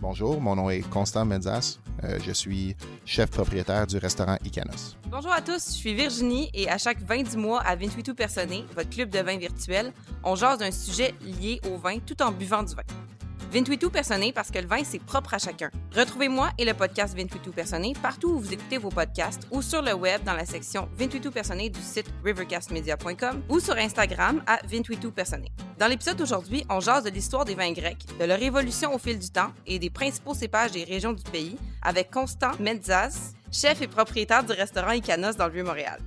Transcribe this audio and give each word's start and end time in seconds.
Bonjour, 0.00 0.40
mon 0.40 0.56
nom 0.56 0.70
est 0.70 0.80
Constant 0.88 1.26
Menzas. 1.26 1.78
Euh, 2.04 2.18
je 2.24 2.32
suis 2.32 2.74
chef 3.04 3.30
propriétaire 3.30 3.86
du 3.86 3.98
restaurant 3.98 4.38
Icanos. 4.42 4.96
Bonjour 5.10 5.30
à 5.30 5.42
tous, 5.42 5.66
je 5.66 5.76
suis 5.76 5.92
Virginie 5.92 6.48
et 6.54 6.70
à 6.70 6.78
chaque 6.78 7.02
20 7.02 7.30
du 7.32 7.36
mois 7.36 7.60
à 7.60 7.76
28 7.76 8.02
tout 8.02 8.14
Personné, 8.14 8.64
votre 8.74 8.88
club 8.88 9.10
de 9.10 9.18
vin 9.18 9.36
virtuel, 9.36 9.92
on 10.24 10.36
jase 10.36 10.58
d'un 10.58 10.70
sujet 10.70 11.14
lié 11.20 11.60
au 11.70 11.76
vin 11.76 11.98
tout 11.98 12.20
en 12.22 12.32
buvant 12.32 12.62
du 12.62 12.74
vin. 12.74 12.82
28 13.52 13.78
tout 13.78 13.90
Personné 13.90 14.32
parce 14.32 14.50
que 14.50 14.58
le 14.58 14.66
vin, 14.66 14.82
c'est 14.84 15.02
propre 15.02 15.34
à 15.34 15.38
chacun. 15.38 15.70
Retrouvez-moi 15.94 16.48
et 16.56 16.64
le 16.64 16.72
podcast 16.72 17.14
28 17.14 17.40
tout 17.42 17.52
Personné 17.52 17.92
partout 18.00 18.28
où 18.28 18.38
vous 18.38 18.54
écoutez 18.54 18.78
vos 18.78 18.88
podcasts 18.88 19.46
ou 19.50 19.60
sur 19.60 19.82
le 19.82 19.92
web 19.92 20.22
dans 20.24 20.34
la 20.34 20.46
section 20.46 20.88
28 20.96 21.20
tout 21.20 21.30
Personné 21.30 21.68
du 21.68 21.80
site 21.80 22.10
rivercastmedia.com 22.24 23.42
ou 23.50 23.60
sur 23.60 23.76
Instagram 23.76 24.42
à 24.46 24.60
28 24.66 24.96
tout 24.98 25.12
Personné. 25.12 25.52
Dans 25.80 25.88
l'épisode 25.88 26.18
d'aujourd'hui, 26.18 26.62
on 26.68 26.78
jase 26.80 27.04
de 27.04 27.08
l'histoire 27.08 27.46
des 27.46 27.54
vins 27.54 27.72
grecs, 27.72 28.04
de 28.18 28.26
leur 28.26 28.42
évolution 28.42 28.94
au 28.94 28.98
fil 28.98 29.18
du 29.18 29.30
temps 29.30 29.50
et 29.66 29.78
des 29.78 29.88
principaux 29.88 30.34
cépages 30.34 30.72
des 30.72 30.84
régions 30.84 31.14
du 31.14 31.22
pays 31.22 31.56
avec 31.80 32.10
Constant 32.10 32.52
Medzas, 32.60 33.32
chef 33.50 33.80
et 33.80 33.88
propriétaire 33.88 34.44
du 34.44 34.52
restaurant 34.52 34.90
Icanos 34.90 35.38
dans 35.38 35.46
le 35.46 35.54
Vieux-Montréal. 35.54 35.98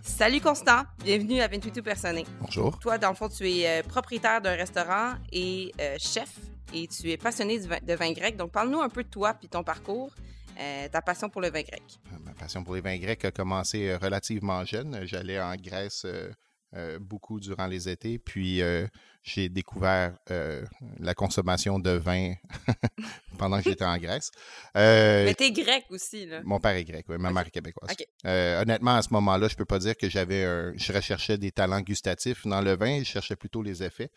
Salut 0.00 0.40
Constant, 0.40 0.82
bienvenue 1.02 1.40
à 1.40 1.48
28 1.48 1.72
tout 1.72 1.82
Personné. 1.82 2.24
Bonjour. 2.40 2.78
Toi, 2.78 2.98
dans 2.98 3.08
le 3.08 3.16
fond, 3.16 3.28
tu 3.28 3.50
es 3.50 3.66
euh, 3.66 3.82
propriétaire 3.82 4.40
d'un 4.40 4.54
restaurant 4.54 5.14
et 5.32 5.72
euh, 5.80 5.96
chef 5.98 6.32
et 6.72 6.86
tu 6.86 7.10
es 7.10 7.16
passionné 7.16 7.58
de 7.58 7.66
vin, 7.66 7.78
de 7.82 7.94
vin 7.94 8.12
grec. 8.12 8.36
Donc, 8.36 8.52
parle-nous 8.52 8.80
un 8.80 8.88
peu 8.88 9.02
de 9.02 9.08
toi 9.08 9.34
puis 9.34 9.48
ton 9.48 9.64
parcours, 9.64 10.14
euh, 10.60 10.88
ta 10.88 11.02
passion 11.02 11.28
pour 11.28 11.40
le 11.40 11.50
vin 11.50 11.62
grec. 11.62 11.82
Ma 12.24 12.32
passion 12.32 12.62
pour 12.62 12.76
les 12.76 12.80
vins 12.80 12.96
grecs 12.96 13.24
a 13.24 13.32
commencé 13.32 13.92
relativement 13.96 14.64
jeune. 14.64 15.00
J'allais 15.02 15.40
en 15.40 15.56
Grèce 15.56 16.04
euh, 16.04 16.30
euh, 16.74 16.98
beaucoup 16.98 17.38
durant 17.38 17.68
les 17.68 17.88
étés, 17.88 18.18
puis 18.18 18.60
euh, 18.60 18.86
j'ai 19.22 19.48
découvert 19.48 20.18
euh, 20.30 20.64
la 20.98 21.14
consommation 21.14 21.78
de 21.78 21.90
vin 21.90 22.34
pendant 23.38 23.58
que 23.58 23.70
j'étais 23.70 23.84
en 23.84 23.96
Grèce. 23.98 24.30
Mais 24.74 25.32
t'es 25.34 25.52
grec 25.52 25.84
aussi, 25.90 26.26
là. 26.26 26.40
Mon 26.44 26.58
père 26.58 26.72
est 26.72 26.84
grec, 26.84 27.06
oui, 27.08 27.18
ma 27.18 27.30
mère 27.30 27.46
est 27.46 27.50
québécoise. 27.50 27.90
Honnêtement, 28.24 28.96
à 28.96 29.02
ce 29.02 29.08
moment-là, 29.12 29.48
je 29.48 29.54
peux 29.54 29.64
pas 29.64 29.78
dire 29.78 29.96
que 29.96 30.08
j'avais 30.08 30.44
un... 30.44 30.72
Je 30.76 30.92
recherchais 30.92 31.38
des 31.38 31.52
talents 31.52 31.80
gustatifs 31.80 32.46
dans 32.46 32.60
le 32.60 32.76
vin, 32.76 32.98
je 32.98 33.04
cherchais 33.04 33.36
plutôt 33.36 33.62
les 33.62 33.82
effets. 33.82 34.10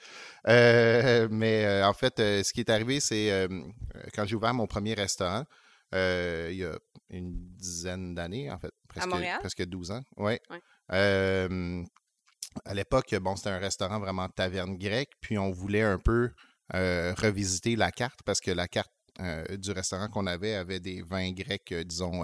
Mais 0.45 1.83
en 1.83 1.93
fait, 1.93 2.17
ce 2.17 2.51
qui 2.51 2.61
est 2.61 2.69
arrivé, 2.69 2.99
c'est 2.99 3.47
quand 4.15 4.25
j'ai 4.25 4.35
ouvert 4.35 4.53
mon 4.53 4.67
premier 4.67 4.95
restaurant, 4.95 5.45
il 5.93 6.55
y 6.55 6.65
a 6.65 6.77
une 7.11 7.33
dizaine 7.57 8.15
d'années, 8.15 8.51
en 8.51 8.59
fait, 8.59 8.71
presque, 8.87 9.07
Montréal? 9.07 9.39
presque 9.39 9.65
12 9.65 9.91
ans. 9.91 10.01
Ouais. 10.17 10.41
Ouais. 10.49 10.61
Euh, 10.91 11.83
à 12.65 12.73
l'époque, 12.73 13.13
bon, 13.21 13.35
c'était 13.35 13.49
un 13.49 13.57
restaurant 13.59 13.99
vraiment 13.99 14.27
taverne 14.29 14.77
grecque, 14.77 15.11
puis 15.21 15.37
on 15.37 15.51
voulait 15.51 15.81
un 15.83 15.97
peu 15.99 16.31
euh, 16.75 17.13
revisiter 17.17 17.75
la 17.75 17.91
carte 17.91 18.19
parce 18.25 18.39
que 18.41 18.51
la 18.51 18.67
carte 18.67 18.91
euh, 19.19 19.43
du 19.57 19.71
restaurant 19.71 20.07
qu'on 20.07 20.27
avait 20.27 20.53
avait 20.55 20.79
des 20.79 21.01
vins 21.01 21.31
grecs, 21.31 21.71
euh, 21.71 21.83
disons, 21.83 22.23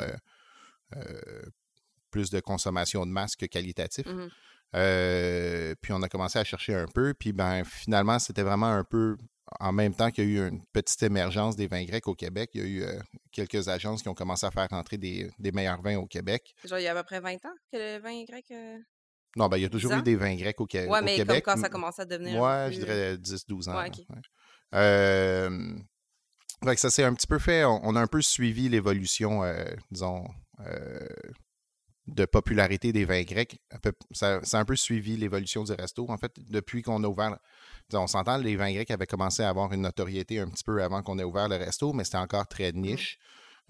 plus 2.12 2.30
de 2.30 2.40
consommation 2.40 3.06
de 3.06 3.12
masse 3.12 3.36
que 3.36 3.46
qualitatif. 3.46 4.06
Euh, 4.76 5.74
puis 5.82 5.94
on 5.94 6.02
a 6.02 6.10
commencé 6.10 6.40
à 6.40 6.44
chercher 6.44 6.74
un 6.76 6.88
peu, 6.88 7.14
puis 7.14 7.32
ben 7.34 7.64
finalement, 7.64 8.20
c'était 8.20 8.42
vraiment 8.44 8.68
un 8.68 8.84
peu 8.84 9.16
en 9.60 9.72
même 9.72 9.94
temps 9.94 10.10
qu'il 10.12 10.30
y 10.30 10.40
a 10.40 10.44
eu 10.46 10.48
une 10.50 10.62
petite 10.74 11.02
émergence 11.04 11.56
des 11.56 11.68
vins 11.68 11.84
grecs 11.86 12.08
au 12.08 12.16
Québec. 12.16 12.50
Il 12.54 12.62
y 12.62 12.64
a 12.64 12.68
eu 12.68 12.82
euh, 12.84 13.00
quelques 13.32 13.68
agences 13.70 14.02
qui 14.02 14.10
ont 14.10 14.16
commencé 14.16 14.46
à 14.46 14.52
faire 14.52 14.68
rentrer 14.70 14.98
des, 14.98 15.30
des 15.40 15.52
meilleurs 15.52 15.82
vins 15.82 15.98
au 15.98 16.08
Québec. 16.08 16.56
Genre, 16.66 16.80
il 16.80 16.84
y 16.84 16.88
a 16.88 16.92
à 16.92 16.96
peu 16.96 17.04
près 17.04 17.20
20 17.20 17.46
ans 17.46 17.54
que 17.72 17.78
le 17.78 18.00
vin 18.02 18.24
grec. 18.24 18.46
euh, 18.52 18.78
Non, 19.36 19.48
ben 19.50 19.58
il 19.58 19.64
y 19.64 19.66
a 19.66 19.70
toujours 19.70 19.92
eu 19.94 20.02
des 20.02 20.16
vins 20.16 20.36
grecs 20.36 20.60
au, 20.62 20.66
Qué- 20.66 20.86
Ouais, 20.88 21.00
au 21.00 21.04
mais 21.04 21.16
Québec. 21.18 21.44
comme 21.44 21.56
quand 21.56 21.62
ça 21.62 21.70
commence 21.70 22.00
à 22.00 22.06
devenir. 22.06 22.40
Ouais, 22.42 22.68
peu 22.68 22.72
je 22.74 22.78
plus, 22.80 22.86
dirais 22.86 23.18
10-12 23.18 23.70
ans. 23.70 23.78
Ouais. 23.78 23.92
Euh, 24.74 25.76
fait 26.64 26.76
que 26.76 26.82
ça 26.82 26.90
s'est 26.90 27.04
un 27.04 27.14
petit 27.14 27.28
peu 27.28 27.40
fait. 27.40 27.64
On, 27.66 27.82
on 27.84 27.96
a 27.96 28.02
un 28.02 28.08
peu 28.08 28.22
suivi 28.22 28.70
l'évolution, 28.70 29.44
euh, 29.44 29.66
disons, 29.92 30.26
euh, 30.62 31.08
de 32.08 32.26
popularité 32.26 32.92
des 32.94 33.04
vins 33.06 33.24
grecs. 33.24 33.60
Ça, 34.12 34.40
ça 34.44 34.58
a 34.58 34.62
un 34.62 34.66
peu 34.66 34.76
suivi 34.76 35.18
l'évolution 35.18 35.64
du 35.64 35.72
resto. 35.74 36.06
En 36.10 36.18
fait, 36.18 36.32
depuis 36.50 36.82
qu'on 36.82 37.04
a 37.04 37.08
ouvert. 37.08 37.38
disons, 37.90 38.04
On 38.04 38.08
s'entend, 38.08 38.38
les 38.38 38.56
vins 38.56 38.72
grecs 38.72 38.92
avaient 38.92 39.08
commencé 39.08 39.44
à 39.44 39.50
avoir 39.50 39.74
une 39.74 39.82
notoriété 39.82 40.40
un 40.40 40.50
petit 40.50 40.64
peu 40.64 40.82
avant 40.84 41.02
qu'on 41.04 41.20
ait 41.20 41.24
ouvert 41.24 41.50
le 41.50 41.56
resto, 41.58 41.94
mais 41.94 42.04
c'était 42.04 42.18
encore 42.18 42.48
très 42.48 42.72
Mm-hmm. 42.72 42.76
niche. 42.82 43.20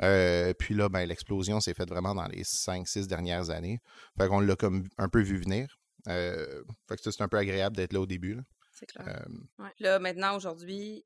Euh, 0.01 0.53
puis 0.53 0.73
là, 0.75 0.89
ben, 0.89 1.05
l'explosion 1.05 1.59
s'est 1.59 1.73
faite 1.73 1.89
vraiment 1.89 2.13
dans 2.15 2.27
les 2.27 2.43
5-6 2.43 3.07
dernières 3.07 3.49
années. 3.49 3.79
Fait 4.17 4.27
qu'on 4.27 4.39
l'a 4.39 4.55
comme 4.55 4.87
un 4.97 5.07
peu 5.09 5.21
vu 5.21 5.37
venir. 5.39 5.77
Euh, 6.07 6.63
fait 6.87 6.97
que 6.97 7.11
c'est 7.11 7.21
un 7.21 7.27
peu 7.27 7.37
agréable 7.37 7.75
d'être 7.75 7.93
là 7.93 8.01
au 8.01 8.05
début. 8.05 8.35
là. 8.35 8.41
C'est 8.71 8.85
clair. 8.87 9.07
Euh, 9.07 9.63
Ouais. 9.63 9.71
Là, 9.79 9.99
maintenant, 9.99 10.35
aujourd'hui, 10.35 11.05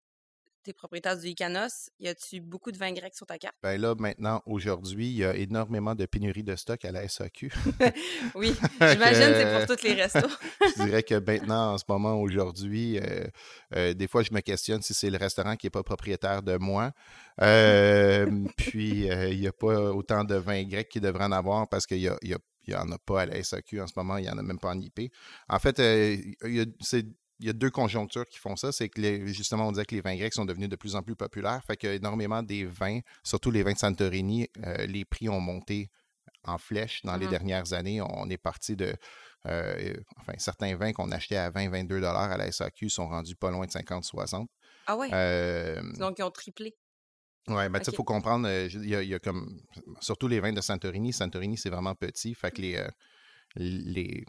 t'es 0.64 0.74
propriétaire 0.74 1.18
du 1.18 1.28
Icanos. 1.28 1.90
Y 2.00 2.08
a-tu 2.10 2.42
beaucoup 2.42 2.72
de 2.72 2.78
vin 2.78 2.92
grec 2.92 3.14
sur 3.16 3.26
ta 3.26 3.38
carte? 3.38 3.56
Ben 3.64 3.80
là, 3.80 3.96
maintenant, 3.98 4.42
aujourd'hui, 4.46 5.08
il 5.08 5.18
y 5.18 5.24
a 5.26 5.36
énormément 5.36 5.96
de 5.96 6.06
pénurie 6.06 6.44
de 6.44 6.56
stock 6.56 6.84
à 6.86 6.92
la 6.92 7.08
SAQ. 7.08 7.52
Oui, 8.36 8.54
j'imagine 8.82 9.32
que 9.32 9.36
c'est 9.36 9.66
pour 9.66 9.76
tous 9.78 9.84
les 9.84 9.94
restos. 9.94 10.28
je 10.78 10.84
dirais 10.84 11.04
que 11.04 11.16
maintenant, 11.16 11.74
en 11.74 11.78
ce 11.78 11.84
moment, 11.88 12.20
aujourd'hui, 12.22 13.00
euh, 13.00 13.24
euh, 13.76 13.94
des 13.94 14.08
fois, 14.08 14.24
je 14.24 14.32
me 14.34 14.42
questionne 14.42 14.82
si 14.82 14.94
c'est 14.94 15.10
le 15.10 15.18
restaurant 15.18 15.56
qui 15.56 15.66
n'est 15.66 15.72
pas 15.72 15.84
propriétaire 15.84 16.44
de 16.44 16.58
moi. 16.58 16.92
Euh, 17.42 18.30
puis, 18.58 19.08
il 19.08 19.40
n'y 19.40 19.48
a 19.48 19.52
pas 19.54 19.92
autant 19.92 20.24
de 20.24 20.36
vins 20.36 20.64
grecs 20.64 20.90
qu'il 20.90 21.02
devrait 21.02 21.26
en 21.26 21.32
avoir 21.32 21.68
parce 21.70 21.86
qu'il 21.88 22.00
y 22.00 22.08
a- 22.08 22.18
il 22.22 22.30
y 22.30 22.34
a- 22.34 22.40
il 22.68 22.74
y 22.74 22.76
en 22.76 22.92
a 22.92 22.98
pas 23.00 23.22
à 23.22 23.26
la 23.26 23.36
SAQ 23.38 23.82
en 23.82 23.88
ce 23.88 23.94
moment, 23.96 24.18
il 24.18 24.24
n'y 24.24 24.30
en 24.30 24.38
a 24.38 24.44
même 24.44 24.60
pas 24.60 24.70
en 24.70 24.80
IP. 24.80 25.12
En 25.48 25.58
fait, 25.60 25.80
euh, 25.80 26.18
il 26.44 26.56
y 26.56 26.62
a- 26.62 26.66
c'est- 26.82 27.08
il 27.40 27.46
y 27.48 27.50
a 27.50 27.54
deux 27.54 27.70
conjonctures 27.70 28.26
qui 28.26 28.38
font 28.38 28.56
ça. 28.56 28.72
C'est 28.72 28.90
que 28.90 29.00
les- 29.02 29.28
justement, 29.34 29.68
on 29.68 29.72
disait 29.72 29.86
que 29.86 29.96
les 29.96 30.02
vins 30.02 30.16
grecs 30.16 30.34
sont 30.34 30.46
devenus 30.46 30.70
de 30.70 30.76
plus 30.76 30.96
en 30.96 31.02
plus 31.04 31.16
populaires. 31.16 31.64
Fait 31.66 31.78
qu'il 31.78 31.90
y 31.90 31.92
a 31.92 31.96
énormément 31.96 32.44
des 32.44 32.66
vins, 32.66 33.00
surtout 33.24 33.52
les 33.52 33.64
vins 33.64 33.74
de 33.74 33.78
Santorini, 33.78 34.48
euh, 34.66 34.86
les 34.86 35.06
prix 35.06 35.30
ont 35.30 35.40
monté 35.40 35.90
en 36.44 36.58
flèche 36.58 37.02
dans 37.04 37.16
les 37.18 37.26
Mhm. 37.26 37.32
dernières 37.32 37.74
années. 37.74 38.02
On 38.02 38.30
est 38.30 38.38
parti 38.38 38.76
de. 38.76 38.94
euh, 39.46 39.94
enfin, 40.18 40.34
certains 40.38 40.76
vins 40.76 40.92
qu'on 40.92 41.12
achetait 41.12 41.38
à 41.38 41.50
20-22 41.50 42.04
à 42.04 42.38
la 42.38 42.48
SAQ 42.48 42.90
sont 42.90 43.08
rendus 43.08 43.36
pas 43.38 43.52
loin 43.52 43.66
de 43.66 43.72
50-60. 43.72 44.50
Ah 44.86 44.98
ouais? 44.98 45.10
Euh, 45.14 45.82
Donc, 45.98 46.20
ils 46.20 46.24
ont 46.24 46.32
triplé. 46.32 46.76
Ouais, 47.48 47.70
ben, 47.70 47.80
tu 47.80 47.86
sais, 47.86 47.92
Ok. 47.92 47.96
faut 47.96 48.04
comprendre, 48.04 48.50
il 48.50 48.86
y, 48.86 48.96
a, 48.96 49.02
il 49.02 49.08
y 49.10 49.14
a 49.16 49.20
comme, 49.20 49.60
surtout 50.02 50.28
les 50.28 50.40
vins 50.42 50.52
de 50.52 50.60
Santorini. 50.62 51.14
Santorini, 51.14 51.58
c'est 51.58 51.70
vraiment 51.70 51.96
petit. 51.96 52.36
Fait 52.36 52.52
que 52.52 52.62
les, 52.62 52.86
les 53.56 54.26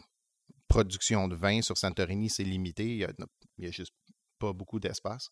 productions 0.71 1.27
de 1.27 1.35
vin 1.35 1.61
sur 1.61 1.77
Santorini, 1.77 2.29
c'est 2.29 2.43
limité. 2.43 2.85
Il 2.85 2.97
y 2.97 3.05
a, 3.05 3.11
il 3.57 3.71
juste 3.71 3.93
pas 4.39 4.53
beaucoup 4.53 4.79
d'espace. 4.79 5.29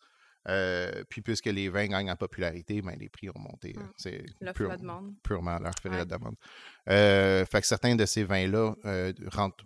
Euh, 0.48 1.04
puis, 1.10 1.22
puisque 1.22 1.48
les 1.48 1.68
vins 1.70 1.88
gagnent 1.88 2.12
en 2.12 2.16
popularité, 2.16 2.82
ben, 2.82 2.96
les 2.98 3.10
prix 3.10 3.30
ont 3.30 3.40
monté. 3.40 3.74
Mm. 3.74 3.92
C'est 3.98 4.24
pure- 4.54 4.68
et 4.68 4.70
la 4.70 4.78
demande. 4.78 5.14
purement 5.24 5.60
leur 5.60 5.74
fait 5.82 5.90
Ouais. 5.90 5.98
la 5.98 6.06
demande. 6.06 6.36
Euh, 6.90 7.46
fait 7.46 7.60
que 7.62 7.68
certains 7.68 7.96
de 7.96 8.06
ces 8.06 8.24
vins-là 8.24 8.74
euh, 8.86 9.12
rentrent 9.34 9.66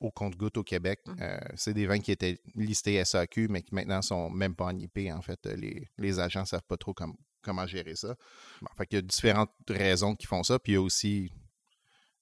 au 0.00 0.10
compte-goutte 0.10 0.56
au 0.58 0.62
Québec. 0.64 1.00
Euh, 1.20 1.38
c'est 1.56 1.74
des 1.74 1.86
vins 1.86 1.98
qui 1.98 2.12
étaient 2.12 2.38
listés 2.54 2.94
SAQ, 3.04 3.48
mais 3.48 3.62
qui 3.62 3.74
maintenant 3.74 4.00
sont 4.02 4.30
même 4.30 4.54
pas 4.54 4.66
en 4.66 4.78
IP. 4.78 5.10
En 5.12 5.22
fait, 5.22 5.44
les, 5.46 5.88
les 5.98 6.18
agents 6.20 6.40
ne 6.42 6.46
savent 6.46 6.66
pas 6.68 6.76
trop 6.76 6.94
comme- 6.94 7.16
comment 7.42 7.66
gérer 7.66 7.96
ça. 7.96 8.14
Bon, 8.60 8.68
fait 8.76 8.86
qu'il 8.86 8.96
y 8.96 9.00
a 9.00 9.02
différentes 9.02 9.52
raisons 9.68 10.14
qui 10.14 10.26
font 10.26 10.42
ça. 10.44 10.58
Puis 10.60 10.72
il 10.72 10.74
y 10.76 10.78
a 10.78 10.82
aussi, 10.82 11.32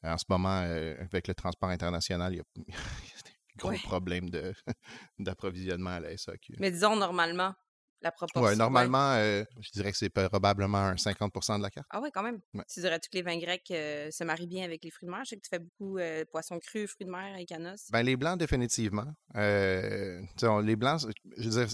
en 0.02 0.16
ce 0.18 0.24
moment, 0.28 0.60
euh, 0.64 0.96
avec 1.00 1.28
le 1.28 1.34
transport 1.34 1.68
international, 1.70 2.32
il 2.34 2.36
y 2.38 2.40
a, 2.40 2.44
il 2.56 2.62
y 2.68 2.72
a 2.72 3.22
des 3.24 3.32
gros 3.56 3.70
Ouais. 3.70 3.78
problèmes 3.78 4.30
de- 4.30 4.54
d'approvisionnement 5.18 5.90
à 5.90 6.00
la 6.00 6.10
SAQ. 6.12 6.54
Mais 6.58 6.70
disons, 6.70 6.96
normalement, 6.96 7.54
la 8.02 8.10
proportion. 8.12 8.40
Ouais, 8.48 8.56
normalement, 8.56 9.12
euh, 9.16 9.44
je 9.60 9.70
dirais 9.72 9.92
que 9.92 9.98
c'est 9.98 10.08
probablement 10.08 10.78
un 10.78 10.94
50% 10.96 11.58
de 11.58 11.62
la 11.62 11.70
carte. 11.70 11.86
Ah 11.90 12.00
ouais, 12.00 12.10
quand 12.10 12.22
même. 12.22 12.40
Ouais. 12.54 12.64
Tu 12.72 12.80
dirais 12.80 12.98
que 12.98 13.06
les 13.12 13.20
vins 13.22 13.38
grecs 13.38 13.70
euh, 13.72 14.10
se 14.10 14.24
marient 14.24 14.46
bien 14.46 14.64
avec 14.64 14.82
les 14.84 14.90
fruits 14.90 15.06
de 15.06 15.12
mer? 15.12 15.20
Je 15.24 15.30
sais 15.30 15.36
que 15.36 15.42
tu 15.42 15.50
fais 15.50 15.58
beaucoup 15.58 15.98
euh, 15.98 16.24
poissons 16.32 16.58
crus, 16.58 16.90
fruits 16.90 17.06
de 17.06 17.10
mer 17.10 17.36
et 17.36 17.44
canos. 17.44 17.88
Ben, 17.90 18.02
les 18.02 18.16
blancs, 18.16 18.38
définitivement. 18.38 19.12
On- 19.34 20.60
les 20.60 20.76
blancs, 20.76 21.06
je 21.36 21.48
veux 21.48 21.66
dire, 21.66 21.68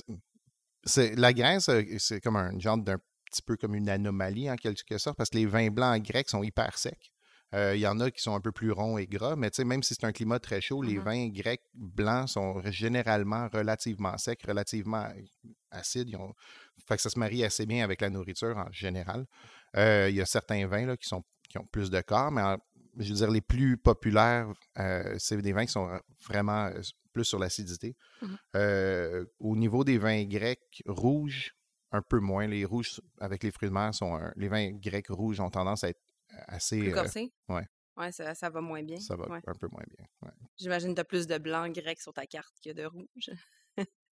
la 1.17 1.33
Grèce, 1.33 1.71
c'est 1.99 2.21
comme 2.21 2.37
un 2.37 2.59
genre 2.59 2.79
d'un 2.79 2.99
petit 3.31 3.43
peu 3.43 3.57
comme 3.57 3.75
une 3.75 3.89
anomalie 3.89 4.51
en 4.51 4.57
quelque 4.57 4.99
sorte, 4.99 5.17
parce 5.17 5.31
que 5.31 5.37
les 5.37 5.47
vins 5.47 5.69
blancs 5.71 6.03
grecs 6.03 6.29
sont 6.29 6.43
hyper 6.43 6.77
secs. 6.79 7.13
Euh, 7.55 7.77
Il 7.77 7.81
y 7.81 7.87
en 7.87 8.01
a 8.01 8.11
qui 8.11 8.21
sont 8.21 8.35
un 8.35 8.41
peu 8.41 8.51
plus 8.53 8.73
ronds 8.73 8.99
et 8.99 9.07
gras, 9.07 9.37
mais 9.37 9.51
même 9.65 9.83
si 9.83 9.95
c'est 9.95 10.05
un 10.05 10.13
climat 10.13 10.39
très 10.41 10.61
chaud, 10.61 10.83
les 10.83 10.95
Mhm. 10.99 11.05
vins 11.05 11.29
grecs 11.29 11.63
blancs 11.75 12.29
sont 12.29 12.61
généralement 12.73 13.49
relativement 13.53 14.19
secs, 14.19 14.43
relativement 14.47 15.07
acides. 15.71 16.09
Ils 16.11 16.17
ont- 16.17 16.35
Fait 16.89 16.97
que 16.97 17.03
ça 17.03 17.11
se 17.11 17.19
marie 17.19 17.45
assez 17.45 17.67
bien 17.67 17.83
avec 17.85 18.01
la 18.01 18.11
nourriture 18.11 18.57
en 18.57 18.71
général. 18.73 19.27
Euh, 19.77 20.09
Il 20.11 20.17
y 20.17 20.21
a 20.21 20.27
certains 20.27 20.67
vins 20.67 20.87
là, 20.87 20.97
qui, 20.97 21.09
sont, 21.09 21.23
qui 21.49 21.59
ont 21.59 21.67
plus 21.67 21.91
de 21.91 22.01
corps, 22.01 22.31
mais 22.31 22.43
en- 22.43 22.59
je 22.99 23.09
veux 23.11 23.15
dire, 23.17 23.31
les 23.31 23.41
plus 23.41 23.77
populaires, 23.77 24.49
euh, 24.79 25.15
c'est 25.19 25.37
des 25.43 25.53
vins 25.53 25.67
qui 25.67 25.73
sont 25.73 26.01
vraiment 26.29 26.67
euh, 26.67 26.81
plus 27.13 27.25
sur 27.25 27.39
l'acidité. 27.39 27.95
Euh, 28.57 29.25
au 29.39 29.57
niveau 29.57 29.85
des 29.85 29.99
vins 29.99 30.25
grecs 30.25 30.83
rouges, 30.87 31.55
un 31.93 32.03
peu 32.03 32.19
moins. 32.21 32.47
Les 32.47 32.65
rouges 32.65 33.01
avec 33.21 33.43
les 33.43 33.51
fruits 33.51 33.69
de 33.69 33.75
mer 33.75 33.95
sont. 33.95 34.15
un- 34.17 34.33
les 34.37 34.49
vins 34.49 34.71
grecs 34.73 35.09
rouges 35.09 35.41
ont 35.41 35.51
tendance 35.51 35.85
à 35.85 35.89
être 35.89 36.01
assez. 36.49 36.79
Plus 36.79 36.91
euh, 36.93 36.95
corsé? 36.95 37.33
ouais. 37.49 37.67
Ouais, 37.97 38.13
ça, 38.13 38.35
ça 38.35 38.51
va 38.51 38.61
moins 38.61 38.83
bien. 38.83 39.01
ça 39.01 39.17
va 39.17 39.27
Ouais. 39.31 39.41
un 39.47 39.55
peu 39.55 39.69
moins 39.73 39.83
bien. 39.97 40.07
ouais. 40.23 40.31
J'imagine 40.59 40.91
que 40.91 40.97
tu 40.97 41.01
as 41.01 41.05
plus 41.05 41.27
de 41.27 41.39
blanc 41.39 41.67
grec 41.71 41.99
sur 41.99 42.13
ta 42.13 42.27
carte 42.27 42.53
que 42.63 42.71
de 42.71 42.85
rouge. 42.85 43.31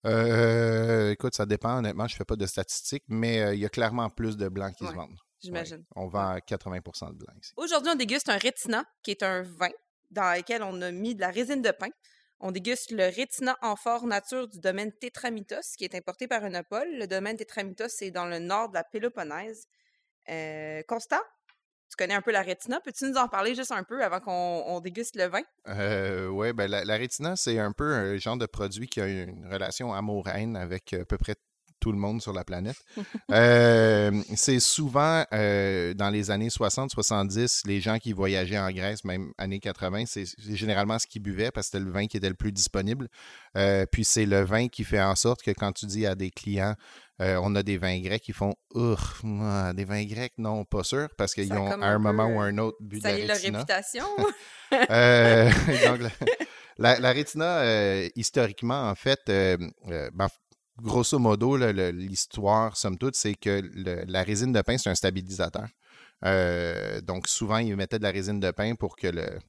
Euh, 0.04 1.10
écoute, 1.12 1.34
ça 1.34 1.46
dépend. 1.46 1.78
Honnêtement, 1.78 2.08
je 2.08 2.14
ne 2.14 2.18
fais 2.18 2.24
pas 2.24 2.36
de 2.36 2.46
statistiques, 2.46 3.04
mais 3.08 3.40
euh, 3.42 3.54
il 3.54 3.60
y 3.60 3.64
a 3.64 3.68
clairement 3.68 4.10
plus 4.10 4.36
de 4.36 4.48
blancs 4.48 4.74
qui 4.74 4.84
se 4.86 4.92
vendent. 4.92 5.16
J'imagine. 5.40 5.84
On 5.94 6.08
vend 6.08 6.36
80% 6.38 7.10
de 7.12 7.18
blancs 7.18 7.36
ici. 7.40 7.52
Aujourd'hui, 7.56 7.90
on 7.92 7.96
déguste 7.96 8.28
un 8.28 8.36
rétina, 8.38 8.84
qui 9.02 9.12
est 9.12 9.22
un 9.22 9.42
vin 9.42 9.70
dans 10.10 10.36
lequel 10.36 10.62
on 10.62 10.80
a 10.82 10.90
mis 10.90 11.14
de 11.14 11.20
la 11.20 11.30
résine 11.30 11.62
de 11.62 11.70
pin. 11.70 11.88
On 12.40 12.50
déguste 12.50 12.90
le 12.90 13.04
rétina 13.14 13.56
amphore 13.62 14.06
nature 14.06 14.48
du 14.48 14.58
domaine 14.58 14.92
Tétramitos, 14.92 15.76
qui 15.78 15.84
est 15.84 15.94
importé 15.94 16.26
par 16.26 16.44
Unopol. 16.44 16.88
Le 16.98 17.06
domaine 17.06 17.36
Tétramitos, 17.36 17.88
c'est 17.88 18.10
dans 18.10 18.26
le 18.26 18.40
nord 18.40 18.68
de 18.70 18.74
la 18.74 18.84
Péloponnèse. 18.84 19.66
Euh, 20.28 20.82
Constant, 20.88 21.20
tu 21.92 21.96
connais 21.96 22.14
un 22.14 22.22
peu 22.22 22.32
la 22.32 22.40
rétina. 22.40 22.80
Peux-tu 22.80 23.04
nous 23.04 23.16
en 23.16 23.28
parler 23.28 23.54
juste 23.54 23.70
un 23.70 23.82
peu 23.82 24.02
avant 24.02 24.18
qu'on 24.20 24.64
on 24.66 24.80
déguste 24.80 25.14
le 25.14 25.26
vin? 25.26 25.42
Euh, 25.68 26.26
oui, 26.28 26.54
ben 26.54 26.70
la, 26.70 26.84
la 26.84 26.96
rétina, 26.96 27.36
c'est 27.36 27.58
un 27.58 27.72
peu 27.72 27.92
un 27.92 28.16
genre 28.16 28.38
de 28.38 28.46
produit 28.46 28.88
qui 28.88 29.00
a 29.00 29.06
une 29.06 29.46
relation 29.52 29.92
amour-haine 29.92 30.56
avec 30.56 30.94
à 30.94 31.04
peu 31.04 31.18
près 31.18 31.34
tout 31.82 31.90
le 31.90 31.98
monde 31.98 32.22
sur 32.22 32.32
la 32.32 32.44
planète. 32.44 32.76
Euh, 33.32 34.12
c'est 34.36 34.60
souvent 34.60 35.24
euh, 35.32 35.94
dans 35.94 36.10
les 36.10 36.30
années 36.30 36.46
60-70, 36.48 37.62
les 37.66 37.80
gens 37.80 37.98
qui 37.98 38.12
voyageaient 38.12 38.58
en 38.58 38.70
Grèce, 38.70 39.02
même 39.04 39.32
années 39.36 39.58
80, 39.58 40.04
c'est 40.06 40.26
généralement 40.54 41.00
ce 41.00 41.08
qu'ils 41.08 41.22
buvaient 41.22 41.50
parce 41.50 41.66
que 41.66 41.72
c'était 41.72 41.84
le 41.84 41.90
vin 41.90 42.06
qui 42.06 42.16
était 42.16 42.28
le 42.28 42.36
plus 42.36 42.52
disponible. 42.52 43.08
Euh, 43.56 43.84
puis 43.90 44.04
c'est 44.04 44.26
le 44.26 44.42
vin 44.42 44.68
qui 44.68 44.84
fait 44.84 45.02
en 45.02 45.16
sorte 45.16 45.42
que 45.42 45.50
quand 45.50 45.72
tu 45.72 45.86
dis 45.86 46.06
à 46.06 46.14
des 46.14 46.30
clients, 46.30 46.76
on 47.18 47.54
a 47.54 47.62
des 47.62 47.78
vins 47.78 48.00
grecs, 48.00 48.26
ils 48.26 48.34
font 48.34 48.54
Ouf, 48.74 49.22
des 49.74 49.84
vins 49.84 50.04
grecs, 50.04 50.32
non, 50.38 50.64
pas 50.64 50.82
sûr, 50.82 51.06
parce 51.16 51.34
qu'ils 51.34 51.52
ont 51.52 51.70
à 51.70 51.86
un 51.86 51.98
moment 52.00 52.26
ou 52.26 52.40
un 52.40 52.58
autre 52.58 52.78
bu 52.80 52.96
de 52.96 53.02
Ça 53.02 53.16
la 53.16 53.26
leur 53.26 53.36
réputation. 53.36 54.06
Donc, 54.72 56.00
la, 56.78 56.98
la- 56.98 57.12
rétina, 57.12 57.62
historiquement, 58.16 58.88
en 58.90 58.96
fait, 58.96 59.20
ben, 59.26 60.28
grosso 60.80 61.18
modo, 61.18 61.56
l'histoire, 61.56 62.76
somme 62.76 62.98
toute, 62.98 63.16
c'est 63.16 63.34
que 63.34 63.62
la 64.06 64.22
résine 64.22 64.52
de 64.52 64.62
pain, 64.62 64.78
c'est 64.78 64.90
un 64.90 64.94
stabilisateur. 64.94 65.68
Euh, 66.24 67.00
donc, 67.00 67.28
souvent, 67.28 67.58
ils 67.58 67.76
mettaient 67.76 67.98
de 67.98 68.04
la 68.04 68.10
résine 68.10 68.40
de 68.40 68.50
pain 68.50 68.74
pour 68.74 68.96
que 68.96 69.08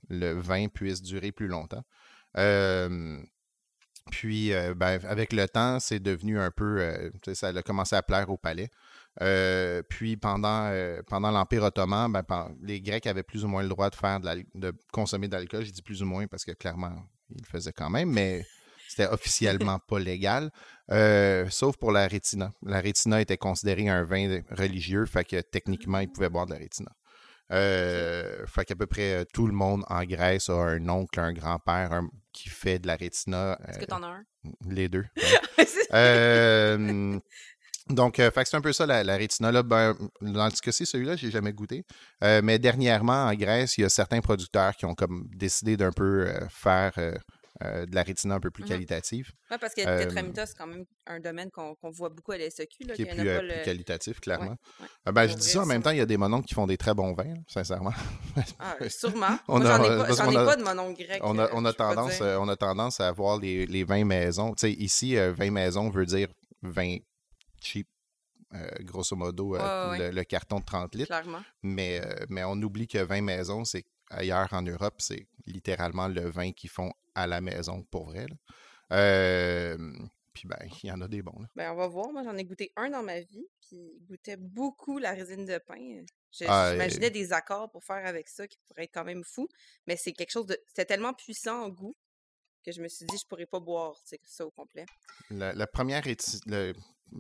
le, 0.10 0.34
vin 0.34 0.68
puisse 0.68 1.02
durer 1.02 1.32
plus 1.32 1.48
longtemps. 1.48 1.84
Euh, 2.38 3.20
puis, 4.12 4.54
euh, 4.54 4.74
ben, 4.74 5.00
avec 5.06 5.34
le 5.34 5.48
temps, 5.48 5.80
c'est 5.80 6.00
devenu 6.00 6.40
un 6.40 6.52
peu, 6.52 7.12
ça 7.34 7.50
a 7.50 7.62
commencé 7.62 7.96
à 7.96 8.04
plaire 8.04 8.30
au 8.30 8.38
palais. 8.38 8.70
Puis 9.90 10.18
pendant, 10.18 10.70
l'Empire 11.10 11.64
ottoman, 11.64 12.12
ben, 12.12 12.56
les 12.62 12.82
Grecs 12.82 13.08
avaient 13.08 13.24
plus 13.24 13.46
ou 13.46 13.48
moins 13.48 13.64
le 13.64 13.70
droit 13.70 13.90
de 13.90 13.96
faire 13.96 14.20
de, 14.20 14.44
de 14.56 14.74
consommer 14.92 15.28
de 15.28 15.36
l'alcool. 15.36 15.64
Je 15.64 15.72
dis 15.72 15.84
plus 15.84 16.02
ou 16.02 16.06
moins 16.06 16.28
parce 16.28 16.44
que 16.44 16.52
clairement, 16.52 16.94
ils 17.30 17.42
le 17.42 17.48
faisaient 17.48 17.74
quand 17.74 17.90
même, 17.90 18.12
mais 18.12 18.46
c'était 18.96 19.08
officiellement 19.12 19.80
pas 19.80 20.00
légal. 20.00 20.52
Euh, 20.92 21.48
sauf 21.50 21.78
pour 21.78 21.92
la 21.92 22.08
rétina. 22.08 22.52
La 22.64 22.80
rétina 22.80 23.22
était 23.22 23.38
considérée 23.38 23.90
un 23.90 24.04
vin 24.04 24.42
religieux, 24.52 25.06
fait 25.06 25.24
que 25.24 25.42
techniquement, 25.42 26.00
ils 26.00 26.10
pouvaient 26.10 26.30
boire 26.30 26.46
de 26.46 26.52
la 26.52 26.60
rétina. 26.60 26.92
Euh, 27.52 28.46
fait 28.48 28.66
qu'à 28.66 28.76
peu 28.76 28.88
près 28.88 29.26
tout 29.34 29.48
le 29.48 29.54
monde 29.54 29.84
en 29.90 30.04
Grèce 30.06 30.50
a 30.50 30.54
un 30.54 30.90
oncle, 30.90 31.20
un 31.20 31.34
grand-père 31.34 32.02
qui 32.32 32.50
fait 32.50 32.80
de 32.80 32.88
la 32.88 32.96
rétina. 32.96 33.60
Est-ce 33.68 33.80
que 33.80 33.86
t'en 33.86 34.02
as 34.04 34.08
un? 34.08 34.24
les 34.70 34.90
deux. 34.90 35.06
ouais. 35.94 37.22
Donc, 37.90 38.20
euh, 38.20 38.32
que 38.32 38.44
c'est 38.46 38.56
un 38.56 38.62
peu 38.62 38.72
ça, 38.72 38.86
la, 38.86 39.04
la 39.04 39.18
rétina. 39.18 39.52
Là, 39.52 39.62
ben, 39.62 39.96
dans 40.22 40.50
ce 40.50 40.62
cas-ci, 40.62 40.86
celui-là, 40.86 41.16
j'ai 41.16 41.30
jamais 41.30 41.52
goûté. 41.52 41.86
Euh, 42.24 42.42
mais 42.44 42.58
dernièrement, 42.58 43.26
en 43.26 43.34
Grèce, 43.34 43.78
il 43.78 43.82
y 43.82 43.84
a 43.84 43.90
certains 43.90 44.22
producteurs 44.22 44.76
qui 44.76 44.86
ont 44.86 44.96
comme 44.96 45.28
décidé 45.36 45.76
d'un 45.76 45.92
peu 45.92 46.28
euh, 46.28 46.48
faire 46.50 46.94
euh, 47.64 47.86
de 47.86 47.96
la 47.96 48.04
rétina 48.04 48.36
un 48.36 48.40
peu 48.40 48.52
plus 48.52 48.64
Mhm. 48.64 48.70
qualitative, 48.70 49.32
Oui, 49.52 49.58
parce 49.60 49.74
que 49.74 49.82
Tétramitos, 49.82 50.46
c'est 50.48 50.58
quand 50.58 50.68
même 50.68 50.86
un 51.08 51.20
domaine 51.20 51.50
qu'on 51.52 51.76
voit 51.92 52.10
beaucoup 52.10 52.32
à 52.34 52.38
la 52.38 52.46
SEQ. 52.46 52.84
Là, 52.86 52.96
qui 52.96 53.04
est 53.04 53.06
plus, 53.06 53.28
euh, 53.30 53.40
plus 53.40 53.48
le- 53.48 53.64
qualitatif, 53.64 54.20
clairement. 54.20 54.58
ouais. 54.80 54.88
Euh, 55.08 55.12
ben, 55.12 55.28
je 55.28 55.36
dis 55.36 55.48
ça 55.50 55.62
en 55.62 55.66
même 55.66 55.82
temps, 55.84 55.92
il 55.92 55.98
y 55.98 56.02
a 56.02 56.06
des 56.06 56.18
mononcles 56.18 56.48
qui 56.48 56.54
font 56.56 56.68
des 56.68 56.78
très 56.78 56.94
bons 56.94 57.14
vins, 57.14 57.24
là, 57.34 57.40
sincèrement. 57.48 57.94
Ah, 58.60 58.78
sûrement. 58.90 59.38
On 59.48 59.60
Moi, 59.60 59.70
a- 59.70 59.78
j'en 59.78 59.84
ai 59.84 59.88
pas, 59.98 60.32
ai 60.32 60.46
pas 60.46 60.56
de 60.56 60.64
monon 60.64 60.92
grec. 60.92 61.22
On 61.24 61.38
a, 61.38 61.44
euh, 61.44 61.50
on, 61.54 61.66
a 61.66 61.74
tendance, 61.74 62.20
on 62.22 62.48
a 62.48 62.56
tendance 62.56 63.00
à 63.00 63.12
voir 63.12 63.40
les, 63.40 63.66
les 63.66 63.84
vins 63.84 64.06
maison. 64.06 64.54
Tu 64.54 64.62
sais, 64.68 64.72
ici, 64.74 65.16
vin 65.16 65.52
maison 65.52 65.90
veut 65.90 66.06
dire 66.06 66.30
vin 66.62 66.98
cheap, 67.62 67.88
euh, 68.54 68.68
grosso 68.82 69.16
modo, 69.16 69.56
euh, 69.56 69.60
Ouais, 69.60 69.64
ouais, 69.64 70.00
ouais. 70.00 70.10
Le, 70.12 70.16
le 70.16 70.24
carton 70.24 70.60
de 70.60 70.66
30 70.66 70.96
litres. 70.96 71.08
Clairement. 71.08 71.42
Mais, 71.62 72.02
euh, 72.04 72.26
mais 72.30 72.44
on 72.44 72.54
oublie 72.62 72.88
que 72.88 72.98
vin 73.00 73.22
maison, 73.22 73.64
c'est 73.66 73.84
ailleurs 74.14 74.52
en 74.52 74.62
Europe, 74.62 74.96
c'est 75.00 75.28
littéralement 75.46 76.08
le 76.08 76.30
vin 76.30 76.52
qu'ils 76.52 76.70
font 76.70 76.92
à 77.16 77.28
la 77.28 77.42
maison 77.42 77.84
pour 77.84 78.06
vrai. 78.06 78.26
Euh, 78.92 79.78
puis 80.34 80.48
ben, 80.48 80.58
il 80.84 80.88
y 80.88 80.92
en 80.92 81.02
a 81.02 81.08
des 81.08 81.22
bons. 81.22 81.40
là. 81.40 81.48
Ben, 81.56 81.72
on 81.72 81.76
va 81.76 81.88
voir. 81.88 82.12
Moi, 82.12 82.24
j'en 82.24 82.36
ai 82.38 82.44
goûté 82.44 82.72
un 82.76 82.90
dans 82.90 83.04
ma 83.04 83.20
vie, 83.22 83.48
puis 83.62 83.78
il 84.00 84.06
goûtait 84.06 84.38
beaucoup 84.38 84.98
la 84.98 85.12
résine 85.12 85.46
de 85.46 85.58
pain. 85.60 86.04
Ah, 86.48 86.72
J'imaginais 86.72 87.12
des 87.12 87.32
accords 87.34 87.70
pour 87.70 87.84
faire 87.84 88.06
avec 88.06 88.28
ça 88.28 88.48
qui 88.48 88.58
pourraient 88.68 88.86
être 88.86 88.94
quand 88.94 89.04
même 89.04 89.24
fous, 89.24 89.48
mais 89.86 89.96
c'est 89.98 90.14
quelque 90.14 90.32
chose 90.32 90.48
de. 90.48 90.58
C'était 90.68 90.86
tellement 90.86 91.14
puissant 91.14 91.64
en 91.64 91.70
goût 91.70 91.94
que 92.66 92.72
je 92.72 92.82
me 92.82 92.88
suis 92.88 93.06
dit, 93.06 93.18
je 93.18 93.28
pourrais 93.28 93.46
pas 93.46 93.60
boire 93.60 94.02
ça 94.24 94.46
au 94.46 94.52
complet. 94.52 94.86
La, 95.30 95.54
la 95.54 95.68
première 95.68 96.04
le 96.48 96.74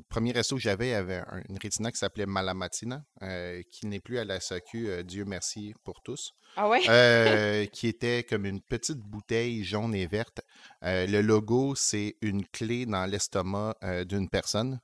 premier 0.09 0.31
resto 0.31 0.55
que 0.55 0.61
j'avais 0.61 0.93
avait 0.93 1.17
un- 1.27 1.41
une 1.49 1.57
rétina 1.57 1.91
qui 1.91 1.97
s'appelait 1.97 2.25
Malamatina, 2.25 3.03
euh, 3.21 3.61
qui 3.71 3.85
n'est 3.87 3.99
plus 3.99 4.17
à 4.19 4.25
la 4.25 4.39
SAQ, 4.39 4.87
euh, 4.89 5.03
Dieu 5.03 5.25
merci 5.25 5.73
pour 5.83 6.01
tous. 6.01 6.33
Ah 6.55 6.69
ouais? 6.69 6.81
euh, 6.89 7.65
qui 7.73 7.87
était 7.87 8.23
comme 8.23 8.45
une 8.45 8.61
petite 8.61 8.99
bouteille 8.99 9.63
jaune 9.63 9.95
et 9.95 10.05
verte. 10.07 10.41
Le 10.81 11.21
logo, 11.21 11.75
c'est 11.75 12.15
une 12.21 12.45
clé 12.45 12.85
dans 12.85 13.05
l'estomac 13.05 13.75
d'une 14.07 14.29
personne. 14.29 14.79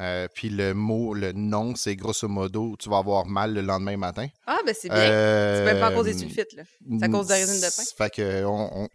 Euh, 0.00 0.28
puis 0.32 0.48
le 0.48 0.74
mot, 0.74 1.12
le 1.12 1.32
nom, 1.32 1.74
c'est 1.74 1.96
grosso 1.96 2.28
modo, 2.28 2.76
tu 2.78 2.88
vas 2.88 2.98
avoir 2.98 3.26
mal 3.26 3.52
le 3.52 3.62
lendemain 3.62 3.96
matin. 3.96 4.28
Ah, 4.46 4.58
ben 4.64 4.72
c'est 4.72 4.88
bien. 4.88 4.96
c'est 5.00 5.64
même 5.64 5.80
pas 5.80 5.88
à 5.88 5.92
cause 5.92 6.04
des 6.04 6.14
Euh, 6.14 6.18
sulfites, 6.18 6.52
là. 6.52 6.62
C'est 6.98 7.04
à 7.04 7.08
cause 7.08 7.26
de 7.26 7.32
la 7.32 7.36
résine 7.38 7.60
de 7.60 7.76
pain. 7.76 7.82
Fait 7.96 8.10
que 8.10 8.44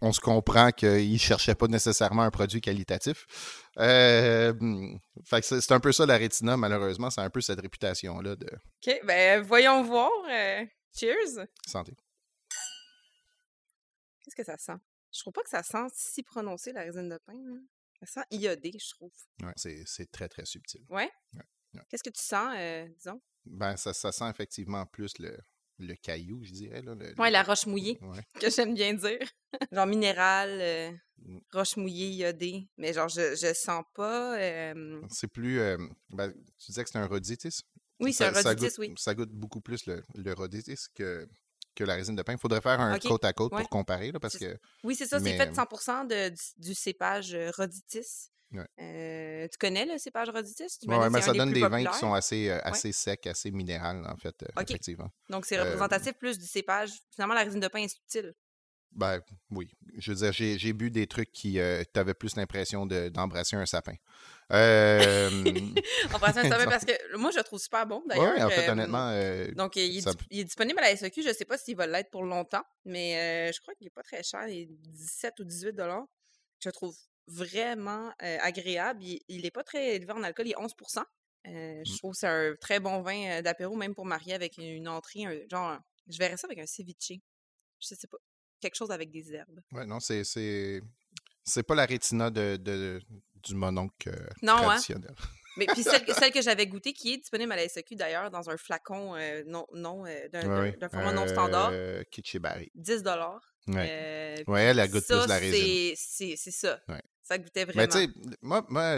on, 0.00 0.12
se 0.12 0.20
comprend 0.20 0.70
qu'ils 0.70 1.12
ne 1.12 1.18
cherchaient 1.18 1.54
pas 1.54 1.66
nécessairement 1.66 2.22
un 2.22 2.30
produit 2.30 2.60
qualitatif. 2.62 3.26
Euh, 3.78 4.54
fait 5.24 5.40
que 5.42 5.60
c'est 5.60 5.72
un 5.72 5.80
peu 5.80 5.92
ça 5.92 6.06
la 6.06 6.16
rétina, 6.16 6.56
malheureusement. 6.56 7.10
C'est 7.10 7.20
un 7.20 7.30
peu 7.30 7.40
cette 7.42 7.60
réputation-là 7.60 8.36
de 8.36 8.46
OK, 8.46 9.00
ben 9.04 9.42
voyons 9.42 9.82
voir. 9.82 10.10
euh, 10.30 10.64
cheers! 10.96 11.46
santé. 11.66 11.92
Qu'est-ce 14.24 14.36
que 14.36 14.44
ça 14.44 14.56
sent? 14.56 14.78
Je 15.12 15.20
trouve 15.20 15.34
pas 15.34 15.42
que 15.42 15.50
ça 15.50 15.62
sent 15.62 15.86
si 15.94 16.22
prononcé, 16.22 16.72
la 16.72 16.80
résine 16.82 17.08
de 17.10 17.18
pain. 17.26 17.34
là. 17.34 17.58
Ça 18.06 18.22
sent 18.22 18.26
iodé, 18.30 18.72
je 18.78 18.90
trouve. 18.90 19.12
Ouais, 19.42 19.52
c'est 19.56 20.10
très, 20.10 20.28
très 20.28 20.44
subtil. 20.44 20.84
Ouais? 20.88 21.10
Ouais, 21.34 21.42
ouais. 21.74 21.80
Qu'est-ce 21.88 22.02
que 22.02 22.10
tu 22.10 22.22
sens, 22.22 22.54
euh, 22.56 22.86
disons? 22.98 23.20
Ben, 23.46 23.76
ça, 23.76 23.92
ça 23.92 24.12
sent 24.12 24.28
effectivement 24.30 24.86
plus 24.86 25.18
le, 25.18 25.36
le 25.78 25.94
caillou, 25.96 26.42
je 26.44 26.52
dirais. 26.52 26.82
Le- 26.82 26.94
le- 26.94 27.14
la 27.30 27.42
roche 27.42 27.66
mouillée, 27.66 27.98
Ouais. 28.02 28.22
que 28.46 28.50
j'aime 28.50 28.74
bien 28.74 28.94
dire. 28.94 29.18
genre 29.72 29.86
minéral, 29.86 30.50
euh, 30.60 30.90
Mm. 31.18 31.38
roche 31.52 31.76
mouillée, 31.76 32.08
iodée. 32.10 32.68
Mais 32.76 32.92
genre, 32.92 33.08
je, 33.08 33.36
je 33.36 33.54
sens 33.54 33.84
pas. 33.94 34.36
euh, 34.38 35.00
C'est 35.10 35.28
plus. 35.28 35.60
ben, 36.10 36.32
tu 36.58 36.66
disais 36.66 36.82
que 36.84 36.90
c'est 36.90 36.98
un 36.98 37.06
rhoditis. 37.06 37.62
Oui, 38.00 38.12
c'est 38.12 38.24
un 38.26 38.34
ça 38.34 38.54
goûte- 38.54 38.78
oui. 38.78 38.92
Ça 38.98 39.14
goûte 39.14 39.30
beaucoup 39.30 39.60
plus 39.60 39.86
le, 39.86 40.02
le 40.16 40.32
rhoditis 40.32 40.86
que, 40.94 41.28
que 41.74 41.84
la 41.84 41.94
résine 41.94 42.16
de 42.16 42.22
pain. 42.22 42.32
Il 42.32 42.38
faudrait 42.38 42.60
faire 42.60 42.80
un 42.80 42.98
côte 42.98 43.24
à 43.24 43.32
côte 43.32 43.52
ouais. 43.52 43.60
pour 43.60 43.68
comparer, 43.68 44.12
là, 44.12 44.20
parce 44.20 44.36
que 44.36 44.56
Oui, 44.82 44.94
c'est 44.94 45.06
ça, 45.06 45.20
c'est 45.20 45.36
fait 45.36 45.52
100% 45.52 46.06
de, 46.06 46.28
du, 46.30 46.68
du 46.68 46.74
cépage 46.74 47.34
euh, 47.34 47.50
rhoditis. 47.56 48.30
Ouais. 48.54 48.66
Euh, 48.80 49.48
tu 49.48 49.58
connais 49.58 49.84
le 49.84 49.98
cépage 49.98 50.28
ouais, 50.28 51.06
que 51.06 51.12
mais 51.12 51.20
ça 51.20 51.32
donne 51.32 51.52
des 51.52 51.60
vins 51.60 51.84
qui 51.84 51.98
sont 51.98 52.14
assez, 52.14 52.50
euh, 52.50 52.58
assez 52.62 52.92
secs, 52.92 53.26
assez 53.26 53.50
minérales, 53.50 54.06
en 54.06 54.16
fait, 54.16 54.34
euh, 54.42 54.62
effectivement. 54.62 55.10
Donc, 55.28 55.46
c'est 55.46 55.58
euh, 55.58 55.64
représentatif 55.64 56.12
plus 56.14 56.38
du 56.38 56.46
cépage. 56.46 56.90
Finalement, 57.10 57.34
la 57.34 57.42
résine 57.42 57.60
de 57.60 57.68
pain 57.68 57.80
est 57.80 57.88
subtile. 57.88 58.34
Ben 58.94 59.20
oui. 59.50 59.68
Je 59.98 60.12
veux 60.12 60.16
dire, 60.18 60.32
j'ai, 60.32 60.72
bu 60.72 60.90
des 60.90 61.06
trucs 61.06 61.32
qui 61.32 61.58
euh, 61.58 61.82
t'avaient 61.92 62.14
plus 62.14 62.36
l'impression 62.36 62.86
de, 62.86 63.08
d'embrasser 63.08 63.56
un 63.56 63.66
sapin. 63.66 63.94
Euh, 64.52 65.30
En 66.12 66.18
passant, 66.18 66.42
ça 66.42 66.58
fait 66.58 66.66
parce 66.66 66.84
que 66.84 67.16
moi, 67.16 67.30
je 67.30 67.38
le 67.38 67.44
trouve 67.44 67.58
super 67.58 67.86
bon, 67.86 68.02
d'ailleurs. 68.06 68.46
en 68.46 68.50
fait, 68.50 68.68
euh, 68.68 68.72
honnêtement, 68.72 69.08
euh, 69.10 69.50
Donc, 69.52 69.76
il 69.76 69.96
est, 69.96 70.00
ça- 70.02 70.12
dis- 70.12 70.24
il 70.30 70.40
est 70.40 70.44
disponible 70.44 70.78
à 70.80 70.82
la 70.82 70.90
SEQ. 70.96 71.22
Je 71.22 71.28
ne 71.28 71.32
sais 71.32 71.46
pas 71.46 71.56
s'il 71.56 71.76
va 71.76 71.86
l'être 71.86 72.10
pour 72.10 72.22
longtemps, 72.24 72.62
mais 72.84 73.48
euh, 73.48 73.52
je 73.52 73.60
crois 73.60 73.74
qu'il 73.74 73.86
n'est 73.86 73.90
pas 73.90 74.02
très 74.02 74.22
cher. 74.22 74.46
Il 74.48 74.58
est 74.60 74.66
17 74.66 75.40
ou 75.40 75.44
18 75.44 75.74
Je 76.60 76.68
le 76.68 76.72
trouve 76.72 76.94
vraiment 77.26 78.12
euh, 78.22 78.36
agréable. 78.42 79.02
Il 79.02 79.42
n'est 79.42 79.50
pas 79.50 79.64
très 79.64 79.96
élevé 79.96 80.12
en 80.12 80.22
alcool, 80.22 80.46
il 80.46 80.52
est 80.52 80.56
11% 80.60 81.04
Euh, 81.46 81.82
Je 81.84 81.92
Mm. 81.92 81.96
trouve 81.98 82.12
que 82.12 82.18
c'est 82.18 82.26
un 82.28 82.54
très 82.60 82.80
bon 82.80 83.00
vin 83.02 83.38
euh, 83.38 83.42
d'apéro, 83.42 83.74
même 83.76 83.94
pour 83.94 84.04
marier 84.06 84.34
avec 84.34 84.58
une 84.58 84.88
entrée. 84.88 85.24
un- 85.24 85.48
genre, 85.50 85.70
un- 85.70 85.84
je 86.06 86.18
verrais 86.18 86.36
ça 86.36 86.46
avec 86.46 86.58
un 86.58 86.66
ceviche. 86.66 87.12
Je 87.80 87.94
sais 87.94 88.06
pas. 88.06 88.18
Quelque 88.64 88.76
chose 88.76 88.90
avec 88.90 89.10
des 89.10 89.30
herbes. 89.34 89.60
ouais, 89.72 89.84
non, 89.84 90.00
c'est, 90.00 90.24
c'est, 90.24 90.80
c'est 91.44 91.62
pas 91.62 91.74
la 91.74 91.84
rétina 91.84 92.30
de, 92.30 92.56
de- 92.56 92.98
du 93.42 93.54
mononcle 93.54 94.08
euh, 94.08 94.26
Non, 94.40 94.54
hein? 94.54 94.62
traditionnel. 94.62 95.14
Mais 95.58 95.66
puis 95.66 95.82
celle, 95.82 96.02
que- 96.04 96.14
celle 96.14 96.32
que 96.32 96.40
j'avais 96.40 96.66
goûtée, 96.66 96.94
qui 96.94 97.12
est 97.12 97.18
disponible 97.18 97.52
à 97.52 97.56
la 97.56 97.68
SEQ 97.68 97.94
d'ailleurs, 97.94 98.30
dans 98.30 98.48
un 98.48 98.56
flacon 98.56 99.14
euh, 99.16 99.42
non, 99.46 99.66
non, 99.74 100.06
euh, 100.06 100.28
d'un, 100.32 100.48
Ouais, 100.48 100.70
ouais. 100.80 100.88
format 100.90 101.12
non 101.12 101.28
standard, 101.28 101.70
Euh, 101.74 102.02
Kitchibari. 102.10 102.72
10 102.74 103.02
Ouais. 103.68 103.86
Euh, 103.90 104.36
Ouais, 104.46 104.62
elle, 104.62 104.78
elle 104.78 104.90
goûte 104.90 105.04
ça, 105.04 105.18
plus 105.20 105.28
la 105.28 105.36
résine. 105.38 105.94
c'est- 105.94 105.94
C'est 105.96 106.36
c'est 106.36 106.50
ça. 106.50 106.80
Ouais. 106.88 107.02
Ça 107.22 107.36
goûtait 107.38 107.66
Mais 107.66 107.72
vraiment. 107.72 107.92
tu 107.92 107.98
sais, 107.98 108.08
moi, 108.42 108.64
moi 108.70 108.96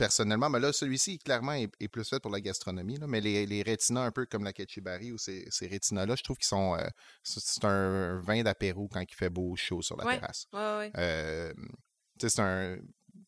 personnellement, 0.00 0.48
mais 0.48 0.58
là, 0.60 0.72
celui-ci, 0.72 1.18
clairement, 1.18 1.52
est, 1.52 1.70
est 1.78 1.88
plus 1.88 2.08
fait 2.08 2.20
pour 2.20 2.30
la 2.30 2.40
gastronomie. 2.40 2.96
là, 2.96 3.06
mais 3.06 3.20
les, 3.20 3.44
les 3.46 3.62
rétinas, 3.62 4.02
un 4.06 4.10
peu 4.10 4.24
comme 4.24 4.44
la 4.44 4.52
Ketchibari 4.54 5.12
ou 5.12 5.18
ces, 5.18 5.46
ces 5.50 5.66
rétinas-là, 5.66 6.16
je 6.16 6.22
trouve 6.22 6.38
qu'ils 6.38 6.46
sont. 6.46 6.74
euh, 6.76 6.88
c'est 7.22 7.64
un 7.64 8.18
vin 8.20 8.42
d'apéro 8.42 8.88
quand 8.88 9.00
il 9.00 9.14
fait 9.14 9.28
beau 9.28 9.54
chaud 9.56 9.82
sur 9.82 9.96
la 9.98 10.04
Ouais. 10.06 10.18
terrasse. 10.18 10.46
Ouais, 10.54 10.58
ouais. 10.78 10.90
Euh, 10.96 11.52
c'est 12.18 12.38
un. 12.40 12.78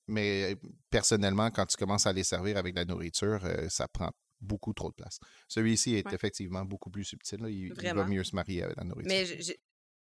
Mais 0.09 0.57
personnellement, 0.91 1.51
quand 1.51 1.67
tu 1.67 1.77
commences 1.77 2.07
à 2.07 2.13
les 2.13 2.25
servir 2.25 2.57
avec 2.57 2.75
de 2.75 2.81
la 2.81 2.85
nourriture, 2.87 3.41
euh, 3.45 3.69
ça 3.69 3.87
prend 3.89 4.11
beaucoup 4.41 4.73
trop 4.73 4.89
de 4.91 4.95
place. 4.95 5.19
Celui-ci 5.49 5.95
est 5.97 6.13
effectivement 6.13 6.65
beaucoup 6.65 6.91
plus 6.91 7.05
subtil. 7.05 7.41
là, 7.43 7.49
Il, 7.51 7.73
il 7.81 7.95
va 7.95 8.05
mieux 8.07 8.25
se 8.25 8.35
marier 8.35 8.63
avec 8.65 8.77
la 8.77 8.85
nourriture. 8.85 9.13
Mais 9.13 9.25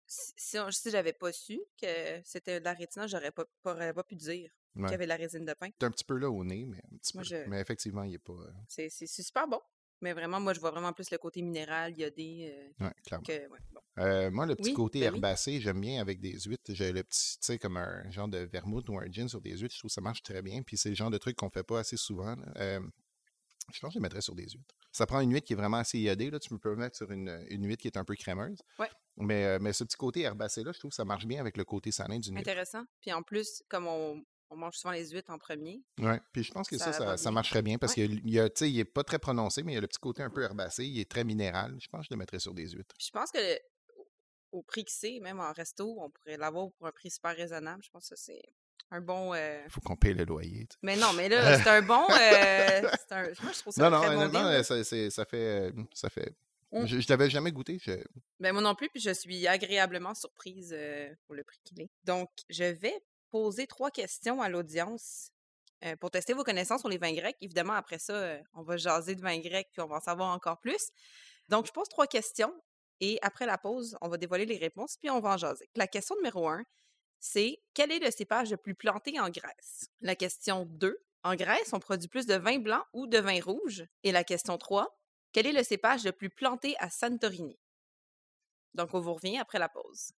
si, 0.07 0.57
si 0.71 0.89
j'avais 0.91 1.13
pas 1.13 1.31
su 1.31 1.59
que 1.81 2.21
c'était 2.23 2.59
de 2.59 2.65
la 2.65 2.73
rétina, 2.73 3.07
j'aurais 3.07 3.31
pas, 3.31 3.45
pas, 3.61 3.93
pas 3.93 4.03
pu 4.03 4.15
dire 4.15 4.49
Ouais. 4.75 4.89
y 4.91 4.93
avait 4.93 5.05
de 5.05 5.09
la 5.09 5.15
résine 5.17 5.45
de 5.45 5.53
pain. 5.53 5.69
C'est 5.79 5.85
un 5.85 5.91
petit 5.91 6.03
peu 6.05 6.17
là 6.17 6.29
au 6.29 6.43
nez, 6.43 6.65
mais 6.65 6.77
un 6.77 6.97
petit 6.97 7.15
Moi, 7.17 7.23
peu. 7.23 7.29
je- 7.29 7.49
Mais 7.49 7.59
effectivement, 7.61 8.03
il 8.03 8.11
n'est 8.11 8.17
pas. 8.19 8.33
euh, 8.33 8.51
C'est 8.67 8.89
super 9.07 9.47
bon. 9.47 9.59
Mais 10.03 10.13
vraiment, 10.13 10.39
moi, 10.39 10.53
je 10.55 10.59
vois 10.59 10.71
vraiment 10.71 10.93
plus 10.93 11.11
le 11.11 11.19
côté 11.19 11.43
minéral, 11.43 11.95
iodé, 11.95 12.51
euh, 12.79 12.85
ouais, 12.85 12.93
clairement. 13.05 13.23
que... 13.23 13.33
Ouais, 13.33 13.59
bon. 13.71 13.81
Euh, 13.99 14.31
moi, 14.31 14.47
le 14.47 14.55
petit 14.55 14.69
Oui, 14.69 14.73
côté 14.75 14.99
ben 15.01 15.09
oui. 15.11 15.15
herbacé, 15.17 15.61
j'aime 15.61 15.79
bien 15.79 16.01
avec 16.01 16.19
des 16.19 16.39
huîtres. 16.39 16.73
J'ai 16.73 16.91
le 16.91 17.03
petit, 17.03 17.33
tu 17.37 17.45
sais, 17.45 17.59
comme 17.59 17.77
un 17.77 18.09
genre 18.09 18.27
de 18.27 18.39
vermouth 18.39 18.89
ou 18.89 18.97
un 18.97 19.05
gin 19.11 19.27
sur 19.29 19.41
des 19.41 19.55
huîtres. 19.57 19.75
Je 19.75 19.79
trouve 19.79 19.89
que 19.89 19.93
ça 19.93 20.01
marche 20.01 20.23
très 20.23 20.41
bien. 20.41 20.63
Puis 20.63 20.75
c'est 20.77 20.89
le 20.89 20.95
genre 20.95 21.11
de 21.11 21.19
truc 21.19 21.35
qu'on 21.35 21.51
fait 21.51 21.61
pas 21.63 21.79
assez 21.81 21.97
souvent. 21.97 22.35
Euh, 22.57 22.79
je 23.71 23.79
pense 23.79 23.89
que 23.89 23.93
je 23.93 23.99
le 23.99 24.01
mettrais 24.01 24.21
sur 24.21 24.33
des 24.33 24.43
huîtres. 24.49 24.75
Ça 24.91 25.05
prend 25.05 25.19
une 25.19 25.31
huître 25.31 25.45
qui 25.45 25.53
est 25.53 25.55
vraiment 25.55 25.77
assez 25.77 25.99
iodée. 25.99 26.31
Là. 26.31 26.39
Tu 26.39 26.49
peux 26.57 26.75
mettre 26.75 26.97
sur 26.97 27.11
une, 27.11 27.45
une 27.49 27.67
huître 27.67 27.81
qui 27.83 27.87
est 27.87 27.97
un 27.97 28.03
peu 28.03 28.15
crémeuse. 28.15 28.57
Ouais. 28.79 28.89
Mais, 29.17 29.45
euh, 29.45 29.59
mais 29.61 29.71
ce 29.71 29.83
petit 29.83 29.97
côté 29.97 30.21
herbacé-là, 30.21 30.71
je 30.73 30.79
trouve 30.79 30.89
que 30.89 30.95
ça 30.95 31.05
marche 31.05 31.27
bien 31.27 31.39
avec 31.39 31.57
le 31.57 31.63
côté 31.63 31.91
salin 31.91 32.17
d'une 32.17 32.35
huître. 32.35 32.49
Intéressant. 32.49 32.83
Puis 33.01 33.13
en 33.13 33.21
plus, 33.21 33.61
comme 33.69 33.85
on, 33.85 34.25
on 34.51 34.57
mange 34.57 34.75
souvent 34.75 34.91
les 34.93 35.09
huîtres 35.09 35.31
en 35.31 35.37
premier, 35.39 35.81
Ouais. 35.99 36.19
Puis 36.31 36.43
je 36.43 36.51
pense 36.51 36.67
que 36.69 36.77
ça, 36.77 36.91
Ça 36.91 36.93
ça, 36.93 37.17
ça 37.17 37.23
bien. 37.29 37.31
marcherait 37.31 37.61
bien 37.63 37.77
parce 37.77 37.95
Ouais. 37.97 38.07
qu'il 38.07 38.29
y 38.29 38.39
a, 38.39 38.49
il 38.61 38.79
est 38.79 38.85
pas 38.85 39.03
très 39.03 39.17
prononcé, 39.19 39.63
mais 39.63 39.71
il 39.71 39.75
y 39.75 39.77
a 39.77 39.81
le 39.81 39.87
petit 39.87 39.99
côté 39.99 40.21
un 40.23 40.29
peu 40.29 40.43
herbacé. 40.43 40.85
Il 40.85 40.99
est 40.99 41.09
très 41.09 41.23
minéral. 41.23 41.75
Je 41.79 41.87
pense 41.87 42.01
que 42.01 42.07
je 42.09 42.13
le 42.13 42.17
mettrais 42.17 42.39
sur 42.39 42.53
des 42.53 42.69
huîtres. 42.69 42.95
Je 42.99 43.09
pense 43.09 43.31
que 43.31 43.39
le- 43.39 43.59
au- 44.51 44.61
prix 44.63 44.83
que 44.85 44.91
c'est, 44.91 45.19
même 45.21 45.39
en 45.39 45.51
resto, 45.53 45.97
on 45.99 46.09
pourrait 46.09 46.37
l'avoir 46.37 46.69
pour 46.73 46.85
un 46.87 46.91
prix 46.91 47.09
super 47.09 47.35
raisonnable. 47.35 47.81
Je 47.83 47.89
pense 47.89 48.09
que 48.09 48.15
c'est 48.17 48.41
un 48.91 48.99
bon. 49.01 49.33
euh, 49.33 49.61
Il 49.65 49.71
faut 49.71 49.79
qu'on 49.81 49.95
paye 49.95 50.13
le 50.13 50.25
loyer. 50.25 50.67
Mais 50.81 50.97
non, 50.97 51.13
mais 51.13 51.29
là, 51.29 51.57
c'est 51.57 51.69
un 51.69 51.81
bon. 51.81 52.05
euh, 52.09 52.81
un... 53.11 53.23
Moi, 53.43 53.51
je 53.53 53.59
trouve 53.59 53.73
ça 53.73 53.89
Non, 53.89 53.97
un 53.97 54.01
non, 54.15 54.17
très 54.19 54.27
bon 54.29 54.45
euh, 54.45 54.51
là. 54.51 54.63
ça, 54.63 54.83
ça 54.83 55.25
fait. 55.25 55.37
euh, 55.37 55.71
Ça 55.93 56.09
fait... 56.09 56.35
Mm. 56.73 56.85
Je, 56.85 56.99
je 57.01 57.07
l'avais 57.09 57.29
jamais 57.29 57.51
goûté. 57.51 57.79
je- 57.81 57.91
Ben, 58.39 58.53
moi 58.53 58.61
non 58.61 58.75
plus, 58.75 58.89
puis 58.89 59.01
je 59.01 59.11
suis 59.13 59.45
agréablement 59.47 60.13
surprise 60.13 60.71
euh, 60.73 61.13
pour 61.25 61.35
le 61.35 61.43
prix 61.43 61.59
qu'il 61.65 61.81
est. 61.81 61.89
Donc, 62.05 62.29
je 62.49 62.63
vais 62.63 63.01
poser 63.31 63.67
trois 63.67 63.91
questions 63.91 64.41
à 64.41 64.49
l'audience 64.49 65.31
euh, 65.83 65.95
pour 65.95 66.11
tester 66.11 66.33
vos 66.33 66.43
connaissances 66.43 66.81
sur 66.81 66.89
les 66.89 66.97
vins 66.97 67.13
grecs. 67.13 67.37
Évidemment, 67.41 67.73
après 67.73 67.97
ça, 67.97 68.13
euh, 68.13 68.39
on 68.53 68.61
va 68.61 68.77
jaser 68.77 69.15
de 69.15 69.21
vins 69.21 69.39
grecs, 69.39 69.69
puis 69.71 69.81
on 69.81 69.87
va 69.87 69.95
en 69.95 70.01
savoir 70.01 70.29
encore 70.29 70.59
plus. 70.59 70.91
Donc, 71.49 71.65
je 71.65 71.71
pose 71.71 71.89
trois 71.89 72.07
questions 72.07 72.53
et 72.99 73.17
après 73.23 73.47
la 73.47 73.57
pause, 73.57 73.97
on 74.01 74.09
va 74.09 74.17
dévoiler 74.17 74.45
les 74.45 74.57
réponses, 74.57 74.97
puis 74.97 75.09
on 75.09 75.19
va 75.19 75.31
en 75.31 75.37
jaser. 75.37 75.69
La 75.75 75.87
question 75.87 76.15
numéro 76.17 76.47
un, 76.47 76.63
c'est 77.19 77.59
quel 77.73 77.91
est 77.91 77.99
le 77.99 78.11
cépage 78.11 78.51
le 78.51 78.57
plus 78.57 78.75
planté 78.75 79.19
en 79.19 79.29
Grèce? 79.29 79.89
La 80.01 80.15
question 80.15 80.65
2, 80.65 80.97
en 81.23 81.35
Grèce, 81.35 81.73
on 81.73 81.79
produit 81.79 82.07
plus 82.07 82.25
de 82.25 82.35
vin 82.35 82.59
blanc 82.59 82.83
ou 82.93 83.07
de 83.07 83.17
vin 83.17 83.41
rouge? 83.41 83.85
Et 84.03 84.11
la 84.11 84.23
question 84.23 84.57
3, 84.57 84.99
quel 85.31 85.47
est 85.47 85.51
le 85.51 85.63
cépage 85.63 86.03
le 86.03 86.11
plus 86.11 86.29
planté 86.29 86.75
à 86.79 86.89
Santorini? 86.89 87.57
Donc, 88.73 88.93
on 88.93 88.99
vous 88.99 89.13
revient 89.13 89.37
après 89.37 89.59
la 89.59 89.69
pause. 89.69 90.13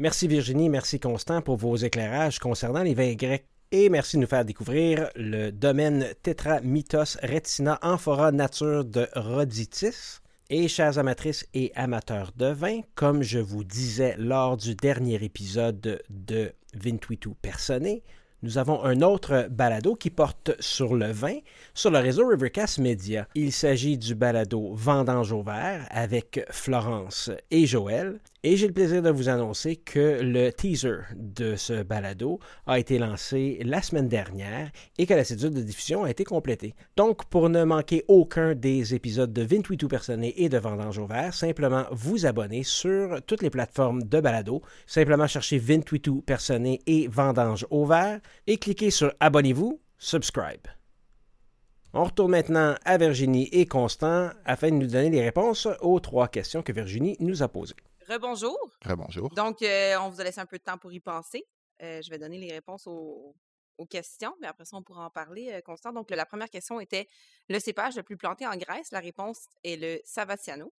Merci 0.00 0.28
Virginie, 0.28 0.68
merci 0.68 1.00
Constant 1.00 1.42
pour 1.42 1.56
vos 1.56 1.74
éclairages 1.74 2.38
concernant 2.38 2.84
les 2.84 2.94
vins 2.94 3.14
grecs. 3.14 3.48
Et 3.72 3.88
merci 3.88 4.16
de 4.16 4.20
nous 4.20 4.28
faire 4.28 4.44
découvrir 4.44 5.10
le 5.16 5.50
domaine 5.50 6.06
Tetramythos 6.22 7.18
Retina 7.20 7.80
Amphora 7.82 8.30
Nature 8.30 8.84
de 8.84 9.08
Rhoditis. 9.16 10.20
Et 10.50 10.68
chers 10.68 11.00
amatrices 11.00 11.48
et 11.52 11.72
amateurs 11.74 12.30
de 12.36 12.46
vin, 12.46 12.82
comme 12.94 13.24
je 13.24 13.40
vous 13.40 13.64
disais 13.64 14.14
lors 14.18 14.56
du 14.56 14.76
dernier 14.76 15.16
épisode 15.16 16.00
de 16.08 16.52
Vintuitu 16.74 17.30
Personné, 17.42 18.04
nous 18.42 18.56
avons 18.56 18.84
un 18.84 19.02
autre 19.02 19.48
balado 19.50 19.96
qui 19.96 20.10
porte 20.10 20.52
sur 20.60 20.94
le 20.94 21.10
vin 21.10 21.38
sur 21.74 21.90
le 21.90 21.98
réseau 21.98 22.28
Rivercast 22.28 22.78
Media. 22.78 23.26
Il 23.34 23.50
s'agit 23.50 23.98
du 23.98 24.14
balado 24.14 24.74
Vendange 24.74 25.32
au 25.32 25.42
vert 25.42 25.88
avec 25.90 26.46
Florence 26.50 27.32
et 27.50 27.66
Joël. 27.66 28.20
Et 28.44 28.56
j'ai 28.56 28.68
le 28.68 28.72
plaisir 28.72 29.02
de 29.02 29.10
vous 29.10 29.28
annoncer 29.28 29.74
que 29.74 30.20
le 30.22 30.52
teaser 30.52 30.98
de 31.16 31.56
ce 31.56 31.82
balado 31.82 32.38
a 32.68 32.78
été 32.78 32.96
lancé 32.96 33.58
la 33.64 33.82
semaine 33.82 34.06
dernière 34.06 34.70
et 34.96 35.06
que 35.06 35.14
la 35.14 35.24
cédule 35.24 35.52
de 35.52 35.60
diffusion 35.60 36.04
a 36.04 36.10
été 36.10 36.22
complétée. 36.22 36.76
Donc, 36.96 37.24
pour 37.24 37.48
ne 37.48 37.64
manquer 37.64 38.04
aucun 38.06 38.54
des 38.54 38.94
épisodes 38.94 39.32
de 39.32 39.42
28 39.42 39.88
Personné 39.88 40.34
et 40.40 40.48
de 40.48 40.56
Vendange 40.56 40.98
au 40.98 41.06
vert, 41.06 41.34
simplement 41.34 41.86
vous 41.90 42.26
abonner 42.26 42.62
sur 42.62 43.20
toutes 43.26 43.42
les 43.42 43.50
plateformes 43.50 44.04
de 44.04 44.20
balado. 44.20 44.62
Simplement 44.86 45.26
chercher 45.26 45.58
28 45.58 46.24
Personné 46.24 46.80
et 46.86 47.08
Vendange 47.08 47.66
au 47.70 47.86
vert 47.86 48.20
et 48.46 48.58
cliquez 48.58 48.92
sur 48.92 49.12
Abonnez-vous, 49.18 49.80
subscribe. 49.98 50.68
On 51.92 52.04
retourne 52.04 52.30
maintenant 52.30 52.76
à 52.84 52.98
Virginie 52.98 53.48
et 53.50 53.66
Constant 53.66 54.30
afin 54.44 54.68
de 54.68 54.76
nous 54.76 54.86
donner 54.86 55.10
les 55.10 55.24
réponses 55.24 55.66
aux 55.80 55.98
trois 55.98 56.28
questions 56.28 56.62
que 56.62 56.70
Virginie 56.70 57.16
nous 57.18 57.42
a 57.42 57.48
posées. 57.48 57.74
Rebonjour. 58.08 58.58
Rebonjour. 58.84 59.28
Donc, 59.30 59.62
euh, 59.62 59.96
on 60.00 60.08
vous 60.08 60.20
a 60.20 60.24
laissé 60.24 60.40
un 60.40 60.46
peu 60.46 60.58
de 60.58 60.62
temps 60.62 60.78
pour 60.78 60.92
y 60.92 61.00
penser. 61.00 61.44
Euh, 61.82 62.00
je 62.02 62.10
vais 62.10 62.18
donner 62.18 62.38
les 62.38 62.52
réponses 62.52 62.86
aux, 62.86 63.34
aux 63.76 63.86
questions, 63.86 64.34
mais 64.40 64.46
après 64.46 64.64
ça, 64.64 64.76
on 64.76 64.82
pourra 64.82 65.04
en 65.06 65.10
parler, 65.10 65.50
euh, 65.52 65.60
Constant. 65.60 65.92
Donc, 65.92 66.10
la 66.10 66.26
première 66.26 66.50
question 66.50 66.80
était 66.80 67.06
le 67.48 67.58
cépage 67.60 67.96
le 67.96 68.02
plus 68.02 68.16
planté 68.16 68.46
en 68.46 68.56
Grèce? 68.56 68.90
La 68.92 69.00
réponse 69.00 69.46
est 69.64 69.76
le 69.76 70.00
Savatiano. 70.04 70.72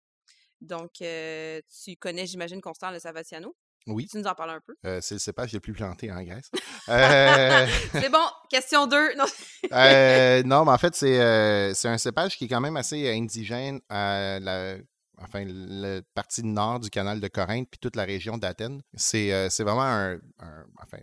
Donc, 0.60 0.94
tu 0.94 1.96
connais, 2.00 2.26
j'imagine, 2.26 2.60
Constant, 2.60 2.90
le 2.90 2.98
Savatiano. 2.98 3.54
Oui. 3.88 4.06
Tu 4.10 4.18
nous 4.18 4.26
en 4.26 4.34
parles 4.34 4.50
un 4.50 4.60
peu? 4.60 4.74
Euh, 4.84 5.00
c'est 5.00 5.14
le 5.14 5.18
cépage 5.18 5.52
le 5.52 5.60
plus 5.60 5.72
planté 5.72 6.12
en 6.12 6.22
Grèce. 6.22 6.50
Euh, 6.90 7.66
C'est 7.92 8.08
bon. 8.08 8.24
Question 8.48 8.86
2. 8.86 9.14
Non. 9.16 9.26
euh, 9.72 10.42
non, 10.42 10.64
mais 10.64 10.70
en 10.70 10.78
fait, 10.78 10.94
c'est 10.94 11.74
c'est 11.74 11.88
un 11.88 11.98
cépage 11.98 12.38
qui 12.38 12.46
est 12.46 12.48
quand 12.48 12.62
même 12.62 12.78
assez 12.78 13.10
indigène 13.10 13.82
à 13.90 14.38
la, 14.40 14.76
enfin, 15.20 15.44
la 15.46 16.00
partie 16.14 16.42
nord 16.44 16.80
du 16.80 16.90
canal 16.90 17.20
de 17.20 17.28
Corinthe 17.28 17.68
puis 17.70 17.78
toute 17.78 17.96
la 17.96 18.04
région 18.04 18.38
d'Athènes. 18.38 18.80
C'est 18.94 19.32
euh, 19.32 19.48
c'est 19.50 19.62
vraiment 19.64 19.82
un, 19.82 20.14
un- 20.40 20.64
Enfin, 20.82 20.98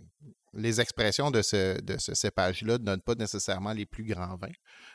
les 0.52 0.80
expressions 0.80 1.30
de 1.30 1.42
ce, 1.42 1.80
de 1.82 1.98
ce 1.98 2.14
cépage-là 2.14 2.74
ne 2.74 2.78
donnent 2.78 3.02
pas 3.02 3.14
nécessairement 3.14 3.72
les 3.72 3.84
plus 3.86 4.04
grands 4.04 4.36
vins. 4.36 4.48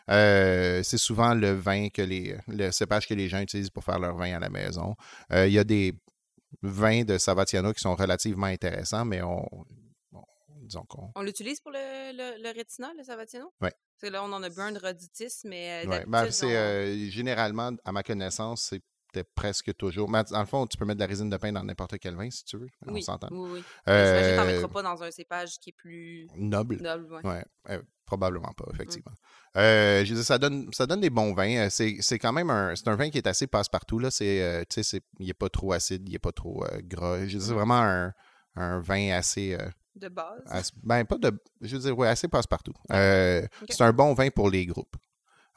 Euh, 0.10 0.82
c'est 0.84 0.98
souvent 0.98 1.34
le 1.34 1.52
vin 1.52 1.90
que 1.90 2.02
les. 2.02 2.36
le 2.48 2.72
cépage 2.72 3.08
que 3.08 3.14
les 3.14 3.30
gens 3.30 3.40
utilisent 3.40 3.70
pour 3.70 3.84
faire 3.84 4.00
leur 4.00 4.16
vin 4.16 4.36
à 4.36 4.40
la 4.40 4.50
maison. 4.50 4.96
Euh, 5.32 5.48
Il 5.48 5.54
y 5.54 5.60
a 5.60 5.64
des 5.64 5.94
vins 6.62 7.04
de 7.04 7.18
Savatiano 7.18 7.74
qui 7.74 7.82
sont 7.82 7.96
relativement 7.96 8.48
intéressants, 8.48 9.06
mais 9.06 9.22
on. 9.22 9.46
on- 10.14 10.26
disons 10.64 10.84
qu'on. 10.88 11.12
On 11.16 11.22
l'utilise 11.22 11.60
pour 11.60 11.72
le, 11.72 11.78
le, 12.14 12.44
le 12.44 12.54
rétina, 12.56 12.92
le. 12.98 13.04
Parce 13.60 13.74
que 14.02 14.08
là, 14.08 14.24
on 14.24 14.32
en 14.34 14.42
a 14.42 14.50
bu 14.50 14.60
un 14.62 14.72
de 14.72 14.80
rhoditis, 14.80 15.42
mais 15.46 15.86
Ouais, 15.88 16.04
ben, 16.08 16.32
c'est 16.32 16.46
on- 16.46 16.50
euh, 16.50 17.10
généralement, 17.10 17.72
à 17.86 17.92
ma 17.92 18.04
connaissance, 18.04 18.74
c'était 19.14 19.28
presque 19.36 19.76
toujours. 19.76 20.10
mais 20.10 20.24
dans 20.32 20.40
le 20.40 20.46
fond, 20.46 20.66
tu 20.68 20.78
peux 20.78 20.86
mettre 20.86 20.98
de 21.00 21.04
la 21.04 21.08
résine 21.08 21.30
de 21.30 21.38
pain 21.38 21.52
dans 21.52 21.64
n'importe 21.64 21.98
quel 22.00 22.16
vin 22.16 22.30
si 22.30 22.46
tu 22.46 22.58
veux. 22.58 22.68
On 22.88 22.94
Oui, 22.94 23.04
s'entend. 23.04 23.28
oui, 23.32 23.50
oui. 23.56 23.64
Que 23.86 23.92
Euh, 23.92 24.46
mettras 24.46 24.68
pas 24.70 24.82
dans 24.84 25.04
un 25.04 25.12
cépage 25.12 25.58
qui 25.60 25.70
est 25.72 25.74
plus 25.74 26.28
noble. 26.38 26.78
noble. 26.82 27.12
ouais. 27.14 27.22
Ouais, 27.24 27.46
euh, 27.70 27.82
probablement 28.06 28.54
pas, 28.54 28.66
effectivement. 28.74 29.12
Euh, 29.58 30.06
je 30.06 30.16
ça 30.16 30.38
donne, 30.38 30.70
ça 30.72 30.86
donne 30.88 31.02
des 31.02 31.10
bons 31.10 31.34
vins. 31.34 31.68
Euh, 31.68 31.70
C'est, 31.70 32.20
quand 32.20 32.32
même 32.32 32.50
un, 32.50 32.76
c'est 32.76 32.88
un 32.88 32.96
vin 32.96 33.10
qui 33.10 33.18
est 33.18 33.28
assez 33.28 33.48
passe-partout. 33.48 34.00
Là. 34.00 34.10
C'est, 34.12 34.42
euh, 34.42 34.64
il 35.20 35.28
n'est 35.28 35.34
pas 35.34 35.50
trop 35.50 35.74
acide, 35.74 36.08
il 36.08 36.14
n'est 36.14 36.20
pas 36.20 36.32
trop 36.32 36.66
gras. 36.84 37.20
Je 37.26 37.38
dire, 37.38 37.42
c'est 37.42 37.54
vraiment 37.54 37.82
un, 37.82 38.14
un 38.56 38.80
vin 38.80 39.12
assez, 39.12 39.58
De 39.96 40.08
base. 40.08 40.42
assez- 40.46 40.72
Ben, 40.84 41.04
pas 41.06 41.18
de. 41.18 41.32
Je 41.60 41.76
veux 41.76 41.82
dire, 41.82 41.98
ouais, 41.98 42.08
assez 42.08 42.28
passe-partout. 42.30 42.74
Ok. 42.84 42.88
C'est 43.70 43.82
un 43.82 43.92
bon 43.94 44.14
vin 44.14 44.30
pour 44.30 44.50
les 44.50 44.66
groupes. 44.66 44.96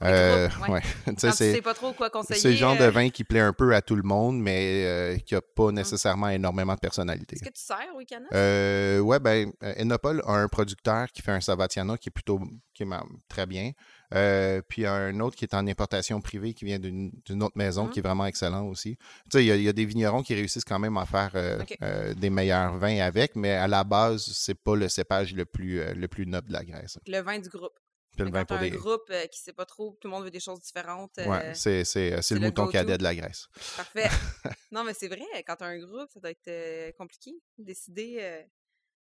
Euh, 0.03 0.49
ouais. 0.69 0.81
sais, 0.83 1.05
Quand 1.07 1.15
tu 1.15 1.31
c'est- 1.37 1.53
sais 1.55 1.63
pas 1.63 1.73
trop 1.75 1.93
quoi 1.93 2.11
conseiller. 2.11 2.41
C'est 2.41 2.51
le 2.51 2.57
genre 2.57 2.77
de 2.77 2.83
euh, 2.83 2.91
vin 2.91 3.11
qui 3.11 3.23
plaît 3.25 3.41
un 3.41 3.53
peu 3.53 3.75
à 3.75 3.81
tout 3.81 3.95
le 3.97 4.03
monde, 4.03 4.39
mais 4.41 4.85
euh, 4.85 5.17
qui 5.19 5.35
n'a 5.35 5.41
pas 5.41 5.71
nécessairement 5.71 6.29
énormément 6.29 6.75
de 6.75 6.81
personnalité. 6.81 7.37
Est-ce 7.37 7.45
que 7.45 7.55
tu 7.55 7.63
sers 7.63 7.89
au 7.95 8.05
Canada? 8.05 8.29
Euh, 8.35 8.99
ouais, 9.01 9.21
ben, 9.21 9.53
euh, 9.63 9.75
Enopole 9.81 10.21
a 10.27 10.33
un 10.33 10.49
producteur 10.49 11.07
qui 11.13 11.23
fait 11.23 11.31
un 11.33 11.41
Savatiano 11.41 11.97
qui 11.97 12.09
est 12.09 12.13
plutôt 12.13 12.41
qui 12.75 12.83
est 12.83 12.87
très 13.29 13.47
bien. 13.47 13.71
Euh, 14.15 14.61
puis 14.69 14.85
un 14.85 15.19
autre 15.21 15.37
qui 15.37 15.45
est 15.45 15.55
en 15.55 15.67
importation 15.67 16.21
privée 16.21 16.55
qui 16.55 16.65
vient 16.65 16.79
d'une 16.81 17.13
autre 17.43 17.57
maison 17.57 17.85
Mhm. 17.85 17.91
qui 17.91 17.99
est 18.01 18.03
vraiment 18.03 18.27
excellent 18.27 18.67
aussi. 18.67 18.97
Tu 18.97 19.39
sais, 19.39 19.45
il 19.45 19.47
y, 19.47 19.53
a- 19.53 19.57
il 19.57 19.63
y 19.63 19.69
a 19.69 19.73
des 19.73 19.85
vignerons 19.85 20.23
qui 20.25 20.35
réussissent 20.35 20.65
quand 20.65 20.79
même 20.81 20.97
à 20.97 21.07
faire 21.07 21.31
euh, 21.37 21.59
euh, 21.83 22.15
des 22.15 22.31
meilleurs 22.31 22.77
vins 22.79 22.99
avec, 23.01 23.37
mais 23.37 23.53
à 23.53 23.69
la 23.69 23.85
base, 23.85 24.25
c'est 24.35 24.55
pas 24.61 24.75
le 24.75 24.89
cépage 24.89 25.33
le 25.35 25.45
plus, 25.45 25.81
le 25.95 26.09
plus 26.09 26.27
noble 26.27 26.49
de 26.49 26.53
la 26.53 26.65
Grèce. 26.65 26.99
Le 27.07 27.21
vin 27.21 27.39
du 27.39 27.49
groupe. 27.49 27.73
Puis 28.16 28.25
le 28.25 28.30
vin 28.30 28.44
pour 28.44 28.56
t'as 28.56 28.62
un 28.62 28.68
des. 28.71 28.71
groupe 28.76 29.06
euh, 29.11 29.26
qui 29.26 29.40
sait 29.40 29.52
pas 29.52 29.66
trop, 29.66 29.97
tout 30.00 30.09
le 30.09 30.12
monde 30.14 30.25
veut 30.25 30.30
des 30.30 30.40
choses 30.40 30.61
différentes. 30.61 31.18
euh, 31.18 31.28
Ouais, 31.28 31.54
c'est 31.54 31.85
c'est- 31.85 32.11
c'est 32.12 32.23
c'est 32.23 32.35
le 32.35 32.40
le 32.40 32.47
mouton 32.47 32.66
cadet 32.68 32.97
de 32.99 33.02
la 33.02 33.14
Grèce. 33.14 33.49
Parfait. 33.76 34.09
non, 34.73 34.85
mais 34.85 34.94
c'est 34.94 35.09
vrai, 35.09 35.25
quand 35.47 35.56
t'as 35.56 35.66
un 35.66 35.78
groupe, 35.78 36.09
ça 36.12 36.21
doit 36.21 36.30
être 36.30 36.49
euh, 36.49 36.92
compliqué 36.99 37.33
de 37.59 37.64
décider 37.64 38.16
euh, 38.21 38.42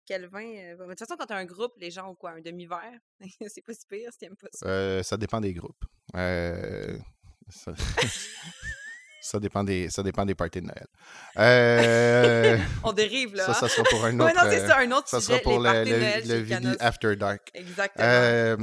quel 0.06 0.28
vin. 0.28 0.40
euh, 0.44 0.76
Mais 0.80 0.86
de 0.86 0.90
toute 0.90 1.00
façon, 1.00 1.16
quand 1.18 1.26
tu 1.28 1.34
as 1.34 1.38
un 1.38 1.46
groupe, 1.46 1.74
les 1.78 1.92
gens 1.92 2.10
ont 2.10 2.16
quoi 2.16 2.32
Un 2.32 2.42
demi-verre? 2.42 3.00
C'est 3.48 3.62
pas 3.62 3.74
si 3.74 3.86
pire 3.88 4.12
si 4.12 4.20
t'aimes 4.20 4.36
pas 4.38 4.48
ça. 4.54 4.66
Euh, 4.68 5.04
ça 5.04 5.18
dépend 5.18 5.42
des 5.42 5.54
groupes. 5.54 5.84
Euh, 6.16 6.98
ça... 7.50 7.74
ça 9.22 9.40
dépend 9.40 9.64
des, 9.64 9.90
ça 9.90 10.02
dépend 10.04 10.26
des 10.26 10.36
parties 10.36 10.62
de 10.62 10.68
Noël. 10.68 10.88
Euh, 11.38 12.58
On 12.84 12.92
dérive, 12.94 13.36
là. 13.36 13.46
ça, 13.46 13.52
hein? 13.52 13.56
ça 13.56 13.68
sera 13.70 13.84
pour 13.90 14.04
un 14.06 14.20
autre. 14.20 14.26
Ouais, 14.26 14.34
non, 14.34 14.50
c'est 14.50 14.62
euh, 14.64 14.68
ça, 14.68 14.78
un 14.80 14.92
autre 14.92 15.08
ça 15.08 15.20
sujet. 15.20 15.40
sera 15.40 15.44
pour 15.44 15.60
les 15.62 15.70
le, 15.86 15.92
le, 15.92 15.98
Noël 16.00 16.28
le 16.28 16.36
Vidi. 16.36 16.68
After 16.80 17.16
Dark. 17.16 17.50
Exactement. 17.54 18.06
Euh, 18.08 18.58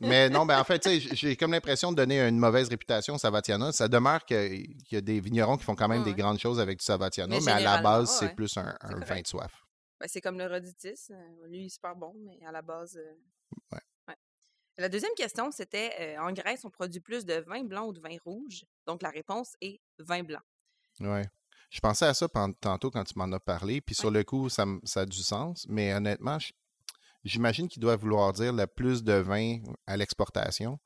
mais 0.00 0.28
non, 0.30 0.46
ben 0.46 0.58
en 0.58 0.64
fait, 0.64 0.78
tu 0.80 0.88
sais, 0.90 1.00
j- 1.00 1.10
j'ai 1.12 1.36
comme 1.36 1.52
l'impression 1.52 1.90
de 1.92 1.96
donner 1.96 2.20
une 2.20 2.38
mauvaise 2.38 2.68
réputation 2.68 3.14
au 3.14 3.18
Savatiana. 3.18 3.72
Ça 3.72 3.88
demeure 3.88 4.24
que- 4.24 4.48
qu'il 4.48 4.76
y 4.92 4.96
a 4.96 5.00
des 5.00 5.20
vignerons 5.20 5.56
qui 5.56 5.64
font 5.64 5.74
quand 5.74 5.88
même 5.88 6.02
Ouais, 6.02 6.12
des 6.12 6.14
grandes 6.14 6.38
choses 6.38 6.60
avec 6.60 6.78
du 6.78 6.84
Savatiana, 6.84 7.36
Mais 7.38 7.42
mais, 7.44 7.52
à 7.52 7.60
la 7.60 7.82
base, 7.82 8.10
ouais, 8.10 8.16
c'est 8.28 8.34
plus 8.34 8.56
un, 8.56 8.74
vin 9.06 9.20
de 9.20 9.26
soif. 9.26 9.52
Ben, 10.00 10.06
c'est 10.08 10.20
comme 10.20 10.38
le 10.38 10.46
Roditis. 10.46 11.08
Lui, 11.48 11.60
il 11.62 11.66
est 11.66 11.70
super 11.70 11.94
bon, 11.96 12.12
mais 12.24 12.38
à 12.46 12.52
la 12.52 12.62
base. 12.62 12.96
euh, 12.96 13.12
Ouais. 13.72 13.80
La 14.78 14.88
deuxième 14.88 15.14
question, 15.16 15.50
c'était 15.50 15.92
euh, 16.00 16.18
en 16.20 16.32
Grèce, 16.32 16.64
on 16.64 16.70
produit 16.70 17.00
plus 17.00 17.24
de 17.24 17.34
vin 17.46 17.64
blanc 17.64 17.86
ou 17.86 17.92
de 17.92 18.00
vin 18.00 18.16
rouge? 18.24 18.64
Donc, 18.86 19.02
la 19.02 19.08
réponse 19.10 19.54
est 19.60 19.80
vin 19.98 20.22
blanc. 20.22 20.40
Ouais. 21.00 21.24
Je 21.70 21.80
pensais 21.80 22.04
à 22.06 22.14
ça 22.14 22.28
pendant- 22.28 22.52
tantôt 22.54 22.90
quand 22.90 23.04
tu 23.04 23.18
m'en 23.18 23.30
as 23.32 23.40
parlé, 23.40 23.80
puis 23.80 23.94
sur 23.94 24.10
le 24.10 24.22
coup, 24.22 24.48
ça, 24.48 24.64
a 24.96 25.06
du 25.06 25.22
sens, 25.22 25.66
mais 25.68 25.92
honnêtement, 25.94 26.38
j'imagine 27.24 27.68
qu'il 27.68 27.80
doit 27.80 27.96
vouloir 27.96 28.32
dire 28.32 28.52
le 28.52 28.66
plus 28.66 29.02
de 29.02 29.14
vin 29.14 29.58
à 29.86 29.96
l'exportation, 29.96 30.78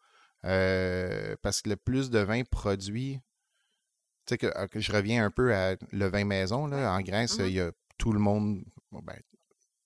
euh, 0.44 1.36
parce 1.42 1.60
que 1.60 1.68
le 1.70 1.76
plus 1.76 2.10
de 2.10 2.20
vin 2.20 2.44
produit, 2.44 3.20
tu 4.26 4.34
sais, 4.34 4.38
que, 4.38 4.66
que 4.68 4.80
je 4.80 4.92
reviens 4.92 5.24
un 5.24 5.30
peu 5.30 5.54
à 5.54 5.76
le 5.92 6.06
vin 6.06 6.24
maison, 6.24 6.66
là, 6.66 6.92
en 6.92 7.00
Grèce, 7.02 7.38
Mhm. 7.38 7.46
il 7.46 7.52
y 7.54 7.60
a 7.60 7.72
tout 7.98 8.12
le 8.12 8.20
monde, 8.20 8.62
ben, 8.92 9.20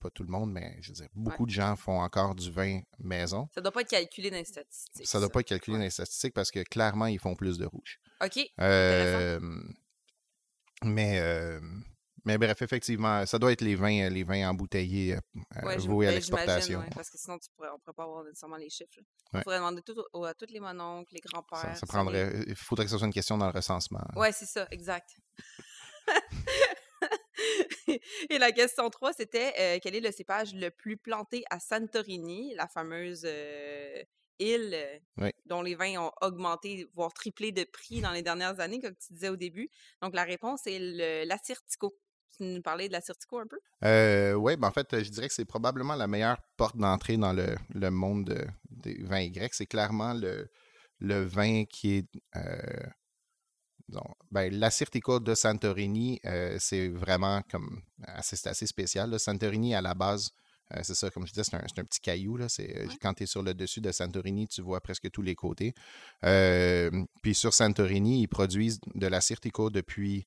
pas 0.04 0.10
tout 0.10 0.22
le 0.22 0.28
monde, 0.28 0.52
mais 0.52 0.76
je 0.82 0.88
veux 0.88 0.94
dire, 0.94 1.08
beaucoup 1.14 1.46
de 1.46 1.50
gens 1.50 1.74
font 1.76 2.00
encore 2.00 2.34
du 2.34 2.50
vin 2.50 2.80
maison. 2.98 3.48
Ça 3.54 3.60
doit 3.62 3.72
pas 3.72 3.80
être 3.80 3.88
calculé 3.90 4.30
dans 4.30 4.36
les 4.36 4.44
statistiques. 4.44 5.06
Ça 5.06 5.18
ne 5.18 5.22
doit 5.24 5.30
pas 5.32 5.40
être 5.40 5.48
calculé 5.48 5.74
Ouais. 5.74 5.78
dans 5.80 5.84
les 5.84 5.90
statistiques 5.90 6.34
parce 6.34 6.50
que 6.50 6.62
clairement, 6.62 7.06
ils 7.06 7.18
font 7.18 7.34
plus 7.34 7.56
de 7.58 7.64
rouge. 7.66 7.98
OK. 8.22 8.38
Euh, 8.60 9.40
mais, 10.84 11.18
euh, 11.20 11.58
mais 12.26 12.36
bref, 12.38 12.60
effectivement, 12.62 13.24
ça 13.26 13.38
doit 13.38 13.52
être 13.52 13.62
les 13.62 13.74
vins, 13.74 14.08
les 14.10 14.24
vins 14.24 14.48
embouteillés 14.50 15.14
euh, 15.16 15.20
Ouais, 15.62 15.76
voués 15.78 16.06
à 16.06 16.10
ben, 16.10 16.14
l'exportation. 16.16 16.80
ouais, 16.80 16.90
parce 16.94 17.08
que 17.10 17.18
sinon, 17.18 17.38
tu 17.38 17.48
pourrais, 17.56 17.70
on 17.70 17.74
ne 17.74 17.78
pourrait 17.78 17.94
pas 17.94 18.04
avoir 18.04 18.24
nécessairement 18.24 18.56
les 18.56 18.68
chiffres. 18.70 18.90
Il 18.98 19.36
Ouais. 19.36 19.42
faudrait 19.42 19.58
demander 19.58 19.82
tout 19.82 19.96
au- 20.12 20.24
à 20.24 20.34
tous 20.34 20.46
les 20.50 20.60
mononcles, 20.60 21.14
les 21.14 21.20
grands-pères. 21.20 21.58
Ça, 21.60 21.74
ça 21.74 21.80
ça, 21.80 21.86
prendrait, 21.86 22.44
il 22.46 22.54
faudrait 22.56 22.84
que 22.84 22.90
ce 22.90 22.98
soit 22.98 23.06
une 23.06 23.12
question 23.12 23.38
dans 23.38 23.46
le 23.46 23.52
recensement. 23.52 24.04
Ouais, 24.16 24.32
c'est 24.32 24.46
ça, 24.46 24.68
exact. 24.70 25.16
Et 28.30 28.38
la 28.38 28.52
question 28.52 28.88
3, 28.90 29.12
c'était 29.12 29.52
euh, 29.58 29.78
quel 29.82 29.94
est 29.94 30.00
le 30.00 30.10
cépage 30.10 30.54
le 30.54 30.70
plus 30.70 30.96
planté 30.96 31.44
à 31.50 31.60
Santorini, 31.60 32.54
la 32.54 32.68
fameuse 32.68 33.22
euh, 33.24 34.02
île 34.38 34.70
euh, 34.74 34.98
Oui. 35.18 35.30
dont 35.46 35.62
les 35.62 35.74
vins 35.74 35.98
ont 36.00 36.12
augmenté, 36.20 36.86
voire 36.92 37.12
triplé 37.12 37.52
de 37.52 37.64
prix 37.64 38.00
dans 38.00 38.12
les 38.12 38.22
dernières 38.22 38.60
années, 38.60 38.80
comme 38.80 38.94
tu 38.96 39.12
disais 39.12 39.28
au 39.28 39.36
début? 39.36 39.68
Donc, 40.02 40.14
la 40.14 40.24
réponse 40.24 40.66
est 40.66 40.78
le- 40.80 41.26
l'Assyrtiko. 41.28 41.94
Tu 42.36 42.42
nous 42.42 42.62
parlais 42.62 42.88
de 42.88 42.92
l'Assyrtiko 42.92 43.38
un 43.38 43.46
peu? 43.46 43.58
oui, 44.36 44.56
ben 44.56 44.68
en 44.68 44.72
fait, 44.72 45.02
je 45.04 45.10
dirais 45.10 45.28
que 45.28 45.34
c'est 45.34 45.44
probablement 45.44 45.94
la 45.94 46.06
meilleure 46.08 46.38
porte 46.56 46.76
d'entrée 46.76 47.16
dans 47.16 47.32
le, 47.32 47.54
le 47.74 47.90
monde 47.90 48.24
de- 48.24 48.46
des 48.70 49.02
vins 49.04 49.28
grecs. 49.28 49.54
C'est 49.54 49.66
clairement 49.66 50.14
le, 50.14 50.48
le 50.98 51.22
vin 51.24 51.64
qui 51.64 51.98
est. 51.98 52.08
Euh, 53.90 53.92
disons, 53.92 54.14
ben, 54.30 54.52
l'Assyrtiko 54.54 55.20
de 55.20 55.34
Santorini, 55.34 56.20
euh, 56.24 56.56
c'est 56.60 56.88
vraiment 56.88 57.42
comme. 57.50 57.82
assez- 58.02 58.36
C'est 58.36 58.48
assez 58.48 58.66
spécial. 58.66 59.10
là. 59.10 59.18
Santorini, 59.18 59.74
à 59.74 59.80
la 59.82 59.94
base, 59.94 60.30
euh, 60.72 60.80
c'est 60.82 60.94
ça, 60.94 61.10
comme 61.10 61.26
je 61.26 61.32
disais, 61.32 61.44
c'est 61.44 61.54
un, 61.56 61.84
petit 61.84 62.00
caillou. 62.00 62.36
Là. 62.36 62.46
Euh, 62.60 62.86
Ouais. 62.86 62.94
Quand 63.00 63.14
tu 63.14 63.24
es 63.24 63.26
sur 63.26 63.42
le 63.42 63.52
dessus 63.54 63.80
de 63.80 63.92
Santorini, 63.92 64.48
tu 64.48 64.62
vois 64.62 64.80
presque 64.80 65.10
tous 65.10 65.22
les 65.22 65.34
côtés. 65.34 65.74
Euh, 66.24 66.90
puis 67.22 67.34
sur 67.34 67.52
Santorini, 67.52 68.22
ils 68.22 68.28
produisent 68.28 68.80
de 68.94 69.08
depuis 69.70 70.26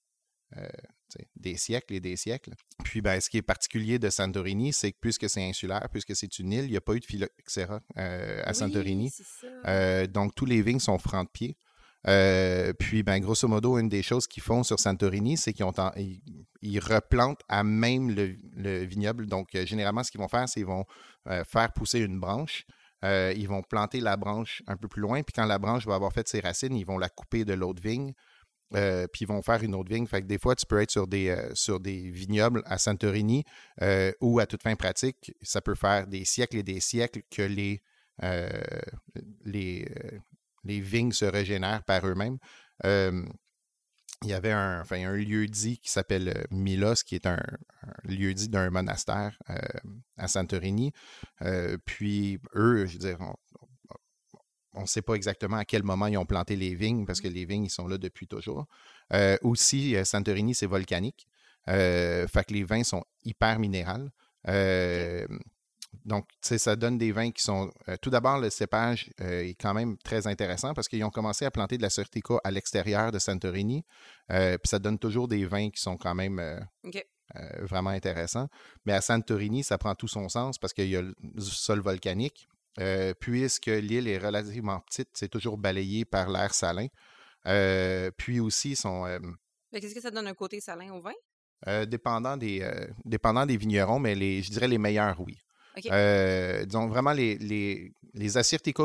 euh, 0.56 0.66
tu 1.10 1.20
sais, 1.20 1.28
des 1.36 1.58
siècles 1.58 1.94
et 1.96 2.00
des 2.00 2.16
siècles. 2.16 2.54
Puis, 2.84 3.02
ben, 3.02 3.20
ce 3.20 3.30
qui 3.30 3.38
est 3.38 3.42
particulier 3.42 4.00
de 4.00 4.10
Santorini, 4.10 4.72
c'est 4.72 4.92
que 4.94 4.98
puisque 5.02 5.30
c'est 5.30 5.44
insulaire, 5.44 5.88
puisque 5.92 6.16
c'est 6.16 6.40
une 6.40 6.54
île, 6.54 6.66
il 6.66 6.72
n'y 6.72 6.78
a 6.78 6.82
pas 6.82 6.94
eu 6.96 7.00
de 7.02 7.06
phylloxéra 7.06 7.82
euh, 7.98 8.42
à 8.46 8.54
Santorini. 8.54 9.12
Oui. 9.20 9.50
Euh, 9.66 10.08
donc, 10.08 10.36
tous 10.36 10.46
les 10.46 10.62
vignes 10.62 10.80
sont 10.80 10.98
francs 11.00 11.26
de 11.28 11.32
pied. 11.32 11.58
Euh, 12.08 12.74
puis, 12.74 13.04
ben, 13.04 13.20
grosso 13.20 13.48
modo, 13.48 13.78
une 13.78 13.90
des 13.90 14.04
choses 14.04 14.28
qu'ils 14.28 14.44
font 14.44 14.64
sur 14.64 14.80
Santorini, 14.80 15.38
c'est 15.38 15.54
qu'ils 15.54 15.66
ils, 16.62 16.80
replantent 16.80 17.42
à 17.50 17.64
même 17.64 18.12
le, 18.12 18.36
le 18.56 18.86
vignoble. 18.86 19.26
Donc, 19.26 19.56
euh, 19.56 19.66
généralement, 19.66 20.04
ce 20.04 20.12
qu'ils 20.12 20.22
vont 20.22 20.28
faire, 20.28 20.48
c'est 20.48 20.60
qu'ils 20.60 20.68
vont 20.68 20.86
euh, 21.28 21.44
faire 21.44 21.72
pousser 21.74 22.00
une 22.00 22.20
branche. 22.20 22.66
Ils 23.04 23.48
vont 23.48 23.62
planter 23.62 24.00
la 24.00 24.18
branche 24.18 24.64
un 24.68 24.76
peu 24.76 24.88
plus 24.88 25.02
loin. 25.02 25.22
Puis, 25.22 25.34
quand 25.34 25.46
la 25.46 25.60
branche 25.60 25.86
va 25.86 25.96
avoir 25.96 26.12
fait 26.12 26.28
ses 26.28 26.40
racines, 26.40 26.76
ils 26.76 26.86
vont 26.86 26.98
la 26.98 27.10
couper 27.10 27.46
de 27.46 27.54
l'autre 27.54 27.82
vigne. 27.82 28.14
Puis 28.72 29.22
ils 29.22 29.28
vont 29.28 29.42
faire 29.42 29.64
une 29.64 29.76
autre 29.76 29.94
vigne. 29.94 30.08
Fait 30.08 30.22
que 30.22 30.28
des 30.28 30.40
fois, 30.40 30.56
tu 30.56 30.66
peux 30.66 30.82
être 30.82 30.92
sur 30.92 31.08
des, 31.08 31.34
sur 31.54 31.80
des 31.80 32.10
vignobles 32.10 32.64
à 32.66 32.78
Santorini 32.78 33.46
euh, 33.82 34.12
ou 34.20 34.40
à 34.40 34.46
toute 34.46 34.64
fin 34.64 34.76
pratique, 34.76 35.32
ça 35.42 35.62
peut 35.62 35.76
faire 35.76 36.08
des 36.08 36.26
siècles 36.26 36.58
et 36.58 36.64
des 36.64 36.82
siècles 36.82 37.22
que 37.30 37.44
les, 37.44 37.82
les, 39.46 39.88
les 40.68 40.80
vignes 40.80 41.12
se 41.14 41.26
régénèrent 41.26 41.84
par 41.84 42.06
eux-mêmes. 42.06 42.38
Euh, 42.86 43.24
il 44.24 44.30
y 44.30 44.34
avait 44.34 44.52
un, 44.52 44.82
enfin, 44.82 44.98
un 45.08 45.16
lieu-dit 45.16 45.78
qui 45.78 45.92
s'appelle 45.92 46.30
euh, 46.30 46.44
Milos, 46.50 47.04
qui 47.06 47.16
est 47.16 47.28
un, 47.28 47.38
un 47.84 47.94
lieu-dit 48.12 48.50
d'un 48.50 48.70
monastère 48.72 49.38
euh, 49.50 49.56
à 50.18 50.28
Santorini. 50.28 50.92
Euh, 51.44 51.78
puis 51.86 52.40
eux, 52.56 52.86
je 52.88 52.94
veux 52.94 53.00
dire, 53.00 53.18
on- 53.22 54.82
ne 54.82 54.86
sait 54.86 55.02
pas 55.02 55.16
exactement 55.16 55.58
à 55.58 55.66
quel 55.66 55.84
moment 55.84 56.06
ils 56.08 56.18
ont 56.18 56.26
planté 56.26 56.56
les 56.56 56.76
vignes, 56.76 57.06
parce 57.06 57.20
que 57.20 57.28
les 57.28 57.46
vignes, 57.46 57.66
ils 57.66 57.72
sont 57.72 57.88
là 57.88 57.98
depuis 57.98 58.28
toujours. 58.28 58.68
Euh, 59.14 59.36
aussi, 59.42 59.96
Santorini, 60.06 60.54
c'est 60.54 60.68
volcanique. 60.68 61.28
Fait 61.66 62.46
que 62.48 62.54
les 62.54 62.64
vins 62.64 62.84
sont 62.84 63.04
hyper 63.24 63.58
minérales. 63.60 64.12
Euh, 64.48 65.28
Donc, 66.08 66.26
tu 66.30 66.38
sais, 66.48 66.58
ça 66.58 66.78
donne 66.78 66.98
des 66.98 67.12
vins 67.12 67.32
qui 67.32 67.44
sont. 67.44 67.70
euh, 67.90 67.98
tout 68.02 68.10
d'abord, 68.10 68.40
le 68.40 68.50
cépage 68.50 69.12
euh, 69.20 69.42
est 69.42 69.56
quand 69.56 69.74
même 69.74 69.98
très 69.98 70.26
intéressant 70.26 70.74
parce 70.74 70.88
qu'ils 70.88 71.04
ont 71.04 71.10
commencé 71.10 71.44
à 71.44 71.52
planter 71.52 71.78
de 71.78 71.82
la 71.82 71.90
Sortica 71.90 72.36
à 72.46 72.50
l'extérieur 72.50 73.12
de 73.12 73.20
Santorini. 73.20 73.84
Euh, 74.32 74.58
Puis 74.58 74.70
ça 74.70 74.80
donne 74.80 74.98
toujours 74.98 75.28
des 75.28 75.46
vins 75.46 75.70
qui 75.70 75.82
sont 75.82 75.98
quand 75.98 76.16
même 76.16 76.42
vraiment 77.60 77.90
intéressants. 77.90 78.48
Mais 78.86 78.94
à 78.94 79.02
Santorini, 79.02 79.66
ça 79.66 79.78
prend 79.78 79.96
tout 79.96 80.08
son 80.08 80.30
sens 80.30 80.58
parce 80.58 80.72
qu'il 80.72 80.88
y 80.88 80.96
a 80.96 81.02
le 81.02 81.14
sol 81.40 81.82
volcanique. 81.82 82.48
Puisque 83.20 83.66
l'île 83.66 84.08
est 84.08 84.18
relativement 84.18 84.80
petite, 84.80 85.10
c'est 85.14 85.28
toujours 85.28 85.58
balayé 85.58 86.06
par 86.06 86.30
l'air 86.30 86.54
salin. 86.54 86.88
Puis 88.18 88.40
aussi, 88.40 88.78
sont, 88.78 89.06
euh, 89.06 89.20
Fait 89.74 89.82
Qu'est-ce 89.82 89.96
que 89.96 90.02
ça 90.02 90.12
donne 90.12 90.28
un 90.28 90.34
côté 90.36 90.62
salin 90.62 90.94
au 90.94 91.02
vin? 91.02 91.14
dépendant, 91.88 92.38
des, 92.38 92.66
dépendant 93.04 93.46
des 93.46 93.58
vignerons, 93.58 94.00
mais 94.00 94.16
les, 94.16 94.42
je 94.44 94.52
dirais 94.52 94.68
les 94.70 94.78
meilleurs, 94.78 95.20
oui. 95.20 95.36
OK. 95.78 95.86
Euh, 95.92 96.66
disons 96.66 96.88
vraiment 96.88 97.14
les, 97.14 97.38
les, 97.38 97.94
les 98.14 98.38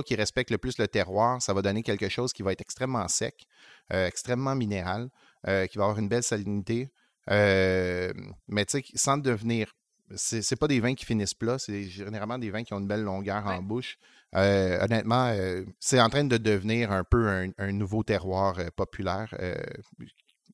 qui 0.05 0.15
respectent 0.15 0.51
le 0.51 0.59
plus 0.59 0.79
le 0.79 0.89
terroir, 0.89 1.41
ça 1.41 1.53
va 1.55 1.63
donner 1.63 1.83
quelque 1.83 2.09
chose 2.09 2.33
qui 2.33 2.43
va 2.43 2.53
être 2.53 2.61
extrêmement 2.61 3.07
sec, 3.09 3.47
euh, 3.93 4.07
extrêmement 4.07 4.55
minéral, 4.55 5.09
euh, 5.49 5.67
qui 5.67 5.79
va 5.79 5.85
avoir 5.85 5.99
une 5.99 6.09
belle 6.09 6.23
salinité. 6.23 6.91
Mais 7.29 8.65
tu 8.67 8.79
sais, 8.81 8.85
sans 8.95 9.17
devenir. 9.19 9.73
C'est 10.15 10.43
c'est 10.43 10.57
pas 10.57 10.69
des 10.69 10.79
vins 10.79 10.95
qui 10.95 11.07
finissent 11.07 11.33
plats, 11.33 11.59
c'est 11.59 11.85
généralement 11.85 12.37
des 12.37 12.51
vins 12.51 12.65
qui 12.65 12.75
ont 12.75 12.81
une 12.81 12.87
belle 12.87 13.03
longueur 13.03 13.47
Ouais. 13.47 13.55
en 13.55 13.63
bouche. 13.63 13.97
Honnêtement, 14.35 15.35
c'est 15.81 16.01
en 16.01 16.11
train 16.11 16.25
de 16.25 16.37
devenir 16.37 16.93
un 16.93 17.03
peu 17.05 17.29
un, 17.29 17.49
un 17.57 17.73
nouveau 17.73 18.03
terroir 18.03 18.59
populaire. 18.77 19.35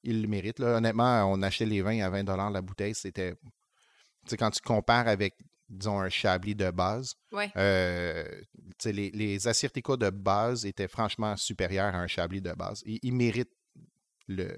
Il 0.05 0.23
le 0.23 0.29
mérite. 0.29 0.61
Là. 0.61 0.77
Honnêtement, 0.77 1.25
on 1.33 1.43
achetait 1.43 1.67
les 1.67 1.83
vins 1.83 2.01
à 2.01 2.09
20 2.09 2.51
la 2.51 2.63
bouteille. 2.63 2.95
C'était. 2.95 3.35
Tu 3.35 4.31
sais, 4.31 4.37
quand 4.37 4.51
tu 4.51 4.61
compares 4.63 5.09
avec, 5.09 5.35
disons, 5.69 6.01
un 6.01 6.09
Chablis 6.09 6.55
de 6.55 6.71
base, 6.71 7.15
Ouais. 7.33 7.51
euh, 7.57 8.25
les, 8.85 9.11
les 9.11 9.47
Assyrtiko 9.49 9.97
de 9.97 10.11
base 10.11 10.65
étaient 10.67 10.89
franchement 10.89 11.37
supérieurs 11.37 11.95
à 11.95 11.99
un 11.99 12.07
Chablis 12.07 12.41
de 12.41 12.53
base. 12.53 12.83
Ils, 12.87 12.99
ils 13.03 13.13
méritent 13.15 13.53
le. 14.27 14.49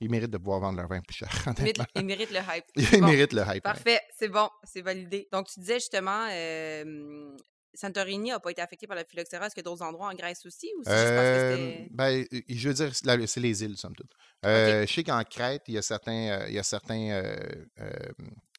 Ils 0.00 0.10
méritent 0.10 0.30
de 0.32 0.38
pouvoir 0.38 0.60
vendre 0.60 0.76
leur 0.78 0.88
vin 0.88 1.00
plus 1.00 1.16
cher. 1.16 1.28
Il 1.46 1.62
mérite, 1.62 1.78
honnêtement. 1.78 1.84
il 1.94 2.04
mérite 2.04 2.30
le 2.32 2.38
hype. 2.40 2.64
Ils 2.76 3.00
Bon, 3.00 3.06
méritent 3.06 3.32
le 3.32 3.42
hype. 3.46 3.62
Parfait, 3.62 4.00
c'est 4.18 4.28
bon, 4.28 4.48
c'est 4.64 4.82
validé. 4.82 5.28
Donc, 5.32 5.46
tu 5.46 5.60
disais 5.60 5.74
justement, 5.78 6.26
euh, 6.30 7.36
Santorini 7.74 8.30
n'a 8.30 8.40
pas 8.40 8.50
été 8.50 8.60
affecté 8.60 8.86
par 8.86 8.96
la 8.96 9.04
phylloxéra. 9.04 9.46
Est-ce 9.46 9.54
qu'il 9.54 9.62
y 9.64 9.66
a 9.66 9.70
d'autres 9.70 9.84
endroits 9.84 10.08
en 10.08 10.14
Grèce 10.14 10.44
aussi? 10.44 10.70
Ou 10.78 10.82
que 10.82 10.90
Euh, 10.90 11.86
ben, 11.92 12.24
je 12.48 12.68
veux 12.68 12.74
dire, 12.74 12.90
c'est 13.28 13.40
les 13.40 13.64
îles, 13.64 13.76
somme 13.78 13.94
toute. 13.94 14.10
Je 14.42 14.84
sais 14.92 15.04
qu'en 15.04 15.22
Crète, 15.24 15.62
il 15.68 15.74
y 15.74 15.78
a 15.78 15.82
certains, 15.82 16.46
il 16.48 16.54
y 16.54 16.58
a 16.58 16.62
certains 16.64 17.22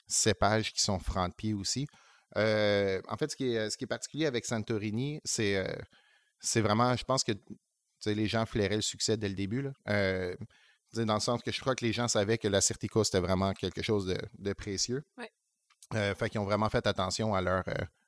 cépages 0.08 0.74
qui 0.74 0.82
sont 0.82 1.00
francs 1.00 1.30
de 1.30 1.36
pied 1.36 1.54
aussi. 1.54 1.88
Euh, 2.38 3.02
en 3.08 3.18
fait, 3.18 3.32
ce 3.32 3.36
qui 3.36 3.54
est, 3.54 3.70
ce 3.70 3.78
qui 3.78 3.86
est 3.86 3.88
particulier 3.88 4.26
avec 4.26 4.46
Santorini, 4.46 5.22
c'est 5.24 5.58
euh, 5.58 5.74
c'est 6.40 6.62
vraiment, 6.62 6.96
je 6.96 7.04
pense 7.04 7.24
que 7.24 7.32
les 8.06 8.28
gens 8.28 8.46
flairaient 8.46 8.76
le 8.76 8.82
succès 8.82 9.18
dès 9.18 9.30
le 9.30 9.36
début. 9.36 9.62
Là. 9.62 9.72
Euh, 9.90 10.36
dans 10.94 11.16
le 11.16 11.20
sens 11.20 11.42
que 11.42 11.52
je 11.52 11.60
crois 11.60 11.76
que 11.76 11.84
les 11.84 11.92
gens 11.92 12.08
savaient 12.08 12.38
que 12.38 12.48
la 12.48 12.62
Certico, 12.62 13.04
c'était 13.04 13.20
vraiment 13.20 13.54
quelque 13.54 13.82
chose 13.82 14.06
de, 14.06 14.18
de 14.38 14.54
précieux. 14.54 15.04
Ouais. 15.18 16.16
fait 16.16 16.30
qu'ils 16.30 16.40
ont 16.40 16.46
vraiment 16.46 16.70
fait 16.70 16.88
attention 16.88 17.36
à 17.36 17.42
leur, 17.42 17.64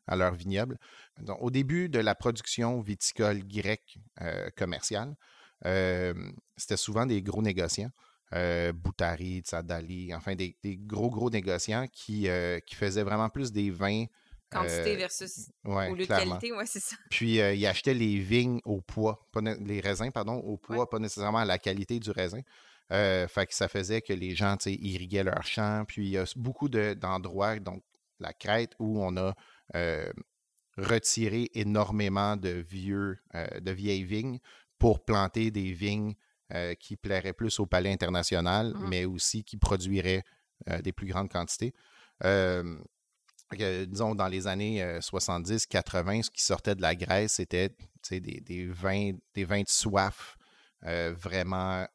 à 0.07 0.15
leur 0.15 0.33
vignoble. 0.35 0.77
Donc, 1.19 1.37
au 1.41 1.51
début 1.51 1.89
de 1.89 1.99
la 1.99 2.15
production 2.15 2.79
viticole 2.79 3.45
grecque 3.45 3.97
commerciale, 4.55 5.15
c'était 6.55 6.77
souvent 6.77 7.05
des 7.05 7.21
gros 7.21 7.41
négociants. 7.41 7.91
Boutari, 8.31 9.39
Tsadali, 9.39 10.13
enfin 10.13 10.35
des, 10.35 10.55
gros, 10.63 11.09
gros 11.09 11.29
négociants 11.29 11.87
qui, 11.91 12.27
qui 12.65 12.75
faisaient 12.75 13.03
vraiment 13.03 13.29
plus 13.29 13.51
des 13.51 13.71
vins 13.71 14.05
Quantité 14.49 14.95
versus 14.95 15.51
au 15.65 15.93
lieu 15.93 16.03
de 16.03 16.05
qualité, 16.05 16.53
ouais, 16.53 16.65
c'est 16.65 16.79
ça. 16.79 16.95
Puis 17.09 17.41
euh, 17.41 17.53
ils 17.53 17.65
achetaient 17.65 17.93
les 17.93 18.17
vignes 18.17 18.61
au 18.63 18.79
poids, 18.79 19.27
pas 19.33 19.41
les 19.41 19.81
raisins, 19.81 20.09
pardon, 20.11 20.35
au 20.35 20.55
poids, 20.55 20.89
pas 20.89 20.99
nécessairement 20.99 21.39
à 21.39 21.45
la 21.45 21.57
qualité 21.57 21.99
du 21.99 22.11
raisin. 22.11 22.39
Euh, 22.93 23.27
fait 23.27 23.45
que 23.45 23.53
ça 23.53 23.67
faisait 23.67 24.01
que 24.01 24.13
les 24.13 24.35
gens 24.35 24.55
irriguaient 24.65 25.25
leurs 25.25 25.43
champs. 25.43 25.83
Puis 25.85 26.05
il 26.05 26.11
y 26.11 26.17
a 26.17 26.23
beaucoup 26.37 26.69
d'endroits, 26.69 27.59
donc 27.59 27.83
la 28.21 28.31
crête, 28.31 28.71
où 28.79 29.03
on 29.03 29.17
a 29.17 29.35
euh, 29.75 30.09
retiré 30.77 31.49
énormément 31.53 32.37
de 32.37 32.49
vieux, 32.49 33.19
de 33.33 33.71
vieilles 33.71 34.05
vignes 34.05 34.39
pour 34.79 35.03
planter 35.03 35.51
des 35.51 35.73
vignes 35.73 36.13
qui 36.79 36.95
plairaient 36.95 37.33
plus 37.33 37.59
au 37.59 37.65
palais 37.65 37.91
international, 37.91 38.73
mmh. 38.73 38.87
mais 38.87 39.05
aussi 39.05 39.43
qui 39.43 39.57
produiraient 39.57 40.23
des 40.81 40.91
plus 40.91 41.07
grandes 41.07 41.29
quantités 41.29 41.73
disons, 43.51 44.15
dans 44.15 44.27
les 44.27 44.47
années 44.47 44.83
70-80, 44.99 46.23
ce 46.23 46.29
qui 46.29 46.43
sortait 46.43 46.75
de 46.75 46.81
la 46.81 46.95
Grèce, 46.95 47.33
c'était 47.33 47.69
des, 48.09 48.19
des, 48.19 48.67
vins, 48.67 49.11
des 49.33 49.45
vins 49.45 49.61
de 49.61 49.69
soif 49.69 50.37
vraiment 50.81 51.85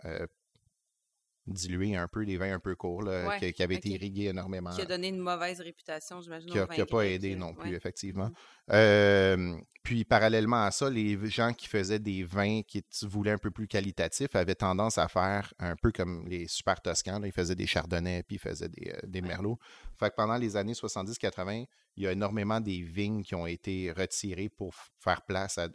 dilués 1.47 1.97
un 1.97 2.07
peu, 2.07 2.25
des 2.25 2.37
vins 2.37 2.55
un 2.55 2.61
peu 2.61 2.75
courts, 2.77 3.05
qui, 3.39 3.63
avaient 3.63 3.75
été 3.75 3.91
irrigués 3.91 4.27
énormément. 4.27 4.71
Qui 4.71 4.83
a 4.83 4.87
donné 4.87 5.09
une 5.09 5.19
mauvaise 5.19 5.61
réputation, 5.61 6.21
j'imagine. 6.21 6.51
Qui 6.51 6.79
n'a 6.79 6.87
pas 6.87 7.07
aidé 7.07 7.35
non 7.35 7.55
plus, 7.55 7.75
effectivement. 7.75 8.31
Mmh. 8.69 9.61
puis, 9.83 10.05
parallèlement 10.05 10.65
à 10.65 10.71
ça, 10.71 10.89
les 10.89 11.19
gens 11.29 11.53
qui 11.53 11.67
faisaient 11.67 11.99
des 11.99 12.23
vins 12.23 12.63
qui 12.63 12.85
voulaient 13.03 13.33
un 13.33 13.39
peu 13.39 13.51
plus 13.51 13.67
qualitatifs 13.67 14.35
avaient 14.37 14.55
tendance 14.55 14.99
à 14.99 15.09
faire 15.09 15.53
un 15.59 15.75
peu 15.75 15.91
comme 15.91 16.27
les 16.29 16.47
super 16.47 16.81
toscans. 16.81 17.21
ils 17.25 17.33
faisaient 17.33 17.57
des 17.57 17.67
chardonnays, 17.67 18.23
puis 18.23 18.37
ils 18.37 18.39
faisaient 18.39 18.69
des, 18.69 18.95
des 19.05 19.21
merlots. 19.21 19.59
Fait 19.99 20.11
que 20.11 20.15
pendant 20.15 20.37
les 20.37 20.57
années 20.57 20.75
70-80, 20.75 21.67
il 21.97 22.05
y 22.05 22.07
a 22.07 22.13
énormément 22.13 22.61
des 22.61 22.83
vignes 22.83 23.23
qui 23.23 23.35
ont 23.35 23.47
été 23.47 23.93
retirées 23.93 24.49
pour 24.49 24.75
faire 25.01 25.23
place 25.23 25.59
à, 25.59 25.69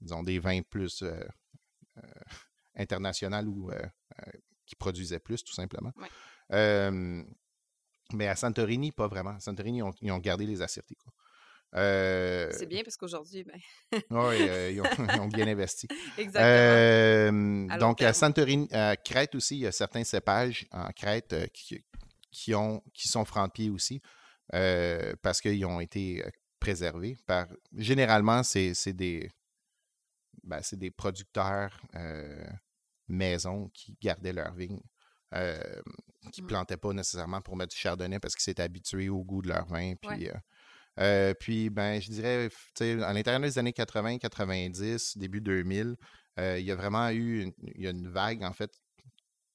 disons, 0.00 0.22
des 0.22 0.38
vins 0.38 0.60
plus 0.62 1.02
internationaux 2.76 3.50
ou 3.50 3.70
euh, 3.70 3.78
qui 4.66 4.76
produisaient 4.76 5.20
plus, 5.20 5.44
tout 5.44 5.54
simplement. 5.54 5.92
mais 6.50 8.28
à 8.28 8.36
Santorini, 8.36 8.92
pas 8.92 9.08
vraiment. 9.08 9.30
À 9.30 9.40
Santorini, 9.40 9.82
ils 10.02 10.12
ont, 10.12 10.18
gardé 10.18 10.46
les. 10.46 10.60
Euh, 11.76 12.50
c'est 12.52 12.66
bien 12.66 12.84
parce 12.84 12.96
qu'aujourd'hui, 12.96 13.42
ben... 13.42 13.58
oui, 14.10 14.48
euh, 14.48 14.70
ils, 14.72 15.20
ont, 15.20 15.26
bien 15.26 15.48
investi. 15.48 15.88
Exactement. 16.16 17.76
donc, 17.78 18.00
à 18.02 18.12
Santorini, 18.12 18.68
à 18.72 18.96
Crète 18.96 19.34
aussi, 19.34 19.56
il 19.56 19.60
y 19.60 19.66
a 19.66 19.72
certains 19.72 20.04
cépages 20.04 20.66
en 20.70 20.90
Crète 20.92 21.34
qui, 22.30 22.54
ont, 22.54 22.82
qui 22.92 23.08
sont 23.08 23.24
francs-pieds 23.24 23.70
aussi 23.70 24.00
parce 24.50 25.40
qu'ils 25.40 25.64
ont 25.66 25.80
été 25.80 26.24
préservés. 26.60 27.16
Par, 27.26 27.48
généralement, 27.76 28.42
c'est 28.44 28.92
des, 28.92 29.28
ben, 30.44 30.60
des 30.72 30.90
producteurs 30.90 31.80
maisons 33.08 33.70
qui 33.74 33.96
gardaient 34.00 34.32
leurs 34.32 34.54
vignes, 34.54 34.82
euh, 35.34 35.58
qui 36.32 36.42
ne 36.42 36.46
mmh. 36.46 36.48
plantaient 36.48 36.76
pas 36.76 36.92
nécessairement 36.92 37.40
pour 37.40 37.56
mettre 37.56 37.74
du 37.74 37.80
chardonnay 37.80 38.18
parce 38.18 38.34
qu'ils 38.34 38.44
s'étaient 38.44 38.62
habitués 38.62 39.08
au 39.08 39.22
goût 39.24 39.42
de 39.42 39.48
leur 39.48 39.66
vin. 39.66 39.94
Puis, 40.00 40.28
euh, 40.28 40.34
euh, 41.00 41.34
puis 41.34 41.70
ben, 41.70 42.00
je 42.00 42.10
dirais, 42.10 42.48
à 42.80 43.12
l'intérieur 43.12 43.40
des 43.40 43.58
années 43.58 43.72
80, 43.72 44.18
90, 44.18 45.18
début 45.18 45.40
2000, 45.40 45.96
il 46.38 46.60
y 46.60 46.70
a 46.70 46.76
vraiment 46.76 47.08
eu 47.10 47.42
une, 47.42 47.52
y 47.76 47.86
a 47.86 47.90
une 47.90 48.08
vague, 48.08 48.42
en 48.42 48.52
fait, 48.52 48.72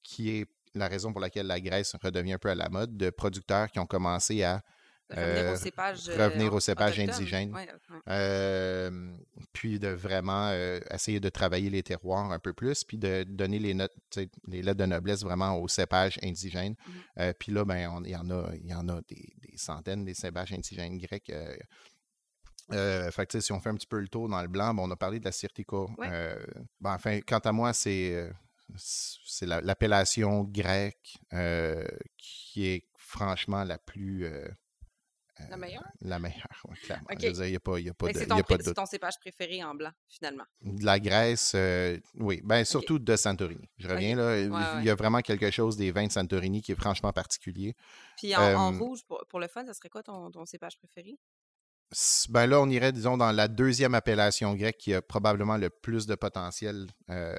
qui 0.02 0.30
est 0.30 0.46
la 0.74 0.88
raison 0.88 1.12
pour 1.12 1.20
laquelle 1.20 1.46
la 1.46 1.60
Grèce 1.60 1.94
redevient 2.02 2.34
un 2.34 2.38
peu 2.38 2.50
à 2.50 2.54
la 2.54 2.68
mode, 2.68 2.96
de 2.96 3.10
producteurs 3.10 3.70
qui 3.70 3.78
ont 3.78 3.86
commencé 3.86 4.42
à 4.42 4.62
Revenir 5.10 5.52
au 5.52 5.56
cépage, 5.56 6.08
revenir 6.08 6.54
au 6.54 6.60
cépage 6.60 6.98
indigène. 7.00 7.54
puis 9.52 9.78
de 9.78 9.88
vraiment 9.88 10.52
essayer 10.90 11.20
de 11.20 11.28
travailler 11.28 11.70
les 11.70 11.82
terroirs 11.82 12.30
un 12.32 12.38
peu 12.38 12.52
plus, 12.52 12.84
puis 12.84 12.98
de 12.98 13.24
donner 13.24 13.58
les 13.58 13.74
notes, 13.74 13.96
les 14.46 14.62
lettres 14.62 14.78
de 14.78 14.86
noblesse 14.86 15.22
vraiment 15.22 15.58
au 15.58 15.68
cépage 15.68 16.18
indigène. 16.22 16.74
Mmh 16.86 17.32
puis 17.38 17.52
là, 17.52 17.64
ben, 17.64 18.02
il 18.04 18.10
y 18.10 18.16
en 18.16 18.30
a, 18.30 18.50
y 18.56 18.74
en 18.74 18.88
a 18.88 19.00
des, 19.08 19.34
centaines 19.56 20.04
des 20.04 20.14
cépages 20.14 20.52
indigènes 20.52 20.98
grecs. 20.98 21.32
fait 22.70 23.26
que, 23.26 23.40
si 23.40 23.52
on 23.52 23.60
fait 23.60 23.70
un 23.70 23.74
petit 23.74 23.86
peu 23.86 24.00
le 24.00 24.08
tour 24.08 24.28
dans 24.28 24.40
le 24.42 24.48
blanc, 24.48 24.74
on 24.78 24.90
a 24.90 24.96
parlé 24.96 25.20
de 25.20 25.24
la 25.24 25.32
Sirtica. 25.32 25.86
Ben, 25.98 26.94
enfin, 26.94 27.20
quant 27.26 27.38
à 27.38 27.52
moi, 27.52 27.72
c'est 27.72 28.30
c'est 28.76 29.46
l'appellation 29.46 30.44
grecque 30.44 31.18
qui 32.16 32.66
est 32.66 32.84
franchement 32.96 33.64
la 33.64 33.78
plus 33.78 34.26
la 35.48 35.56
meilleure? 35.56 35.90
La 36.00 36.18
meilleure, 36.18 36.62
oui, 36.68 36.76
clairement. 36.82 37.06
il 37.10 37.50
n'y 37.50 37.56
a 37.56 37.60
pas, 37.60 37.78
y 37.78 37.88
a 37.88 37.94
pas 37.94 38.08
de, 38.08 38.18
C'est 38.18 38.26
ton, 38.26 38.36
de 38.36 38.72
ton, 38.72 38.86
cépage 38.86 39.18
préféré 39.20 39.62
en 39.64 39.74
blanc, 39.74 39.92
finalement? 40.08 40.44
De 40.62 40.84
la 40.84 40.98
Grèce, 40.98 41.52
euh, 41.54 41.98
oui. 42.14 42.40
Ben, 42.44 42.64
surtout 42.64 42.98
de 42.98 43.16
Santorini. 43.16 43.68
Je 43.78 43.88
reviens 43.88 44.16
là. 44.16 44.38
il 44.80 44.84
y 44.84 44.90
a 44.90 44.94
vraiment 44.94 45.20
quelque 45.20 45.50
chose 45.50 45.76
des 45.76 45.90
vins 45.92 46.06
de 46.06 46.12
Santorini 46.12 46.62
qui 46.62 46.72
est 46.72 46.76
franchement 46.76 47.12
particulier. 47.12 47.74
Puis 48.16 48.34
en, 48.36 48.72
rouge, 48.78 49.00
pour, 49.06 49.40
le 49.40 49.48
fun, 49.48 49.64
ça 49.64 49.74
serait 49.74 49.88
quoi 49.88 50.02
ton, 50.02 50.30
ton 50.30 50.44
cépage 50.44 50.76
préféré? 50.78 51.18
Ben 52.28 52.46
là, 52.46 52.60
on 52.60 52.68
irait, 52.68 52.92
disons, 52.92 53.16
dans 53.16 53.32
la 53.32 53.48
deuxième 53.48 53.94
appellation 53.94 54.54
grecque 54.54 54.78
qui 54.78 54.94
a 54.94 55.02
probablement 55.02 55.56
le 55.56 55.70
plus 55.70 56.06
de 56.06 56.14
potentiel, 56.14 56.86
euh, 57.10 57.34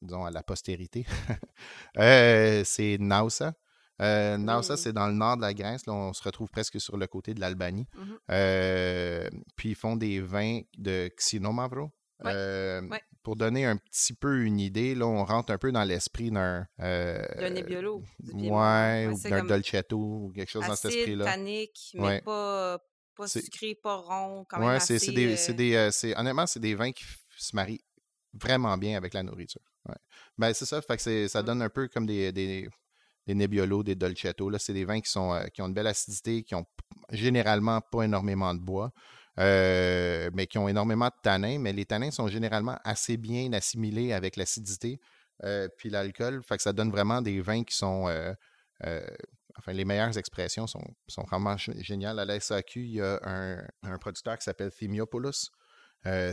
disons, 0.00 0.24
à 0.24 0.30
la 0.30 0.42
postérité. 0.42 1.06
Euh, 1.98 2.62
c'est 2.64 2.96
Nausa. 2.98 3.52
Euh, 4.00 4.36
non, 4.36 4.62
ça, 4.62 4.76
c'est 4.76 4.92
dans 4.92 5.06
le 5.06 5.14
nord 5.14 5.36
de 5.36 5.42
la 5.42 5.54
Grèce. 5.54 5.86
Là, 5.86 5.92
on 5.92 6.12
se 6.12 6.22
retrouve 6.22 6.48
presque 6.50 6.80
sur 6.80 6.96
le 6.96 7.06
côté 7.06 7.34
de 7.34 7.40
l'Albanie. 7.40 7.86
Mmh 7.94 8.12
euh, 8.30 9.28
puis 9.56 9.70
ils 9.70 9.74
font 9.74 9.96
des 9.96 10.20
vins 10.20 10.60
de 10.78 11.10
Xinomavro. 11.16 11.90
Euh, 12.24 12.80
pour 13.24 13.34
donner 13.34 13.66
un 13.66 13.76
petit 13.76 14.14
peu 14.14 14.42
une 14.44 14.60
idée, 14.60 14.94
là, 14.94 15.06
on 15.06 15.24
rentre 15.24 15.52
un 15.52 15.58
peu 15.58 15.72
dans 15.72 15.82
l'esprit 15.82 16.30
d'un. 16.30 16.66
d'un 16.78 17.50
Nebbiolo. 17.50 18.02
Ouais, 18.32 19.08
ou 19.12 19.28
d'un 19.28 19.44
Dolcetto, 19.44 19.96
ou 19.96 20.32
quelque 20.32 20.50
chose 20.50 20.66
dans 20.66 20.76
cet 20.76 20.92
esprit-là. 20.92 21.24
tannique, 21.24 21.94
mais 21.94 22.20
pas, 22.20 22.78
pas 23.16 23.26
sucré, 23.26 23.74
pas 23.74 23.96
rond. 23.96 24.46
Quand 24.48 24.64
ouais, 24.64 24.78
c'est 24.80 24.98
des. 25.10 25.36
des 25.54 26.14
honnêtement, 26.16 26.46
c'est 26.46 26.60
des 26.60 26.74
vins 26.74 26.92
qui 26.92 27.04
se 27.36 27.56
marient 27.56 27.84
vraiment 28.32 28.76
bien 28.78 28.96
avec 28.96 29.14
la 29.14 29.22
nourriture. 29.22 29.62
Ouais. 29.88 29.96
Ben, 30.38 30.54
c'est 30.54 30.64
ça, 30.64 30.80
fait 30.80 30.96
que 30.96 31.28
ça 31.28 31.42
mmh. 31.42 31.44
donne 31.44 31.62
un 31.62 31.68
peu 31.68 31.88
comme 31.88 32.06
des, 32.06 32.32
des, 32.32 32.68
des 33.26 33.34
Nebbiolo, 33.34 33.82
des 33.82 33.94
Dolcetto. 33.94 34.50
Là, 34.50 34.58
c'est 34.58 34.72
des 34.72 34.84
vins 34.84 35.00
euh, 35.16 35.46
qui 35.48 35.62
ont 35.62 35.66
une 35.66 35.74
belle 35.74 35.86
acidité, 35.86 36.42
qui 36.42 36.54
ont 36.54 36.66
généralement 37.10 37.80
pas 37.80 38.02
énormément 38.02 38.54
de 38.54 38.60
bois, 38.60 38.92
euh, 39.38 40.30
mais 40.34 40.46
qui 40.46 40.58
ont 40.58 40.68
énormément 40.68 41.06
de 41.06 41.20
tanins. 41.22 41.58
Mais 41.58 41.72
les 41.72 41.84
tanins 41.84 42.10
sont 42.10 42.28
généralement 42.28 42.78
assez 42.84 43.16
bien 43.16 43.52
assimilés 43.52 44.12
avec 44.12 44.36
l'acidité 44.36 45.00
euh, 45.44 45.68
puis 45.76 45.90
l'alcool. 45.90 46.42
Fait 46.42 46.60
ça 46.60 46.72
donne 46.72 46.90
vraiment 46.90 47.22
des 47.22 47.40
vins 47.40 47.64
qui 47.64 47.76
sont. 47.76 48.08
enfin, 49.58 49.72
les 49.72 49.84
meilleures 49.84 50.18
expressions 50.18 50.66
sont, 50.66 50.84
sont 51.06 51.24
vraiment 51.24 51.56
géniales. 51.56 52.18
À 52.18 52.24
la 52.24 52.40
SAQ, 52.40 52.80
il 52.80 52.94
y 52.94 53.00
a 53.00 53.20
un, 53.82 53.98
producteur 53.98 54.36
qui 54.36 54.44
s'appelle 54.44 54.72
Thimiopoulos. 54.72 55.50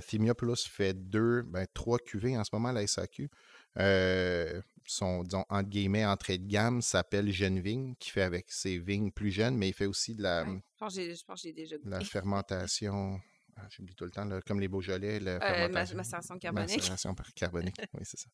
Thimiopoulos 0.07 0.67
fait 0.67 0.93
deux, 0.93 1.43
ben, 1.43 1.67
trois 1.75 1.99
cuvées 1.99 2.35
en 2.35 2.43
ce 2.43 2.49
moment 2.53 2.69
à 2.69 2.73
la 2.73 2.87
SAQ 2.87 3.29
son, 3.77 5.23
disons, 5.23 5.45
entre 5.49 5.69
guillemets, 5.69 6.05
entrée 6.05 6.37
de 6.37 6.47
gamme 6.47 6.81
s'appelle 6.81 7.31
Jeune 7.31 7.59
Vigne, 7.59 7.95
qui 7.99 8.09
fait 8.09 8.23
avec 8.23 8.51
ses 8.51 8.79
vignes 8.79 9.11
plus 9.11 9.31
jeunes, 9.31 9.55
mais 9.55 9.69
il 9.69 9.73
fait 9.73 9.85
aussi 9.85 10.15
de 10.15 10.23
la, 10.23 10.45
je 10.45 11.23
pense 11.25 11.41
que 11.41 11.47
j'ai 11.47 11.53
déjà 11.53 11.75
la 11.83 11.99
fermentation. 12.01 13.19
Ah, 13.57 13.67
J'oublie 13.69 13.93
tout 13.93 14.05
le 14.05 14.11
temps, 14.11 14.27
comme 14.47 14.61
les 14.61 14.69
Beaujolais. 14.69 15.19
La 15.19 15.65
euh, 15.65 15.69
macération 15.69 16.37
carbonique. 16.37 16.77
Macération 16.77 17.13
carbonique, 17.35 17.75
oui, 17.93 18.01
c'est 18.03 18.17
ça. 18.17 18.29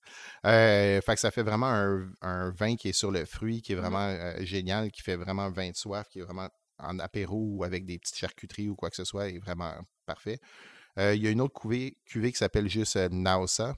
Euh, 0.45 1.01
fait 1.01 1.15
que 1.15 1.19
ça 1.19 1.31
fait 1.31 1.41
vraiment 1.41 2.05
un, 2.21 2.51
vin 2.51 2.75
qui 2.75 2.89
est 2.89 2.93
sur 2.93 3.11
le 3.11 3.25
fruit, 3.25 3.61
qui 3.61 3.73
est 3.73 3.75
mmh 3.75 3.79
vraiment 3.79 4.07
euh, 4.07 4.45
génial, 4.45 4.91
qui 4.91 5.01
fait 5.01 5.15
vraiment 5.15 5.49
vin 5.49 5.71
de 5.71 5.75
soif, 5.75 6.07
qui 6.09 6.19
est 6.19 6.23
vraiment 6.23 6.49
en 6.77 6.99
apéro 6.99 7.39
ou 7.39 7.63
avec 7.63 7.85
des 7.85 7.97
petites 7.97 8.17
charcuteries 8.17 8.69
ou 8.69 8.75
quoi 8.75 8.89
que 8.89 8.95
ce 8.95 9.05
soit, 9.05 9.29
est 9.29 9.39
vraiment 9.39 9.73
parfait. 10.05 10.39
il 10.97 11.23
y 11.23 11.27
a 11.27 11.31
une 11.31 11.41
autre 11.41 11.59
cuvée, 11.59 11.97
cuvée 12.05 12.31
qui 12.31 12.37
s'appelle 12.37 12.69
juste 12.69 12.97
Nausa, 13.11 13.75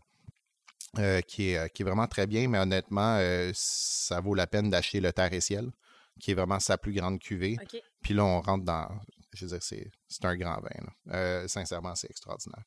euh, 0.99 1.21
qui, 1.21 1.51
est, 1.51 1.57
euh, 1.57 1.67
qui, 1.67 1.81
est, 1.81 1.85
vraiment 1.85 2.07
très 2.07 2.27
bien, 2.27 2.47
mais 2.47 2.59
honnêtement, 2.59 3.17
euh, 3.19 3.51
ça 3.53 4.19
vaut 4.19 4.33
la 4.33 4.47
peine 4.47 4.69
d'acheter 4.69 4.99
le 4.99 5.13
Terre 5.13 5.33
et 5.33 5.41
Ciel, 5.41 5.69
qui 6.19 6.31
est 6.31 6.33
vraiment 6.33 6.59
sa 6.59 6.77
plus 6.77 6.93
grande 6.93 7.19
cuvée. 7.19 7.57
Puis 8.01 8.13
là, 8.13 8.25
on 8.25 8.41
rentre 8.41 8.63
dans. 8.65 8.87
Je 9.33 9.45
veux 9.45 9.51
dire, 9.57 9.61
c'est, 9.61 10.25
un 10.25 10.35
grand 10.35 10.59
vin. 10.61 11.47
sincèrement, 11.47 11.95
c'est 11.95 12.09
extraordinaire. 12.09 12.63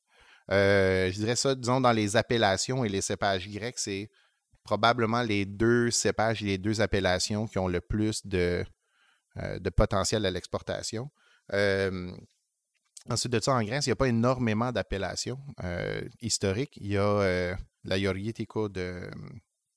je 0.48 1.14
dirais 1.14 1.36
ça, 1.36 1.54
disons, 1.54 1.80
dans 1.80 1.92
les 1.92 2.16
appellations 2.16 2.84
et 2.84 2.88
les 2.88 3.00
cépages 3.00 3.48
grecs, 3.48 3.78
c'est 3.78 4.10
probablement 4.62 5.22
les 5.22 5.46
deux 5.46 5.90
cépages 5.90 6.42
et 6.42 6.46
les 6.46 6.58
deux 6.58 6.80
appellations 6.80 7.46
qui 7.46 7.58
ont 7.58 7.68
le 7.68 7.80
plus 7.80 8.26
de, 8.26 8.64
de 9.36 9.70
potentiel 9.70 10.24
à 10.26 10.30
l'exportation. 10.30 11.10
Ensuite 13.10 13.32
de 13.32 13.40
ça, 13.40 13.52
en 13.52 13.62
Grèce, 13.62 13.86
il 13.86 13.90
n'y 13.90 13.92
a 13.92 13.96
pas 13.96 14.08
énormément 14.08 14.72
d'appellations 14.72 15.38
historiques. 16.20 16.76
Il 16.80 16.88
y 16.88 16.96
a 16.96 17.56
la 17.84 17.98
Yorietico 17.98 18.68
de 18.68 19.10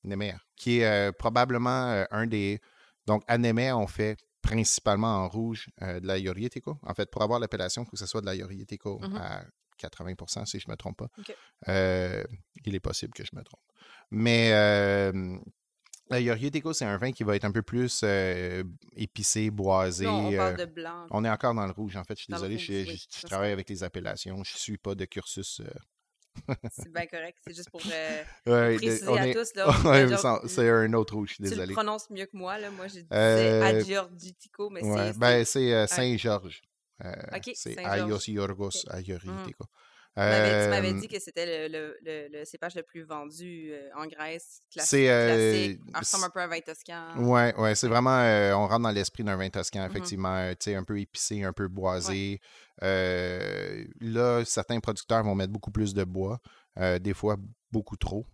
Némer, 0.04 0.36
qui 0.56 0.80
est 0.80 1.12
probablement 1.18 2.06
un 2.12 2.28
des... 2.28 2.60
Donc, 3.06 3.24
à 3.28 3.38
Némer, 3.38 3.74
on 3.74 3.88
fait 3.88 4.18
principalement 4.42 5.24
en 5.24 5.30
rouge 5.30 5.70
de 5.82 6.06
la 6.06 6.18
Yorietico. 6.18 6.78
En 6.84 6.94
fait, 6.94 7.10
pour 7.10 7.22
avoir 7.22 7.40
l'appellation, 7.40 7.84
il 7.84 7.86
faut 7.86 7.92
que 7.92 7.98
ce 7.98 8.06
soit 8.06 8.22
de 8.22 8.26
la 8.26 8.36
Yorietico 8.36 9.00
mmh 9.00 9.16
à 9.16 9.44
80% 9.82 10.46
si 10.46 10.60
je 10.60 10.68
ne 10.68 10.72
me 10.72 10.78
trompe 10.78 10.98
pas. 10.98 11.10
il 12.66 12.76
est 12.76 12.80
possible 12.80 13.14
que 13.14 13.24
je 13.26 13.32
me 13.36 13.44
trompe. 13.44 13.62
Mais 14.12 14.52
Yorietico, 16.12 16.74
c'est 16.74 16.86
un 16.86 16.98
vin 16.98 17.12
qui 17.12 17.24
va 17.24 17.36
être 17.36 17.46
un 17.46 17.52
peu 17.52 17.62
plus 17.62 18.04
épicé, 18.96 19.50
boisé. 19.50 20.08
on 20.08 20.32
parle 20.36 20.58
de 20.58 20.66
blanc. 20.66 21.08
On 21.12 21.26
est 21.26 21.30
encore 21.30 21.54
dans 21.54 21.66
le 21.66 21.72
rouge, 21.72 21.96
en 21.96 22.04
fait. 22.04 22.16
Je 22.18 22.24
suis 22.24 22.34
désolé, 22.34 22.58
je, 22.58 23.26
travaille 23.26 23.52
avec 23.52 23.70
les 23.70 23.84
appellations. 23.84 24.44
Je 24.44 24.54
ne 24.54 24.60
suis 24.60 24.78
pas 24.78 24.96
de 24.96 25.06
cursus 25.06 25.62
c'est 26.72 26.92
bien 26.92 27.06
correct. 27.06 27.38
C'est 27.46 27.56
juste 27.56 27.70
pour 27.70 27.82
euh, 27.92 28.78
préciser 28.78 29.18
à 29.18 29.34
tous. 29.34 29.56
Là, 29.56 30.48
c'est 30.48 30.70
un 30.70 30.94
autre 30.94 31.16
rouge, 31.16 31.30
je 31.30 31.34
suis 31.36 31.44
désolé. 31.44 31.64
Tu 31.64 31.70
le 31.70 31.76
prononces 31.76 32.10
mieux 32.10 32.26
que 32.26 32.36
moi. 32.36 32.58
Là. 32.58 32.70
Moi, 32.72 32.88
j'ai 32.88 33.04
dit 33.04 33.10
euh, 33.12 33.82
mais 34.72 34.84
ouais, 34.84 35.14
c'est... 35.14 35.20
Ben, 35.20 35.46
c'est 35.46 35.88
Saint-Georges. 35.88 36.62
Euh, 37.04 37.12
c'est 37.54 37.78
Ayos 37.80 38.20
Yorgos 38.28 38.86
okay. 38.88 39.18
Tu 40.16 40.70
m'avais 40.70 40.94
dit 40.94 41.08
que 41.08 41.20
c'était 41.20 41.68
le, 41.68 41.98
le, 42.04 42.28
le, 42.32 42.46
cépage 42.46 42.76
le 42.76 42.84
plus 42.84 43.04
vendu 43.04 43.74
en 43.96 44.06
Grèce, 44.06 44.62
classique. 44.72 45.06
classique. 45.06 45.80
Ça 45.94 46.00
ressemble 46.00 46.26
un 46.26 46.30
peu 46.30 46.40
à 46.40 46.44
un 46.44 46.48
vin 46.48 46.60
toscan. 46.60 47.14
Oui, 47.18 47.52
ouais, 47.58 47.76
c'est 47.76 47.88
vraiment, 47.88 48.20
on 48.56 48.68
rentre 48.68 48.84
dans 48.84 48.92
l'esprit 48.92 49.24
d'un 49.24 49.36
vin 49.36 49.50
toscan, 49.50 49.84
mmh 49.84 49.90
effectivement, 49.90 50.50
tu 50.52 50.58
sais, 50.60 50.76
un 50.76 50.84
peu 50.84 51.00
épicé, 51.00 51.44
un 51.44 51.54
peu 51.54 51.68
boisé. 51.68 52.40
là, 52.82 54.46
certains 54.46 54.80
producteurs 54.80 55.24
vont 55.24 55.36
mettre 55.36 55.52
beaucoup 55.52 55.72
plus 55.72 55.94
de 55.94 56.04
bois, 56.04 56.40
des 56.78 57.14
fois 57.14 57.38
beaucoup 57.72 57.98
trop. 57.98 58.26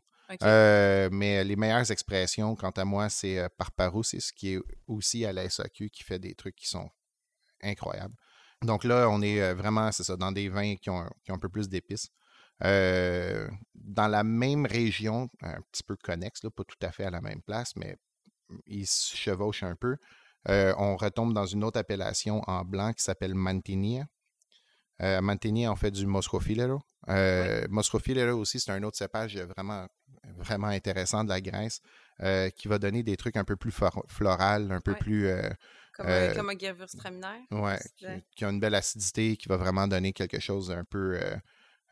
mais 0.41 1.43
les 1.43 1.55
meilleures 1.55 1.89
expressions, 1.91 2.55
quant 2.55 2.71
à 2.71 2.85
moi, 2.85 3.09
c'est 3.09 3.47
par 3.57 3.71
parou, 3.71 4.03
c'est 4.03 4.19
ce 4.19 4.33
qui 4.33 4.53
est 4.53 4.59
aussi 4.87 5.25
à 5.25 5.33
la 5.33 5.49
SAQ 5.49 5.89
qui 5.89 6.03
fait 6.03 6.19
des 6.19 6.35
trucs 6.35 6.55
qui 6.55 6.67
sont 6.67 6.89
incroyables. 7.63 8.15
Donc 8.61 8.83
là, 8.83 9.09
on 9.09 9.21
est 9.21 9.53
vraiment, 9.53 9.91
c'est 9.91 10.03
ça, 10.03 10.17
dans 10.17 10.31
des 10.31 10.49
vins 10.49 10.75
qui 10.75 10.89
ont, 10.89 11.07
qui 11.23 11.31
ont 11.31 11.35
un 11.35 11.39
peu 11.39 11.49
plus 11.49 11.69
d'épices. 11.69 12.09
dans 12.61 14.07
la 14.07 14.23
même 14.23 14.65
région, 14.65 15.29
un 15.41 15.61
petit 15.71 15.83
peu 15.83 15.95
connexe, 15.95 16.43
là, 16.43 16.49
pas 16.49 16.63
tout 16.63 16.77
à 16.81 16.91
fait 16.91 17.05
à 17.05 17.09
la 17.09 17.21
même 17.21 17.41
place, 17.41 17.75
mais 17.75 17.97
ils 18.65 18.87
se 18.87 19.15
chevauchent 19.15 19.63
un 19.63 19.75
peu. 19.75 19.95
on 20.47 20.97
retombe 20.97 21.33
dans 21.33 21.45
une 21.45 21.63
autre 21.63 21.79
appellation 21.79 22.41
en 22.47 22.65
blanc 22.65 22.93
qui 22.93 23.03
s'appelle 23.03 23.33
Mantinia. 23.33 24.07
Euh, 25.01 25.21
Mantinia, 25.21 25.71
on 25.71 25.75
fait 25.75 25.91
du 25.91 26.05
Moscofilero. 26.05 26.81
Euh, 27.07 27.65
Moscofilero 27.69 28.37
aussi, 28.37 28.59
c'est 28.59 28.71
un 28.71 28.83
autre 28.83 28.97
cépage 28.97 29.37
vraiment, 29.37 29.87
vraiment 30.37 30.67
intéressant 30.67 31.23
de 31.23 31.29
la 31.29 31.41
Grèce 31.41 31.81
qui 32.55 32.67
va 32.67 32.79
donner 32.79 33.01
des 33.01 33.15
trucs 33.15 33.37
un 33.37 33.45
peu 33.45 33.55
plus 33.55 33.73
floral, 34.07 34.73
un 34.73 34.81
peu 34.81 34.93
plus 34.93 35.29
comme, 35.99 36.09
un, 36.09 36.33
comme 36.33 36.49
un 36.49 36.55
Oui, 37.51 37.73
qui, 38.35 38.45
a 38.45 38.49
une 38.49 38.59
belle 38.59 38.75
acidité, 38.75 39.35
qui 39.35 39.49
va 39.49 39.57
vraiment 39.57 39.87
donner 39.87 40.13
quelque 40.13 40.39
chose 40.39 40.69
d'un 40.69 40.85
peu. 40.85 41.19
Euh, 41.21 41.35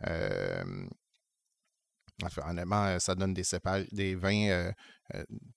euh, 0.08 0.88
enfin, 2.24 2.50
honnêtement, 2.50 2.86
euh, 2.86 3.00
ça 3.00 3.15
donne 3.15 3.34
des 3.34 3.43
cépages, 3.43 3.88
des 3.91 4.15
vins 4.15 4.72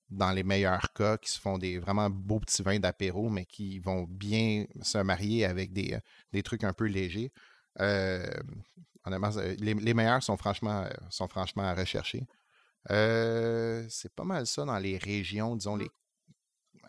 dans 0.09 0.33
les 0.33 0.43
meilleurs 0.43 0.93
cas 0.93 1.17
qui 1.17 1.31
se 1.31 1.41
font 1.41 1.59
des 1.59 1.79
vraiment 1.79 2.11
beaux 2.11 2.41
petits 2.41 2.63
vins 2.63 2.81
d'apéro, 2.81 3.29
mais 3.29 3.45
qui 3.45 3.79
vont 3.79 4.03
bien 4.03 4.65
se 4.83 4.99
marier 4.99 5.45
avec 5.45 5.73
des, 5.73 5.97
des 6.33 6.43
trucs 6.43 6.65
un 6.65 6.73
peu 6.73 6.87
légers. 6.87 7.33
honnêtement, 7.79 9.31
les, 9.59 9.75
les, 9.75 9.95
meilleurs 9.95 10.23
sont 10.23 10.37
franchement, 10.37 10.89
sont 11.09 11.29
franchement 11.29 11.63
à 11.63 11.75
rechercher. 11.75 12.27
c'est 12.89 14.15
pas 14.17 14.25
mal 14.25 14.47
ça 14.47 14.65
dans 14.65 14.79
les 14.79 14.99
régions, 14.99 15.55
disons, 15.55 15.77
les, 15.77 15.91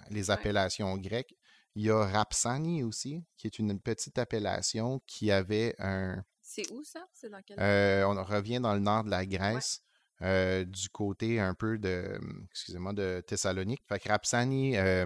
les 0.10 0.32
appellations 0.32 0.98
grecques. 0.98 1.36
Il 1.76 1.86
y 1.86 1.90
a 1.90 2.06
Rapsani 2.06 2.84
aussi, 2.84 3.24
qui 3.38 3.48
est 3.48 3.58
une 3.60 3.80
petite 3.80 4.18
appellation 4.18 5.02
qui 5.08 5.32
avait 5.32 5.76
un. 5.80 6.24
C'est 6.42 6.70
où 6.72 6.84
ça? 6.84 7.08
C'est 7.14 7.30
dans 7.30 7.42
quel 7.46 7.58
euh, 7.60 8.04
On 8.06 8.24
revient 8.24 8.60
dans 8.60 8.74
le 8.74 8.82
nord 8.82 9.06
de 9.06 9.10
la 9.10 9.26
Grèce, 9.26 9.82
euh, 10.22 10.66
du 10.66 10.90
côté 10.90 11.40
un 11.40 11.54
peu 11.54 11.78
de, 11.78 12.20
excusez-moi, 12.50 12.92
de 12.94 13.24
Thessalonique. 13.26 13.82
Fait 13.88 14.00
que 14.00 14.10
Rapsani, 14.10 14.78
euh, 14.78 15.06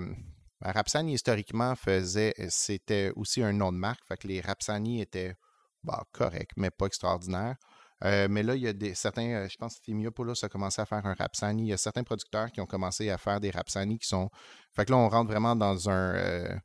ben, 0.59 0.71
Rapsani 0.71 1.13
historiquement 1.13 1.75
faisait, 1.75 2.33
c'était 2.49 3.11
aussi 3.15 3.43
un 3.43 3.53
nom 3.53 3.71
de 3.71 3.77
marque. 3.77 4.03
Fait 4.07 4.17
que 4.17 4.27
les 4.27 4.41
Rapsani 4.41 5.01
étaient 5.01 5.35
bah, 5.83 6.03
corrects, 6.11 6.57
mais 6.57 6.71
pas 6.71 6.87
extraordinaires. 6.87 7.57
Mais 8.01 8.43
là, 8.43 8.55
il 8.55 8.61
y 8.61 8.67
a 8.67 8.73
des, 8.73 8.93
certains, 8.93 9.47
je 9.47 9.55
pense 9.57 9.75
que 9.77 9.81
Timiopoulos 9.81 10.43
a 10.43 10.49
commencé 10.49 10.81
à 10.81 10.85
faire 10.85 11.05
un 11.05 11.13
Rapsani. 11.13 11.63
Il 11.63 11.69
y 11.69 11.73
a 11.73 11.77
certains 11.77 12.03
producteurs 12.03 12.51
qui 12.51 12.61
ont 12.61 12.65
commencé 12.65 13.09
à 13.09 13.17
faire 13.17 13.39
des 13.39 13.51
Rapsani 13.51 13.97
qui 13.99 14.07
sont 14.07 14.29
fait 14.75 14.85
que 14.85 14.91
là, 14.91 14.97
on 14.97 15.07
rentre 15.07 15.31
vraiment 15.31 15.55
dans 15.55 15.89
un. 15.89 16.15
Euh, 16.15 16.55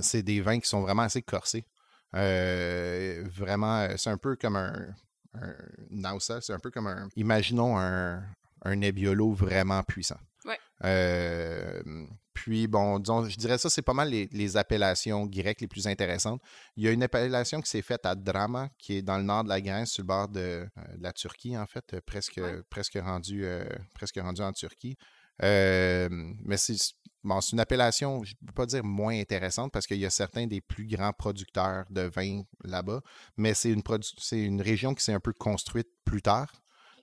c'est 0.00 0.22
des 0.22 0.40
vins 0.40 0.58
qui 0.58 0.68
sont 0.68 0.80
vraiment 0.80 1.02
assez 1.02 1.22
corsés. 1.22 1.64
Euh, 2.14 3.24
vraiment, 3.30 3.80
euh, 3.80 3.94
c'est 3.96 4.10
un 4.10 4.18
peu 4.18 4.36
comme 4.36 4.56
un, 4.56 4.94
un 5.34 6.18
c'est 6.18 6.52
un 6.52 6.58
peu 6.58 6.70
comme 6.70 6.88
un. 6.88 7.08
Imaginons 7.16 7.78
un, 7.78 8.22
un 8.64 8.76
Nebbiolo 8.76 9.32
vraiment 9.32 9.82
puissant. 9.84 10.18
Ouais. 10.44 10.58
Puis, 12.40 12.68
bon, 12.68 13.00
disons, 13.00 13.24
je 13.28 13.36
dirais 13.36 13.58
ça, 13.58 13.68
c'est 13.68 13.82
pas 13.82 13.94
mal 13.94 14.10
les, 14.10 14.56
appellations 14.56 15.26
grecques 15.26 15.60
les 15.60 15.66
plus 15.66 15.88
intéressantes. 15.88 16.40
Il 16.76 16.84
y 16.84 16.88
a 16.88 16.92
une 16.92 17.02
appellation 17.02 17.60
qui 17.60 17.68
s'est 17.68 17.82
faite 17.82 18.06
à 18.06 18.14
Drama, 18.14 18.68
qui 18.78 18.98
est 18.98 19.02
dans 19.02 19.18
le 19.18 19.24
nord 19.24 19.42
de 19.42 19.48
la 19.48 19.60
Grèce, 19.60 19.90
sur 19.90 20.02
le 20.02 20.06
bord 20.06 20.28
de, 20.28 20.64
la 21.00 21.12
Turquie, 21.12 21.58
en 21.58 21.66
fait, 21.66 22.00
presque, 22.06 22.40
presque, 22.70 22.96
rendu, 23.02 23.44
presque 23.92 24.20
rendu 24.20 24.40
en 24.40 24.52
Turquie 24.52 24.96
mais 25.40 26.56
c'est 26.56 26.76
une 27.52 27.60
appellation, 27.60 28.22
je 28.22 28.34
ne 28.40 28.46
peux 28.46 28.54
pas 28.54 28.66
dire 28.66 28.84
moins 28.84 29.18
intéressante 29.18 29.72
parce 29.72 29.86
qu'il 29.86 29.98
y 29.98 30.06
a 30.06 30.10
certains 30.10 30.46
des 30.46 30.60
plus 30.60 30.86
grands 30.86 31.12
producteurs 31.12 31.84
de 31.90 32.02
vin 32.02 32.42
là-bas, 32.64 33.00
mais 33.36 33.52
c'est 33.54 33.70
une, 33.70 33.82
une 34.32 34.62
région 34.62 34.94
qui 34.94 35.04
s'est 35.04 35.12
un 35.12 35.20
peu 35.20 35.32
construite 35.32 35.88
plus 36.04 36.22
tard. 36.22 36.52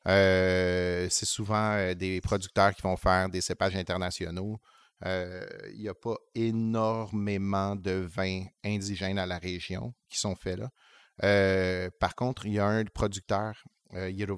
c'est 0.05 1.09
souvent 1.25 1.93
des 1.93 2.21
producteurs 2.21 2.73
qui 2.73 2.81
vont 2.81 2.97
faire 2.97 3.29
des 3.29 3.41
cépages 3.41 3.75
internationaux. 3.75 4.59
Il 5.03 5.77
n'y 5.77 5.89
a 5.89 5.93
pas 5.93 6.15
énormément 6.33 7.75
de 7.75 7.91
vins 7.91 8.45
indigènes 8.63 9.19
à 9.19 9.25
la 9.25 9.37
région 9.37 9.93
qui 10.09 10.17
sont 10.17 10.35
faits 10.35 10.59
là. 10.59 11.89
par 11.99 12.15
contre, 12.15 12.45
il 12.45 12.53
y 12.53 12.59
a 12.59 12.67
un 12.67 12.85
producteur 12.85 13.63
euh, 13.93 14.09
Yero 14.09 14.37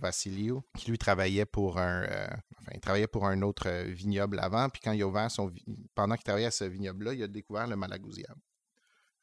qui 0.78 0.91
lui 0.91 0.98
travaillait 0.98 1.46
pour 1.46 1.80
un, 1.80 2.04
euh, 2.04 2.28
enfin, 2.60 2.78
travaillait 2.80 3.08
pour 3.08 3.26
un 3.26 3.41
autre 3.41 3.67
euh, 3.67 3.84
vignoble 3.84 4.39
avant. 4.39 4.70
Puis 4.70 4.82
quand 4.84 4.91
il 4.91 5.02
a 5.02 5.08
ouvert 5.08 5.32
son, 5.32 5.52
pendant 5.96 6.15
qu'il 6.15 6.24
travaillait 6.24 6.48
à 6.48 6.52
ce 6.52 6.65
vignoble-là, 6.65 7.13
il 7.13 7.24
a 7.24 7.28
découvert 7.28 7.65
le 7.65 7.76
Malagousia. 7.76 8.28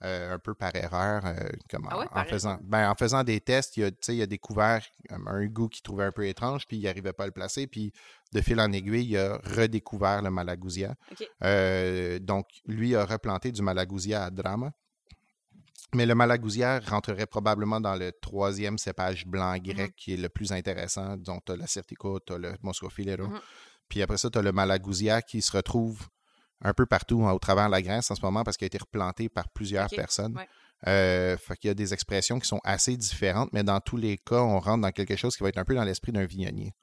Un 0.04 0.38
peu 0.38 0.54
par 0.54 0.74
erreur, 0.76 1.22
comme 1.70 1.88
ah 1.90 2.06
en, 2.12 2.24
faisant, 2.24 2.58
ben, 2.62 2.90
en 2.90 2.94
faisant 2.94 3.24
des 3.24 3.40
tests, 3.40 3.76
il 3.76 3.84
a, 3.84 3.90
il 4.08 4.22
a 4.22 4.26
découvert 4.26 4.84
un 5.10 5.46
goût 5.46 5.68
qu'il 5.68 5.82
trouvait 5.82 6.04
un 6.04 6.12
peu 6.12 6.26
étrange, 6.26 6.66
puis 6.66 6.76
il 6.76 6.84
n'arrivait 6.84 7.12
pas 7.12 7.24
à 7.24 7.26
le 7.26 7.32
placer. 7.32 7.66
Puis 7.66 7.92
de 8.32 8.40
fil 8.40 8.60
en 8.60 8.70
aiguille, 8.72 9.06
il 9.06 9.16
a 9.16 9.38
redécouvert 9.38 10.22
le 10.22 10.30
Malagousia. 10.30 10.94
donc, 12.20 12.46
lui 12.66 12.94
a 12.94 13.04
replanté 13.04 13.50
du 13.52 13.62
Malagousia 13.62 14.24
à 14.24 14.30
Drama. 14.30 14.72
Mais 15.94 16.06
le 16.06 16.14
Malagousia 16.14 16.80
rentrerait 16.80 17.26
probablement 17.26 17.80
dans 17.80 17.94
le 17.94 18.12
troisième 18.12 18.78
cépage 18.78 19.26
blanc 19.26 19.54
mmh 19.54 19.60
grec 19.60 19.94
qui 19.96 20.14
est 20.14 20.16
le 20.16 20.28
plus 20.28 20.52
intéressant. 20.52 21.16
Donc, 21.16 21.44
tu 21.44 21.52
as 21.52 21.56
la 21.56 21.66
Certico, 21.66 22.18
tu 22.20 22.32
as 22.32 22.38
le 22.38 22.54
Moscofilero. 22.62 23.28
Mmh 23.28 23.40
Puis 23.88 24.02
après 24.02 24.18
ça, 24.18 24.28
tu 24.28 24.38
as 24.38 24.42
le 24.42 24.52
Malagousia 24.52 25.22
qui 25.22 25.40
se 25.40 25.52
retrouve 25.56 26.08
un 26.64 26.72
peu 26.72 26.86
partout 26.86 27.22
au 27.22 27.38
travers 27.38 27.66
de 27.66 27.72
la 27.72 27.82
Grèce 27.82 28.10
en 28.10 28.14
ce 28.14 28.22
moment 28.22 28.42
parce 28.42 28.56
qu'il 28.56 28.64
a 28.64 28.68
été 28.68 28.78
replanté 28.78 29.28
par 29.28 29.48
plusieurs 29.50 29.88
personnes. 29.88 30.34
Euh, 30.86 31.36
fait 31.36 31.56
qu'il 31.56 31.68
y 31.68 31.70
a 31.70 31.74
des 31.74 31.94
expressions 31.94 32.38
qui 32.38 32.48
sont 32.48 32.60
assez 32.64 32.96
différentes, 32.96 33.50
mais 33.52 33.62
dans 33.62 33.80
tous 33.80 33.96
les 33.96 34.18
cas, 34.18 34.40
on 34.40 34.58
rentre 34.58 34.82
dans 34.82 34.90
quelque 34.90 35.16
chose 35.16 35.36
qui 35.36 35.42
va 35.42 35.50
être 35.50 35.58
un 35.58 35.64
peu 35.64 35.74
dans 35.74 35.84
l'esprit 35.84 36.12
d'un 36.12 36.24
vignonnier. 36.24 36.74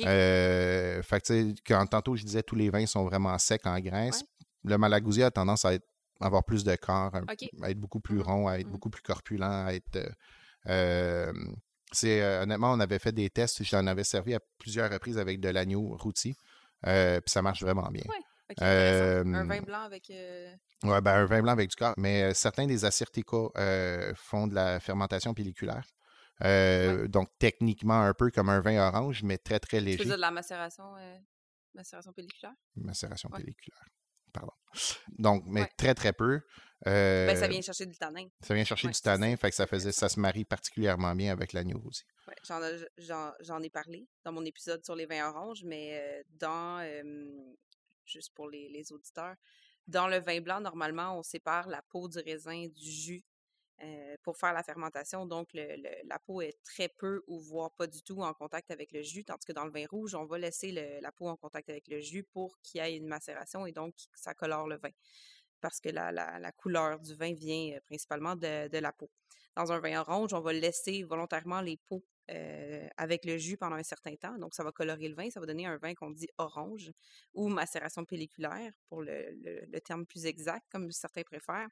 Euh, 0.00 1.02
fait 1.02 1.20
que, 1.20 1.54
quand 1.66 1.86
tantôt 1.86 2.16
je 2.16 2.24
disais 2.24 2.42
tous 2.42 2.56
les 2.56 2.68
vins 2.68 2.84
sont 2.86 3.04
vraiment 3.04 3.38
secs 3.38 3.64
en 3.66 3.78
Grèce, 3.78 4.24
le 4.64 4.76
Malagousia 4.76 5.26
a 5.26 5.30
tendance 5.30 5.64
à 5.64 5.74
être 5.74 5.86
avoir 6.20 6.44
plus 6.44 6.64
de 6.64 6.74
corps, 6.74 7.14
à 7.14 7.70
être 7.70 7.78
beaucoup 7.78 8.00
plus 8.00 8.16
mmh 8.16 8.22
rond, 8.22 8.48
à 8.48 8.58
être 8.58 8.66
mmh 8.66 8.72
beaucoup 8.72 8.90
plus 8.90 9.02
corpulent, 9.02 9.44
à 9.44 9.72
être. 9.72 10.10
Euh, 10.66 11.32
c'est 11.92 12.22
honnêtement, 12.42 12.72
on 12.72 12.80
avait 12.80 12.98
fait 12.98 13.12
des 13.12 13.30
tests, 13.30 13.62
j'en 13.62 13.86
avais 13.86 14.04
servi 14.04 14.34
à 14.34 14.40
plusieurs 14.58 14.90
reprises 14.90 15.16
avec 15.16 15.40
de 15.40 15.48
l'agneau 15.48 15.96
rôti, 15.96 16.34
puis 16.82 17.22
ça 17.26 17.40
marche 17.40 17.62
vraiment 17.62 17.88
bien. 17.90 18.04
Un 18.60 19.44
vin 19.44 19.60
blanc 19.62 19.80
avec. 19.82 20.08
Ouais, 20.08 21.00
ben, 21.00 21.12
un 21.14 21.24
vin 21.26 21.42
blanc 21.42 21.52
avec 21.52 21.70
du 21.70 21.76
corps. 21.76 21.94
Mais 21.96 22.32
certains 22.34 22.66
des 22.66 22.84
Assyrtica 22.84 23.36
font 24.14 24.46
de 24.46 24.54
la 24.54 24.80
fermentation 24.80 25.34
pelliculaire. 25.34 25.84
Donc, 27.08 27.28
techniquement, 27.38 28.00
un 28.02 28.14
peu 28.14 28.30
comme 28.30 28.48
un 28.48 28.60
vin 28.60 28.78
orange, 28.86 29.22
mais 29.22 29.38
très, 29.38 29.58
très 29.60 29.80
léger. 29.80 30.04
Tu 30.04 30.08
de 30.08 30.14
la 30.14 30.30
macération, 30.30 30.94
macération 31.74 32.12
pelliculaire? 32.12 32.54
Macération 32.76 33.28
pelliculaire. 33.30 33.84
pardon. 34.32 34.52
Donc, 35.18 35.44
mais 35.46 35.62
Ouais. 35.62 35.72
très, 35.76 35.94
très 35.94 36.12
peu. 36.12 36.40
Ben, 36.84 37.34
ça 37.36 37.46
Euh, 37.46 37.48
vient 37.48 37.60
chercher 37.62 37.86
du 37.86 37.96
tanin. 37.96 38.26
ça 38.40 38.54
vient 38.54 38.62
chercher 38.62 38.86
ouais, 38.86 38.92
du 38.92 39.00
tanin, 39.00 39.36
fait 39.36 39.48
que 39.50 39.56
ça 39.56 39.66
faisait, 39.66 39.90
ça 39.90 40.08
se 40.08 40.20
marie 40.20 40.44
particulièrement 40.44 41.12
bien 41.16 41.32
avec 41.32 41.52
l'agneau 41.54 41.80
aussi. 41.84 42.04
Ouais, 42.28 42.34
j'en, 42.46 42.62
ai- 42.62 42.86
j'en, 42.98 43.32
j'en 43.40 43.60
ai 43.62 43.70
parlé 43.70 44.06
dans 44.24 44.30
mon 44.32 44.44
épisode 44.44 44.84
sur 44.84 44.94
les 44.94 45.06
vins 45.06 45.28
oranges, 45.30 45.64
mais 45.64 45.98
euh, 45.98 46.22
dans, 46.38 46.78
euh, 46.82 47.02
juste 48.08 48.34
pour 48.34 48.48
les, 48.48 48.92
auditeurs, 48.92 49.36
dans 49.86 50.08
le 50.08 50.18
vin 50.18 50.40
blanc, 50.40 50.60
normalement, 50.60 51.18
on 51.18 51.22
sépare 51.22 51.68
la 51.68 51.82
peau 51.82 52.08
du 52.08 52.18
raisin 52.18 52.66
du 52.68 52.90
jus 52.90 53.24
euh, 53.82 54.16
pour 54.22 54.36
faire 54.36 54.52
la 54.52 54.62
fermentation. 54.62 55.24
Donc, 55.24 55.50
la 55.54 56.18
peau 56.18 56.40
est 56.42 56.58
très 56.64 56.88
peu 56.88 57.22
ou 57.26 57.38
voire 57.38 57.70
pas 57.72 57.86
du 57.86 58.02
tout 58.02 58.20
en 58.22 58.34
contact 58.34 58.70
avec 58.70 58.92
le 58.92 59.02
jus, 59.02 59.24
tandis 59.24 59.46
que 59.46 59.52
dans 59.52 59.64
le 59.64 59.70
vin 59.70 59.86
rouge, 59.88 60.14
on 60.14 60.24
va 60.24 60.38
laisser 60.38 60.72
la 60.72 61.12
peau 61.12 61.28
en 61.28 61.36
contact 61.36 61.68
avec 61.70 61.88
le 61.88 62.00
jus 62.00 62.24
pour 62.24 62.58
qu'il 62.60 62.80
y 62.80 62.84
ait 62.84 62.96
une 62.96 63.06
macération 63.06 63.66
et 63.66 63.72
donc 63.72 63.94
ça 64.14 64.34
colore 64.34 64.66
le 64.66 64.76
vin. 64.76 64.90
Parce 65.60 65.80
que 65.80 65.88
la, 65.88 66.52
couleur 66.52 67.00
du 67.00 67.14
vin 67.14 67.32
vient 67.32 67.76
euh, 67.76 67.80
principalement 67.86 68.36
de, 68.36 68.78
la 68.78 68.92
peau. 68.92 69.10
Dans 69.56 69.72
un 69.72 69.80
vin 69.80 70.00
orange, 70.00 70.32
on 70.32 70.40
va 70.40 70.52
laisser 70.52 71.02
volontairement 71.02 71.60
les 71.60 71.76
peaux 71.76 72.04
euh, 72.30 72.86
avec 72.96 73.24
le 73.24 73.38
jus 73.38 73.56
pendant 73.56 73.76
un 73.76 73.82
certain 73.82 74.14
temps. 74.16 74.36
Donc, 74.38 74.54
ça 74.54 74.62
va 74.62 74.70
colorer 74.70 75.08
le 75.08 75.14
vin. 75.14 75.30
Ça 75.30 75.40
va 75.40 75.46
donner 75.46 75.66
un 75.66 75.78
vin 75.78 75.94
qu'on 75.94 76.10
dit 76.10 76.28
orange 76.38 76.92
ou 77.34 77.48
macération 77.48 78.04
pelliculaire, 78.04 78.72
pour 78.88 79.02
le, 79.02 79.80
terme 79.80 80.06
plus 80.06 80.26
exact, 80.26 80.66
comme 80.70 80.90
certains 80.92 81.22
préfèrent. 81.22 81.68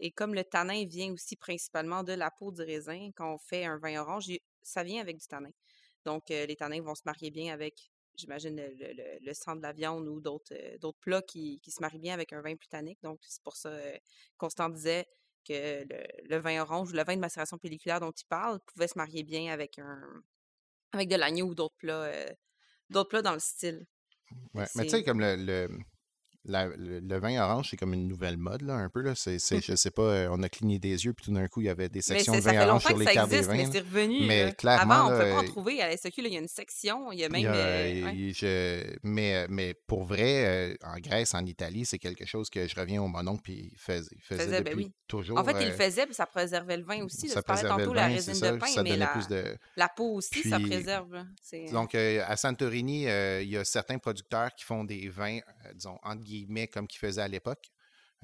Et 0.00 0.10
comme 0.10 0.34
le 0.34 0.44
tanin 0.44 0.84
vient 0.84 1.12
aussi 1.12 1.36
principalement 1.36 2.02
de 2.02 2.12
la 2.12 2.30
peau 2.30 2.50
du 2.50 2.62
raisin, 2.62 3.10
quand 3.14 3.32
on 3.32 3.38
fait 3.38 3.64
un 3.64 3.78
vin 3.78 4.00
orange, 4.00 4.30
ça 4.62 4.82
vient 4.82 5.00
avec 5.00 5.16
du 5.18 5.26
tanin. 5.26 5.52
Donc, 6.04 6.30
euh, 6.30 6.46
les 6.46 6.56
tanins 6.56 6.82
vont 6.82 6.96
se 6.96 7.02
marier 7.06 7.30
bien 7.30 7.52
avec, 7.54 7.91
j'imagine, 8.16 8.56
le, 8.56 8.68
le- 8.94 9.18
le- 9.20 9.34
sang 9.34 9.56
de 9.56 9.62
la 9.62 9.72
viande 9.72 10.06
ou 10.08 10.20
d'autres 10.20 10.54
euh, 10.54 10.78
d'autres 10.78 10.98
plats 11.00 11.22
qui, 11.22 11.60
qui 11.60 11.70
se 11.70 11.80
marient 11.80 11.98
bien 11.98 12.14
avec 12.14 12.32
un 12.32 12.40
vin 12.42 12.56
plus 12.56 12.68
tannique. 12.68 12.98
Donc, 13.02 13.20
c'est 13.22 13.42
pour 13.42 13.56
ça, 13.56 13.70
euh, 13.70 13.96
Constant 14.36 14.68
disait 14.68 15.06
que 15.46 15.84
le, 15.88 16.28
le 16.28 16.36
vin 16.38 16.60
orange 16.62 16.90
ou 16.90 16.94
le 16.94 17.04
vin 17.04 17.14
de 17.16 17.20
macération 17.20 17.58
pelliculaire 17.58 18.00
dont 18.00 18.12
il 18.12 18.26
parle 18.26 18.60
pouvait 18.60 18.88
se 18.88 18.96
marier 18.96 19.24
bien 19.24 19.52
avec 19.52 19.78
un 19.78 20.22
avec 20.92 21.08
de 21.08 21.16
l'agneau 21.16 21.46
ou 21.46 21.54
d'autres 21.54 21.76
plats, 21.76 22.02
euh, 22.04 22.28
d'autres 22.90 23.08
plats 23.08 23.22
dans 23.22 23.32
le 23.32 23.40
style. 23.40 23.86
Ouais. 24.54 24.66
Mais 24.74 24.84
tu 24.84 24.90
sais, 24.90 25.02
comme 25.02 25.20
le, 25.20 25.36
le, 25.36 25.68
la- 26.44 26.66
le- 26.66 27.00
le 27.00 27.18
vin 27.18 27.40
orange, 27.42 27.68
c'est 27.70 27.76
comme 27.76 27.94
une 27.94 28.08
nouvelle 28.08 28.36
mode, 28.36 28.62
là, 28.62 28.74
un 28.74 28.88
peu. 28.88 29.00
Là. 29.00 29.14
C'est, 29.14 29.38
c'est- 29.38 29.60
je 29.60 29.74
sais 29.76 29.90
pas, 29.90 30.02
euh, 30.02 30.28
on 30.30 30.42
a 30.42 30.48
cligné 30.48 30.78
des 30.78 31.04
yeux, 31.04 31.12
puis 31.12 31.24
tout 31.26 31.32
d'un 31.32 31.46
coup, 31.48 31.60
il 31.60 31.66
y 31.66 31.70
avait 31.70 31.88
des 31.88 32.02
sections 32.02 32.34
de 32.34 32.40
vin 32.40 32.66
orange 32.68 32.84
sur 32.84 32.96
les 32.98 33.04
cartes 33.06 33.30
des 33.30 33.36
existe, 33.36 33.52
mais 33.52 33.64
vins. 33.64 33.70
c'est 33.72 33.78
revenu. 33.80 34.26
Mais 34.26 34.44
là. 34.46 34.52
clairement, 34.52 34.94
Avant, 34.94 35.08
on 35.08 35.10
ne 35.12 35.18
là, 35.22 35.30
pas 35.34 35.40
en 35.40 35.44
trouver. 35.44 35.80
À 35.80 35.86
la 35.88 35.96
SQ, 35.96 36.16
là, 36.22 36.28
il 36.28 36.34
y 36.34 36.36
a 36.36 36.40
une 36.40 36.48
section. 36.48 37.12
Il 37.12 37.20
y 37.20 37.24
a 37.24 37.28
même. 37.28 37.42
y 37.42 37.46
a- 37.46 37.54
euh, 37.54 38.04
ouais. 38.04 38.14
il- 38.16 38.34
je- 38.34 38.96
mais, 39.04 39.46
mais 39.48 39.74
pour 39.86 40.04
vrai, 40.04 40.72
euh, 40.72 40.74
en 40.84 40.98
Grèce, 40.98 41.34
en 41.34 41.44
Italie, 41.46 41.84
c'est 41.84 41.98
quelque 41.98 42.26
chose 42.26 42.50
que 42.50 42.66
je 42.66 42.74
reviens 42.74 43.00
au 43.02 43.08
mononcle, 43.08 43.42
puis 43.42 43.70
il 43.72 43.78
faisait, 43.78 44.08
il 44.16 44.22
faisait 44.22 44.44
Faisait, 44.44 44.62
ben 44.62 44.74
oui. 44.76 44.92
toujours. 45.06 45.38
En 45.38 45.44
fait, 45.44 45.56
il 45.60 45.68
le 45.68 45.72
faisait, 45.74 46.06
puis 46.06 46.14
ça 46.14 46.26
préservait 46.26 46.76
le 46.76 46.84
vin 46.84 47.04
aussi. 47.04 47.28
ça 47.28 47.42
préservait 47.42 47.68
tantôt 47.68 47.90
le 47.92 47.96
la 48.00 48.08
vin, 48.08 48.14
résine 48.14 48.34
ça, 48.34 48.50
de 48.52 48.56
pain, 48.58 48.66
ça 48.66 48.82
mais 48.82 48.96
la, 48.96 49.06
plus 49.06 49.28
de... 49.28 49.56
la 49.76 49.88
peau 49.88 50.14
aussi, 50.14 50.48
ça 50.48 50.58
préserve. 50.58 51.24
C'est- 51.40 51.70
Donc, 51.72 51.94
euh, 51.94 52.22
à 52.26 52.36
Santorini, 52.36 53.02
il 53.04 53.48
y 53.48 53.56
a 53.56 53.64
certains 53.64 53.98
producteurs 53.98 54.52
qui 54.56 54.64
font 54.64 54.82
des 54.82 55.08
vins, 55.08 55.38
disons, 55.74 55.98
entre 56.02 56.16
guillemets, 56.22 56.31
comme 56.72 56.86
qu'ils 56.86 56.98
faisaient 57.00 57.22
à 57.22 57.28
l'époque. 57.28 57.70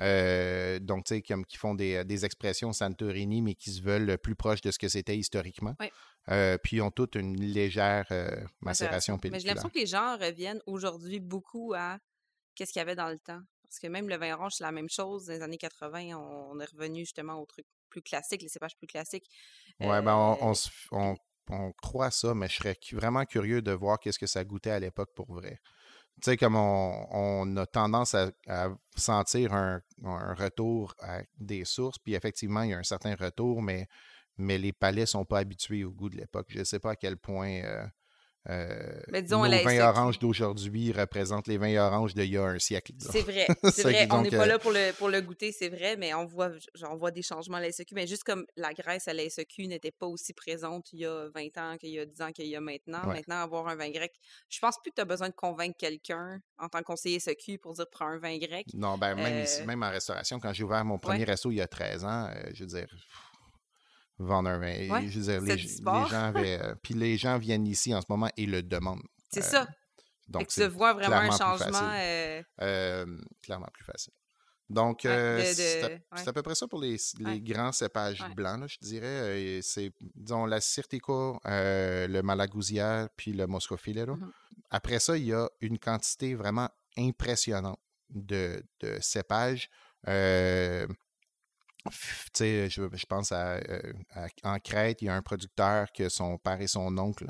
Euh, 0.01 0.79
donc, 0.79 1.07
tu 1.07 1.15
sais, 1.17 1.23
comme 1.23 1.45
qui 1.45 1.57
font 1.57 1.75
des, 1.75 2.05
des 2.05 2.25
expressions 2.25 2.73
Santorini, 2.73 3.43
mais 3.43 3.55
qui 3.55 3.73
se 3.73 3.83
veulent 3.83 4.17
plus 4.19 4.37
proches 4.37 4.61
de 4.61 4.71
ce 4.71 4.79
que 4.79 4.89
c'était 4.89 5.17
historiquement. 5.17 5.75
Oui. 5.81 5.91
Euh, 6.29 6.57
puis, 6.63 6.77
ils 6.77 6.83
ont 6.83 6.91
toutes 6.93 7.17
une 7.17 7.41
légère 7.41 8.07
euh, 8.13 8.29
macération 8.61 9.15
macération. 9.15 9.15
Mais 9.15 9.19
j'ai 9.23 9.31
pelliculaire. 9.31 9.55
l'impression 9.57 9.69
que 9.71 9.79
les 9.79 9.87
gens 9.87 10.17
reviennent 10.17 10.63
aujourd'hui 10.67 11.19
beaucoup 11.21 11.75
à 11.77 11.99
qu'est-ce 12.55 12.73
qu'il 12.73 12.81
y 12.81 12.83
avait 12.83 12.95
dans 12.95 13.09
le 13.09 13.19
temps. 13.19 13.41
Parce 13.65 13.81
que 13.81 13.87
même 13.89 14.09
le 14.09 14.17
vin 14.17 14.35
orange, 14.35 14.53
c'est 14.57 14.65
la 14.65 14.73
même 14.73 14.89
chose. 14.89 15.27
Dans 15.27 15.33
les 15.33 15.43
années 15.43 15.59
80, 15.59 16.17
on, 16.17 16.51
on 16.53 16.61
est 16.61 16.71
revenu 16.71 17.01
justement 17.01 17.35
au 17.43 17.47
truc 17.47 17.67
plus 17.91 18.03
classique, 18.03 18.43
les 18.43 18.49
cépages 18.49 18.77
plus 18.77 18.87
classiques. 18.87 19.27
Ouais, 19.81 20.01
ben, 20.03 20.15
on, 20.41 20.51
on 20.51 20.55
on- 20.93 21.17
on 21.51 21.73
croit 21.73 22.11
ça, 22.11 22.35
mais 22.35 22.47
je 22.47 22.57
serais 22.57 22.77
vraiment 22.93 23.25
curieux 23.25 23.63
de 23.63 23.73
voir 23.73 23.99
qu'est-ce 23.99 24.19
que 24.19 24.27
ça 24.27 24.45
goûtait 24.45 24.71
à 24.71 24.79
l'époque 24.79 25.15
pour 25.15 25.33
vrai. 25.33 25.59
Tu 26.21 26.31
sais, 26.31 26.37
comme 26.37 26.57
on, 26.57 27.57
a 27.57 27.67
tendance 27.67 28.15
à, 28.15 28.31
sentir 28.97 29.53
un, 29.53 29.81
un 30.05 30.35
retour 30.35 30.95
à 31.01 31.21
des 31.39 31.65
sources, 31.65 31.99
puis 31.99 32.15
effectivement, 32.15 32.63
il 32.63 32.71
y 32.71 32.75
a 32.75 32.79
un 32.79 32.83
certain 32.83 33.15
retour, 33.15 33.63
mais, 33.63 33.87
mais 34.37 34.59
les 34.59 34.73
palais 34.73 35.03
ne 35.03 35.07
sont 35.07 35.25
pas 35.25 35.39
habitués 35.39 35.85
au 35.85 35.93
goût 35.93 36.09
de 36.09 36.17
l'époque. 36.17 36.47
Je 36.51 36.59
ne 36.59 36.65
sais 36.65 36.81
pas 36.81 36.93
à 36.93 36.97
quel 36.97 37.17
point 37.17 37.63
euh, 37.63 37.87
euh, 38.51 39.01
Mais 39.09 39.23
disons, 39.23 39.45
nos 39.45 39.51
la 39.51 39.63
vins 39.63 39.89
oranges 39.89 40.19
d'aujourd'hui 40.19 40.93
représentent 40.93 41.49
les 41.49 41.59
vins 41.59 41.77
oranges 41.77 42.15
d'il 42.15 42.31
y 42.33 42.37
a 42.37 42.45
un 42.45 42.59
siècle. 42.59 42.93
C'est 42.99 43.23
vrai, 43.23 43.47
C'est 43.73 43.83
vrai. 43.83 44.09
On 44.11 44.23
n'est 44.23 44.31
pas 44.31 44.47
là 44.47 44.59
pour 44.59 44.71
le, 44.71 44.93
pour 44.93 45.09
le 45.09 45.21
goûter, 45.21 45.53
c'est 45.53 45.69
vrai, 45.69 45.97
mais 45.97 46.15
on 46.15 46.25
voit, 46.25 46.51
on 46.89 46.97
voit 46.97 47.11
des 47.11 47.23
changements 47.23 47.59
à 47.59 47.61
la 47.61 47.71
SEQ. 47.71 47.95
Mais 47.95 48.07
juste 48.07 48.25
comme 48.25 48.47
la 48.57 48.73
Grèce 48.73 49.09
à 49.09 49.13
la 49.13 49.29
SEQ 49.29 49.67
n'était 49.67 49.91
pas 49.91 50.07
aussi 50.07 50.33
présente 50.33 50.93
il 50.93 51.01
y 51.01 51.07
a 51.07 51.29
20 51.35 51.59
ans 51.59 51.77
qu'il 51.77 51.91
y 51.91 51.99
a 51.99 52.07
10 52.07 52.23
ans 52.23 52.33
qu'il 52.33 52.47
y 52.47 52.57
a 52.57 52.61
maintenant. 52.61 53.07
Ouais. 53.07 53.15
Maintenant, 53.15 53.37
avoir 53.37 53.69
un 53.69 53.77
vin 53.77 53.91
grec, 53.91 54.13
je 54.49 54.59
pense 54.61 54.77
plus 54.83 54.91
que 54.91 54.97
tu 54.97 55.03
as 55.03 55.05
besoin 55.05 55.29
de 55.29 55.35
convaincre 55.35 55.77
quelqu'un 55.79 56.41
en 56.59 56.69
tant 56.69 56.79
que 56.79 56.85
conseiller 56.85 57.21
SEQ 57.21 57.59
pour 57.59 57.75
dire 57.75 57.87
prends 57.91 58.09
un 58.09 58.19
vin 58.19 58.39
grec. 58.39 58.67
Non, 58.75 58.97
ben 58.97 59.15
même 59.15 59.45
ici, 59.45 59.63
Euh, 59.63 59.67
même 59.67 59.83
en 59.83 59.91
restauration, 59.91 60.41
quand 60.41 60.53
j'ai 60.53 60.65
ouvert 60.65 60.85
mon 60.85 60.99
premier 60.99 61.25
resto 61.25 61.51
il 61.51 61.57
y 61.57 61.61
a 61.61 61.69
13 61.69 62.05
ans, 62.05 62.29
euh, 62.29 62.51
je 62.55 62.65
veux 62.65 62.69
dire, 62.69 62.87
pff, 62.89 63.28
Ouais, 64.91 65.09
je 65.09 65.21
veux 65.21 65.25
dire, 65.33 65.41
c'est 65.41 65.57
les, 65.57 65.63
les 66.03 66.09
gens 66.09 66.23
avaient, 66.25 66.61
euh, 66.63 66.75
puis 66.83 66.95
les 66.95 67.17
gens 67.17 67.39
viennent 67.39 67.67
ici 67.67 67.95
en 67.95 68.01
ce 68.01 68.07
moment 68.09 68.29
et 68.37 68.47
le 68.47 68.63
demandent. 68.63 69.03
C'est 69.31 69.41
Euh, 69.41 69.43
ça. 69.43 69.69
Donc, 70.29 70.49
tu 70.49 70.67
vois 70.69 70.93
vraiment 70.93 71.17
un 71.17 71.31
changement. 71.31 71.91
euh, 71.95 72.43
euh, 72.61 73.19
clairement 73.43 73.69
plus 73.73 73.85
facile. 73.85 74.13
Donc, 74.69 75.01
Ouais, 75.05 75.53
c'est 75.55 75.83
à, 75.83 75.89
ouais. 76.17 76.33
peu 76.35 76.43
près 76.43 76.55
ça 76.55 76.67
pour 76.69 76.79
les, 76.81 76.97
les 77.21 77.41
grands 77.41 77.73
cépages 77.73 78.23
blancs, 78.37 78.61
là, 78.61 78.67
je 78.67 78.77
dirais. 78.83 79.61
C'est, 79.63 79.91
disons, 80.15 80.45
la 80.45 80.61
Sirtico, 80.61 81.41
le 81.47 82.21
Malagousia, 82.21 83.09
puis 83.17 83.33
le 83.33 83.47
Moscofilero. 83.47 84.17
Mhm. 84.17 84.31
Après 84.71 84.99
ça, 84.99 85.17
il 85.17 85.25
y 85.25 85.33
a 85.33 85.49
une 85.63 85.79
quantité 85.79 86.35
vraiment 86.35 86.69
impressionnante 86.99 87.81
de, 88.11 88.63
de 88.81 88.99
cépages. 89.01 89.71
Euh, 90.07 90.87
je, 92.39 92.69
je 92.93 93.07
pense 93.07 93.33
à, 93.33 93.55
euh, 93.57 93.93
à- 94.15 94.29
en 94.45 94.59
Crète, 94.59 95.03
il 95.03 95.07
y 95.07 95.09
a 95.09 95.15
un 95.15 95.23
producteur 95.23 95.93
que 95.93 96.09
son 96.09 96.39
père 96.39 96.61
et 96.61 96.69
son 96.69 96.97
oncle 96.99 97.27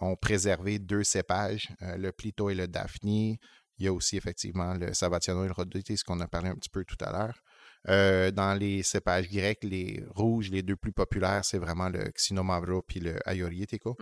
ont 0.00 0.16
préservé 0.16 0.78
deux 0.78 1.04
cépages, 1.04 1.68
euh, 1.82 1.96
le 1.96 2.12
Plito 2.12 2.50
et 2.50 2.54
le 2.54 2.66
Daphne. 2.68 3.36
Il 3.78 3.86
y 3.86 3.88
a 3.88 3.92
aussi 3.92 4.16
effectivement 4.16 4.74
le 4.74 4.94
Savatiano 4.94 5.44
et 5.44 5.48
le 5.48 5.52
Rodite, 5.52 5.96
ce 5.96 6.04
qu'on 6.04 6.20
a 6.20 6.28
parlé 6.28 6.48
un 6.50 6.54
petit 6.54 6.70
peu 6.70 6.84
tout 6.84 6.96
à 7.00 7.10
l'heure. 7.10 7.42
Euh, 7.88 8.30
dans 8.30 8.54
les 8.54 8.84
cépages 8.84 9.28
grecs, 9.28 9.64
les 9.64 10.04
rouges, 10.14 10.50
les 10.50 10.62
deux 10.62 10.76
plus 10.76 10.92
populaires, 10.92 11.44
c'est 11.44 11.58
vraiment 11.58 11.88
le 11.88 12.04
Xinomavro 12.16 12.82
puis 12.82 13.00
le 13.00 13.16
Ayorietico. 13.28 13.96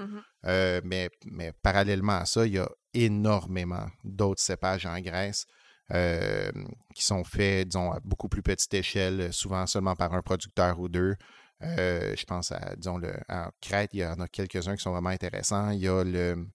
Euh, 0.45 0.81
mais, 0.85 1.09
mais 1.25 1.53
parallèlement 1.63 2.19
à 2.19 2.27
ça, 2.27 2.47
il 2.47 2.55
y 2.55 2.59
a 2.59 2.69
énormément 2.93 3.87
d'autres 4.05 4.43
cépages 4.43 4.85
en 4.85 5.01
Grèce 5.01 5.47
euh, 5.93 6.51
qui 6.95 7.05
sont 7.05 7.25
faits, 7.25 7.69
disons, 7.69 7.93
à 7.93 8.01
beaucoup 8.01 8.29
plus 8.29 8.43
petite 8.43 8.73
échelle, 8.75 9.33
souvent 9.33 9.67
seulement 9.67 9.97
par 9.97 10.15
un 10.15 10.23
producteur 10.23 10.79
ou 10.81 10.89
deux. 10.89 11.17
Euh, 11.63 12.15
je 12.17 12.25
pense 12.25 12.53
à, 12.53 12.75
disons, 12.77 12.97
le, 12.97 13.13
en 13.29 13.51
Crète, 13.61 13.91
il 13.93 14.01
y 14.01 14.07
en 14.07 14.21
a 14.21 14.29
quelques-uns 14.29 14.77
qui 14.77 14.83
sont 14.83 14.93
vraiment 14.93 15.11
intéressants. 15.11 15.71
Il 15.71 15.81
y 15.81 15.89
a 15.89 16.03
le 16.05 16.47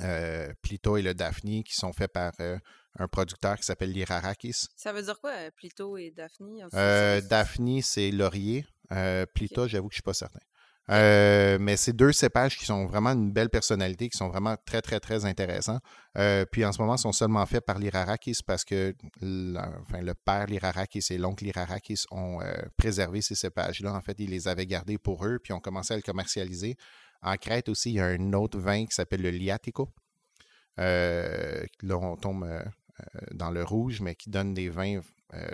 euh, 0.00 0.52
Plito 0.62 0.96
et 0.96 1.02
le 1.02 1.14
Daphne 1.14 1.62
qui 1.62 1.74
sont 1.74 1.92
faits 1.92 2.12
par 2.12 2.32
euh, 2.40 2.58
un 2.98 3.08
producteur 3.08 3.56
qui 3.56 3.64
s'appelle 3.64 3.92
Lirarakis. 3.92 4.68
Ça 4.76 4.92
veut 4.92 5.02
dire 5.02 5.18
quoi, 5.20 5.32
Plito 5.54 5.96
et 5.96 6.10
Daphne? 6.10 6.66
Euh, 6.74 7.20
Daphne, 7.20 7.80
c'est 7.82 8.10
laurier. 8.10 8.66
Plita, 9.34 9.66
j'avoue 9.66 9.88
que 9.88 9.94
je 9.94 9.98
ne 9.98 10.00
suis 10.00 10.02
pas 10.02 10.14
certain. 10.14 10.40
Euh, 10.90 11.58
mais 11.60 11.76
c'est 11.76 11.92
deux 11.92 12.12
cépages 12.12 12.56
qui 12.56 12.64
sont 12.64 12.86
vraiment 12.86 13.10
une 13.10 13.32
belle 13.32 13.50
personnalité, 13.50 14.08
qui 14.08 14.16
sont 14.16 14.28
vraiment 14.28 14.56
très, 14.64 14.82
très, 14.82 15.00
très 15.00 15.24
intéressants. 15.24 15.80
Euh, 16.16 16.44
puis 16.50 16.64
en 16.64 16.72
ce 16.72 16.80
moment, 16.80 16.94
ils 16.94 17.00
sont 17.00 17.12
seulement 17.12 17.44
faits 17.46 17.64
par 17.64 17.78
l'Irarakis 17.78 18.38
parce 18.46 18.64
que 18.64 18.94
enfin, 19.20 20.00
le 20.00 20.14
père 20.14 20.46
l'Irarakis 20.46 21.06
et 21.10 21.18
l'oncle 21.18 21.44
l'Irarakis 21.44 22.04
ont 22.10 22.40
euh, 22.40 22.54
préservé 22.76 23.20
ces 23.20 23.34
cépages-là. 23.34 23.92
En 23.94 24.00
fait, 24.00 24.14
ils 24.18 24.30
les 24.30 24.46
avaient 24.48 24.66
gardés 24.66 24.98
pour 24.98 25.26
eux, 25.26 25.38
puis 25.42 25.52
ont 25.52 25.60
commencé 25.60 25.92
à 25.94 25.96
le 25.96 26.02
commercialiser. 26.02 26.76
En 27.22 27.36
Crète 27.36 27.68
aussi, 27.68 27.90
il 27.90 27.94
y 27.96 28.00
a 28.00 28.06
un 28.06 28.32
autre 28.34 28.58
vin 28.58 28.86
qui 28.86 28.94
s'appelle 28.94 29.22
le 29.22 29.30
Liatico. 29.30 29.88
Là, 30.76 31.64
on 31.82 32.16
tombe 32.16 32.46
dans 33.32 33.50
le 33.50 33.64
rouge, 33.64 34.00
mais 34.00 34.14
qui 34.14 34.30
donne 34.30 34.54
des 34.54 34.68
vins, 34.68 35.00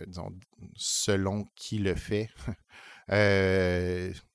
disons, 0.07 0.31
selon 0.77 1.45
qui 1.55 1.79
le 1.79 1.95
fait. 1.95 2.29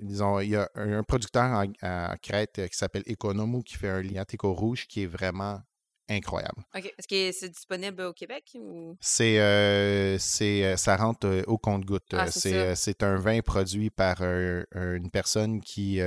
Disons, 0.00 0.40
il 0.40 0.50
y 0.50 0.56
a 0.56 0.68
un, 0.74 1.02
producteur 1.02 1.44
en, 1.44 1.64
à 1.82 2.16
Crète 2.18 2.58
euh, 2.58 2.68
qui 2.68 2.76
s'appelle 2.76 3.04
Economo 3.08 3.62
qui 3.62 3.74
fait 3.76 3.88
un 3.88 4.02
Liatico 4.02 4.52
rouge 4.52 4.86
qui 4.86 5.02
est 5.02 5.06
vraiment 5.06 5.60
incroyable. 6.08 6.62
OK. 6.74 6.92
Est-ce 6.98 7.08
que 7.08 7.32
c'est 7.32 7.48
disponible 7.48 8.02
au 8.02 8.12
Québec 8.12 8.44
ou? 8.56 8.96
C'est, 9.00 9.40
euh, 9.40 10.18
c'est, 10.18 10.64
euh, 10.64 10.76
ça 10.76 10.96
rentre 10.96 11.26
euh, 11.26 11.42
au 11.46 11.56
compte-goutte. 11.58 12.12
Ah, 12.12 12.30
c'est 12.30 12.40
c'est, 12.40 12.74
c'est 12.74 13.02
un 13.02 13.16
vin 13.16 13.40
produit 13.40 13.90
par 13.90 14.22
un- 14.22 14.64
un- 14.72 14.94
une 14.96 15.10
personne 15.10 15.60
qui 15.60 16.00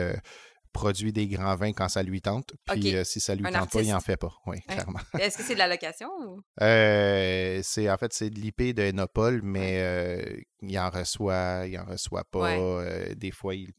produit 0.74 1.12
des 1.14 1.28
grands 1.28 1.56
vins 1.56 1.74
quand 1.74 1.90
ça 1.90 2.04
lui 2.04 2.22
tente. 2.22 2.54
Puis 2.72 2.98
Ok. 3.00 3.06
si 3.06 3.20
ça 3.20 3.36
lui 3.36 3.46
Un 3.46 3.52
tente 3.52 3.72
pas, 3.72 3.82
il 3.82 3.92
en 3.92 3.96
artiste. 3.96 4.08
fait 4.08 4.18
pas. 4.18 4.34
Oui, 4.46 4.58
Ouais. 4.68 4.76
clairement. 4.76 5.00
Est-ce 5.20 5.38
que 5.38 5.44
c'est 5.44 5.54
de 5.54 5.60
la 5.60 5.68
location 5.68 6.10
ou... 6.28 6.42
Euh, 6.62 7.60
c'est 7.64 7.90
en 7.90 7.98
fait 7.98 8.14
c'est 8.14 8.30
de 8.30 8.40
l'IP 8.40 8.74
de 8.74 8.90
Enopole, 8.90 9.42
mais 9.44 9.80
euh, 9.82 10.38
il 10.62 10.78
en 10.80 10.90
reçoit, 10.90 11.64
il 11.68 11.78
en 11.80 11.86
reçoit 11.86 12.24
pas. 12.26 12.40
Ouais. 12.40 12.58
euh, 12.60 13.16
des 13.16 13.32
fois, 13.32 13.56
il, 13.56 13.70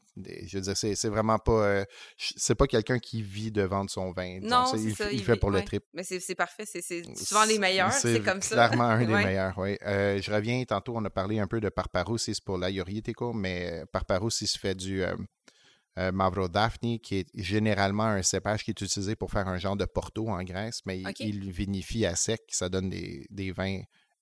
je 0.45 0.57
veux 0.57 0.61
dire, 0.61 0.75
c'est, 0.75 1.07
vraiment 1.09 1.37
pas, 1.39 1.51
euh, 1.65 1.85
c'est 2.17 2.55
pas 2.55 2.67
quelqu'un 2.67 2.99
qui 2.99 3.21
vit 3.21 3.51
de 3.51 3.61
vendre 3.61 3.89
son 3.89 4.11
vin. 4.11 4.39
Non, 4.41 4.65
il, 4.75 4.95
ça. 4.95 5.05
f- 5.05 5.09
il 5.11 5.19
il 5.19 5.23
fait 5.23 5.33
vit- 5.33 5.39
pour 5.39 5.51
le 5.51 5.61
trip. 5.63 5.83
Mais 5.93 6.03
c'est 6.03 6.35
parfait. 6.35 6.63
C'est 6.65 6.81
c'est 6.81 7.03
souvent 7.17 7.45
les 7.45 7.57
meilleurs. 7.59 7.91
C'est 7.93 8.21
comme 8.21 8.41
ça. 8.41 8.55
clairement 8.67 8.85
un 8.89 9.05
des 9.05 9.13
Ouais. 9.13 9.25
meilleurs, 9.25 9.57
oui. 9.57 9.77
Euh, 9.85 10.21
je 10.21 10.31
reviens, 10.31 10.63
tantôt, 10.65 10.93
on 10.95 11.03
a 11.05 11.09
parlé 11.09 11.39
un 11.39 11.47
peu 11.47 11.59
de 11.61 11.69
Parparous, 11.69 12.17
c'est 12.17 12.41
pour 12.43 12.57
la 12.57 12.69
Yoriteco, 12.69 13.33
mais 13.33 13.69
euh, 13.81 13.85
Parparous, 13.91 14.29
il 14.41 14.47
se 14.47 14.57
fait 14.59 14.75
du 14.75 15.03
euh, 15.99 16.11
Mavro 16.11 16.47
Daphne, 16.47 16.97
qui 16.99 17.17
est 17.19 17.27
généralement 17.35 18.05
un 18.05 18.21
cépage 18.23 18.63
qui 18.63 18.71
est 18.71 18.81
utilisé 18.81 19.15
pour 19.15 19.29
faire 19.31 19.47
un 19.47 19.57
genre 19.57 19.75
de 19.77 19.85
Porto 19.85 20.29
en 20.29 20.41
Grèce, 20.43 20.79
mais 20.85 20.99
il- 21.25 21.51
vinifie 21.51 22.05
à 22.05 22.15
sec, 22.15 22.41
ça 22.49 22.69
donne 22.69 22.89
des, 22.89 23.27
des 23.29 23.51
vins 23.51 23.81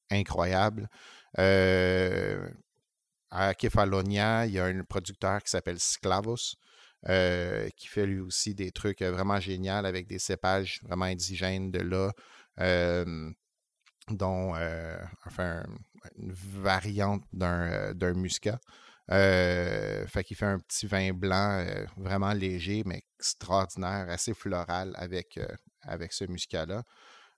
incroyables. 0.09 0.89
Euh, 1.38 2.49
à 3.30 3.53
Kefalonia, 3.53 4.45
il 4.45 4.53
y 4.53 4.59
a 4.59 4.65
un 4.65 4.84
producteur 4.84 5.43
qui 5.43 5.49
s'appelle 5.51 5.80
Sklavos, 5.80 6.55
euh, 7.09 7.69
qui 7.75 7.88
fait 7.88 8.05
lui 8.07 8.19
aussi 8.21 8.55
des 8.55 8.71
trucs 8.71 9.01
vraiment 9.01 9.39
géniaux 9.39 9.73
avec 9.86 10.07
des 10.07 10.19
cépages 10.19 10.80
vraiment 10.84 11.05
indigènes 11.05 11.69
de 11.71 11.80
là, 11.80 12.11
euh, 12.59 13.30
dont 14.09 14.53
enfin, 15.25 15.63
une 16.17 16.32
variante 16.32 17.23
d'un 17.34 18.13
muscat. 18.15 18.59
Euh, 19.10 20.05
fait 20.08 20.24
qu'il 20.24 20.36
fait 20.36 20.45
un 20.45 20.60
petit 20.60 20.86
vin 20.86 21.14
blanc 21.14 21.60
euh, 21.66 21.86
vraiment 21.95 22.34
léger, 22.34 22.84
mais 22.86 23.03
extraordinaire, 23.20 24.10
assez 24.10 24.34
floral 24.34 24.93
avec, 24.95 25.38
euh, 25.38 25.47
avec 25.82 26.12
ce 26.14 26.26
muscat-là. 26.26 26.84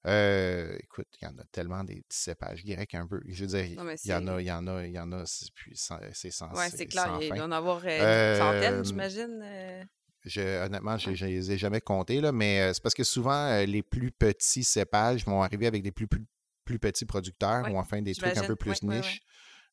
Euh, 0.08 0.76
écoute, 0.80 1.08
il 1.22 1.26
y 1.26 1.28
en 1.28 1.38
a 1.38 1.44
tellement 1.52 1.84
des 1.84 2.02
petits 2.02 2.18
cépages 2.20 2.64
grecs 2.66 2.96
un 2.96 3.06
peu. 3.06 3.22
Je 3.28 3.42
veux 3.46 3.48
dire, 3.48 3.66
il 3.66 3.74
y 4.06 4.14
en 4.14 4.28
a, 4.28 4.42
il 4.42 4.48
y 4.48 4.52
en 4.52 4.66
a, 4.68 4.86
il 4.88 4.94
y 4.94 5.00
en 5.00 5.12
a, 5.12 5.26
c'est 5.26 5.52
puis 5.54 5.76
sans- 5.76 6.00
c'est 6.14 6.32
sans, 6.32 6.52
Ouais, 6.54 6.70
c'est 6.70 6.88
clair. 6.88 7.18
Il 7.22 7.34
doit 7.36 7.44
en 7.46 7.52
avoir 7.52 7.82
euh, 7.86 8.34
une 8.34 8.38
centaine, 8.38 8.74
Euh, 8.80 8.84
j'imagine. 8.84 9.88
Je- 10.26 10.66
honnêtement, 10.66 10.98
je 10.98 11.10
ne 11.12 11.30
les 11.30 11.52
ai 11.52 11.58
jamais 11.58 11.82
comptés, 11.82 12.20
là, 12.22 12.32
mais 12.32 12.74
c'est 12.74 12.82
parce 12.84 12.96
que 12.96 13.04
souvent, 13.04 13.58
les 13.66 13.84
plus 13.84 14.12
petits 14.12 14.64
cépages 14.64 15.26
vont 15.26 15.42
arriver 15.44 15.68
avec 15.68 15.82
des 15.84 15.92
plus, 15.92 16.08
plus, 16.08 16.26
plus 16.66 16.80
petits 16.80 17.06
producteurs 17.06 17.64
Ouais, 17.66 17.72
ou 17.72 17.78
enfin 17.78 18.02
des 18.02 18.16
trucs 18.16 18.38
un 18.38 18.44
peu 18.48 18.56
plus 18.56 18.82
Ouais, 18.84 18.90
ouais, 18.90 18.96
niches. 18.98 19.22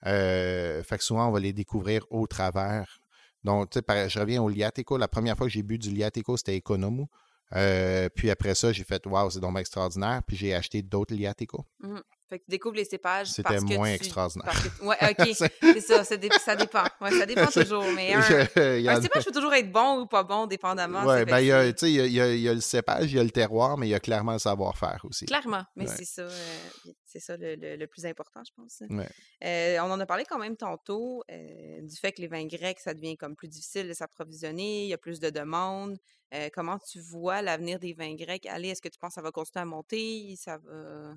Euh, 0.07 0.83
fait 0.83 0.99
que 0.99 1.05
souvent, 1.05 1.29
on 1.29 1.33
va 1.33 1.41
les 1.41 1.53
découvrir 1.53 2.05
au 2.11 2.27
travers. 2.27 3.01
Donc, 3.45 3.71
tu 3.71 3.81
sais, 3.81 4.09
je 4.09 4.19
reviens 4.19 4.43
au 4.43 4.49
Liateco. 4.49 4.97
La 4.99 5.09
première 5.09 5.37
fois 5.37 5.47
que 5.47 5.53
j'ai 5.53 5.63
bu 5.63 5.79
du 5.79 5.91
Liateco, 5.91 6.37
c'était 6.37 6.57
Economu. 6.57 7.07
Euh, 7.55 8.09
puis 8.15 8.31
après 8.31 8.55
ça, 8.55 8.73
j'ai 8.73 8.83
fait 8.83 9.07
Waouh, 9.07 9.31
c'est 9.31 9.41
donc 9.41 9.59
extraordinaire. 9.59 10.23
Puis 10.27 10.37
j'ai 10.37 10.55
acheté 10.55 10.83
d'autres 10.83 11.15
Liateco. 11.15 11.65
Fait 12.29 12.39
que 12.41 12.45
tu 12.45 12.51
découvres 12.51 12.75
les 12.77 12.85
cépages. 12.85 13.29
C'était 13.29 13.61
moins 13.61 13.89
tu- 13.91 13.95
extraordinaire. 14.05 14.53
que- 14.53 14.85
Ouais, 14.85 14.97
ok. 15.19 15.51
c'est 15.63 15.81
ça. 15.81 16.03
Ça, 16.05 16.17
dé- 16.17 16.29
ça 16.45 16.57
dépend. 16.57 16.85
Ouais, 17.01 17.11
ça 17.13 17.25
dépend 17.25 17.47
toujours. 17.47 17.85
Mais 17.95 18.15
un, 18.15 18.21
Je- 18.21 18.89
un 18.89 19.01
cépage 19.03 19.25
peut 19.25 19.31
toujours 19.33 19.55
être 19.55 19.71
bon 19.71 20.01
ou 20.01 20.07
pas 20.07 20.25
bon, 20.25 20.47
dépendamment. 20.47 21.03
C'est- 21.09 21.25
ben, 21.25 21.39
il 21.41 21.47
y, 21.47 21.53
a, 21.53 21.65
que 21.67 21.71
tu 21.71 21.87
sais, 21.87 21.93
il 21.93 22.13
y 22.13 22.21
a- 22.21 22.35
il 22.35 22.41
y 22.41 22.49
a- 22.49 22.55
le 22.55 22.61
cépage, 22.61 23.13
il 23.13 23.17
y 23.17 23.21
a 23.21 23.25
le 23.25 23.31
terroir, 23.31 23.77
mais 23.79 23.87
il 23.87 23.91
y 23.91 23.95
a 23.95 24.01
clairement 24.01 24.33
le 24.33 24.39
savoir-faire 24.41 25.01
aussi. 25.05 25.27
Clairement, 25.27 25.65
mais 25.77 25.87
Ouais. 25.89 25.95
c'est 25.97 26.05
ça, 26.05 26.23
euh, 26.23 26.49
c'est 27.05 27.21
ça 27.21 27.37
le, 27.37 27.55
le- 27.55 27.77
le 27.77 27.87
plus 27.87 28.05
important, 28.07 28.41
je 28.45 28.53
pense. 28.57 28.83
Ouais. 28.91 29.09
Euh, 29.45 29.79
on 29.83 29.91
en 29.93 30.01
a 30.01 30.07
parlé 30.07 30.25
quand 30.25 30.39
même 30.39 30.57
tantôt 30.57 31.23
euh, 31.31 31.81
du 31.83 31.97
fait 31.97 32.13
que 32.13 32.21
les 32.23 32.29
vins 32.29 32.47
grecs, 32.47 32.81
ça 32.81 32.93
devient 32.95 33.17
comme 33.17 33.37
plus 33.37 33.49
difficile 33.49 33.87
de 33.89 33.93
s'approvisionner, 33.93 34.83
il 34.85 34.89
y 34.89 34.95
a 34.95 34.99
plus 34.99 35.21
de 35.21 35.31
demandes. 35.31 35.97
Comment 36.53 36.79
tu 36.79 37.01
vois 37.01 37.41
l'avenir 37.41 37.79
des 37.79 37.95
vins 37.95 38.15
grecs? 38.15 38.45
Aller? 38.47 38.69
Est-ce 38.71 38.83
que 38.83 38.89
tu 38.89 38.99
penses 38.99 39.11
que 39.11 39.15
ça 39.15 39.23
va 39.23 39.31
continuer 39.31 39.63
à 39.63 39.65
monter? 39.65 40.35
Ça 40.37 40.59
va... 40.59 41.15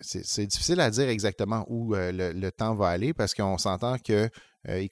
C'est 0.00 0.46
difficile 0.46 0.80
à 0.80 0.90
dire 0.90 1.08
exactement 1.08 1.64
où 1.68 1.94
euh, 1.94 2.12
le, 2.12 2.32
le 2.32 2.52
temps 2.52 2.74
va 2.74 2.88
aller 2.88 3.14
parce 3.14 3.34
qu'on 3.34 3.56
s'entend 3.58 3.96
qu'ils 3.98 4.30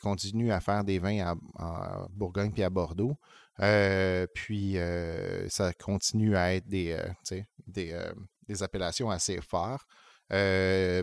continuent 0.00 0.50
à 0.52 0.60
faire 0.60 0.82
des 0.84 0.98
vins 0.98 1.18
à, 1.20 1.34
à 1.62 2.06
Bourgogne 2.10 2.52
puis 2.52 2.62
à 2.62 2.70
Bordeaux. 2.70 3.16
Euh, 3.60 4.26
puis 4.34 4.78
euh, 4.78 5.48
ça 5.48 5.72
continue 5.74 6.36
à 6.36 6.54
être 6.54 6.66
des, 6.66 6.92
euh, 6.92 7.42
des, 7.66 7.92
euh, 7.92 8.12
des 8.48 8.62
appellations 8.62 9.10
assez 9.10 9.40
fortes. 9.40 9.86
Euh, 10.32 11.02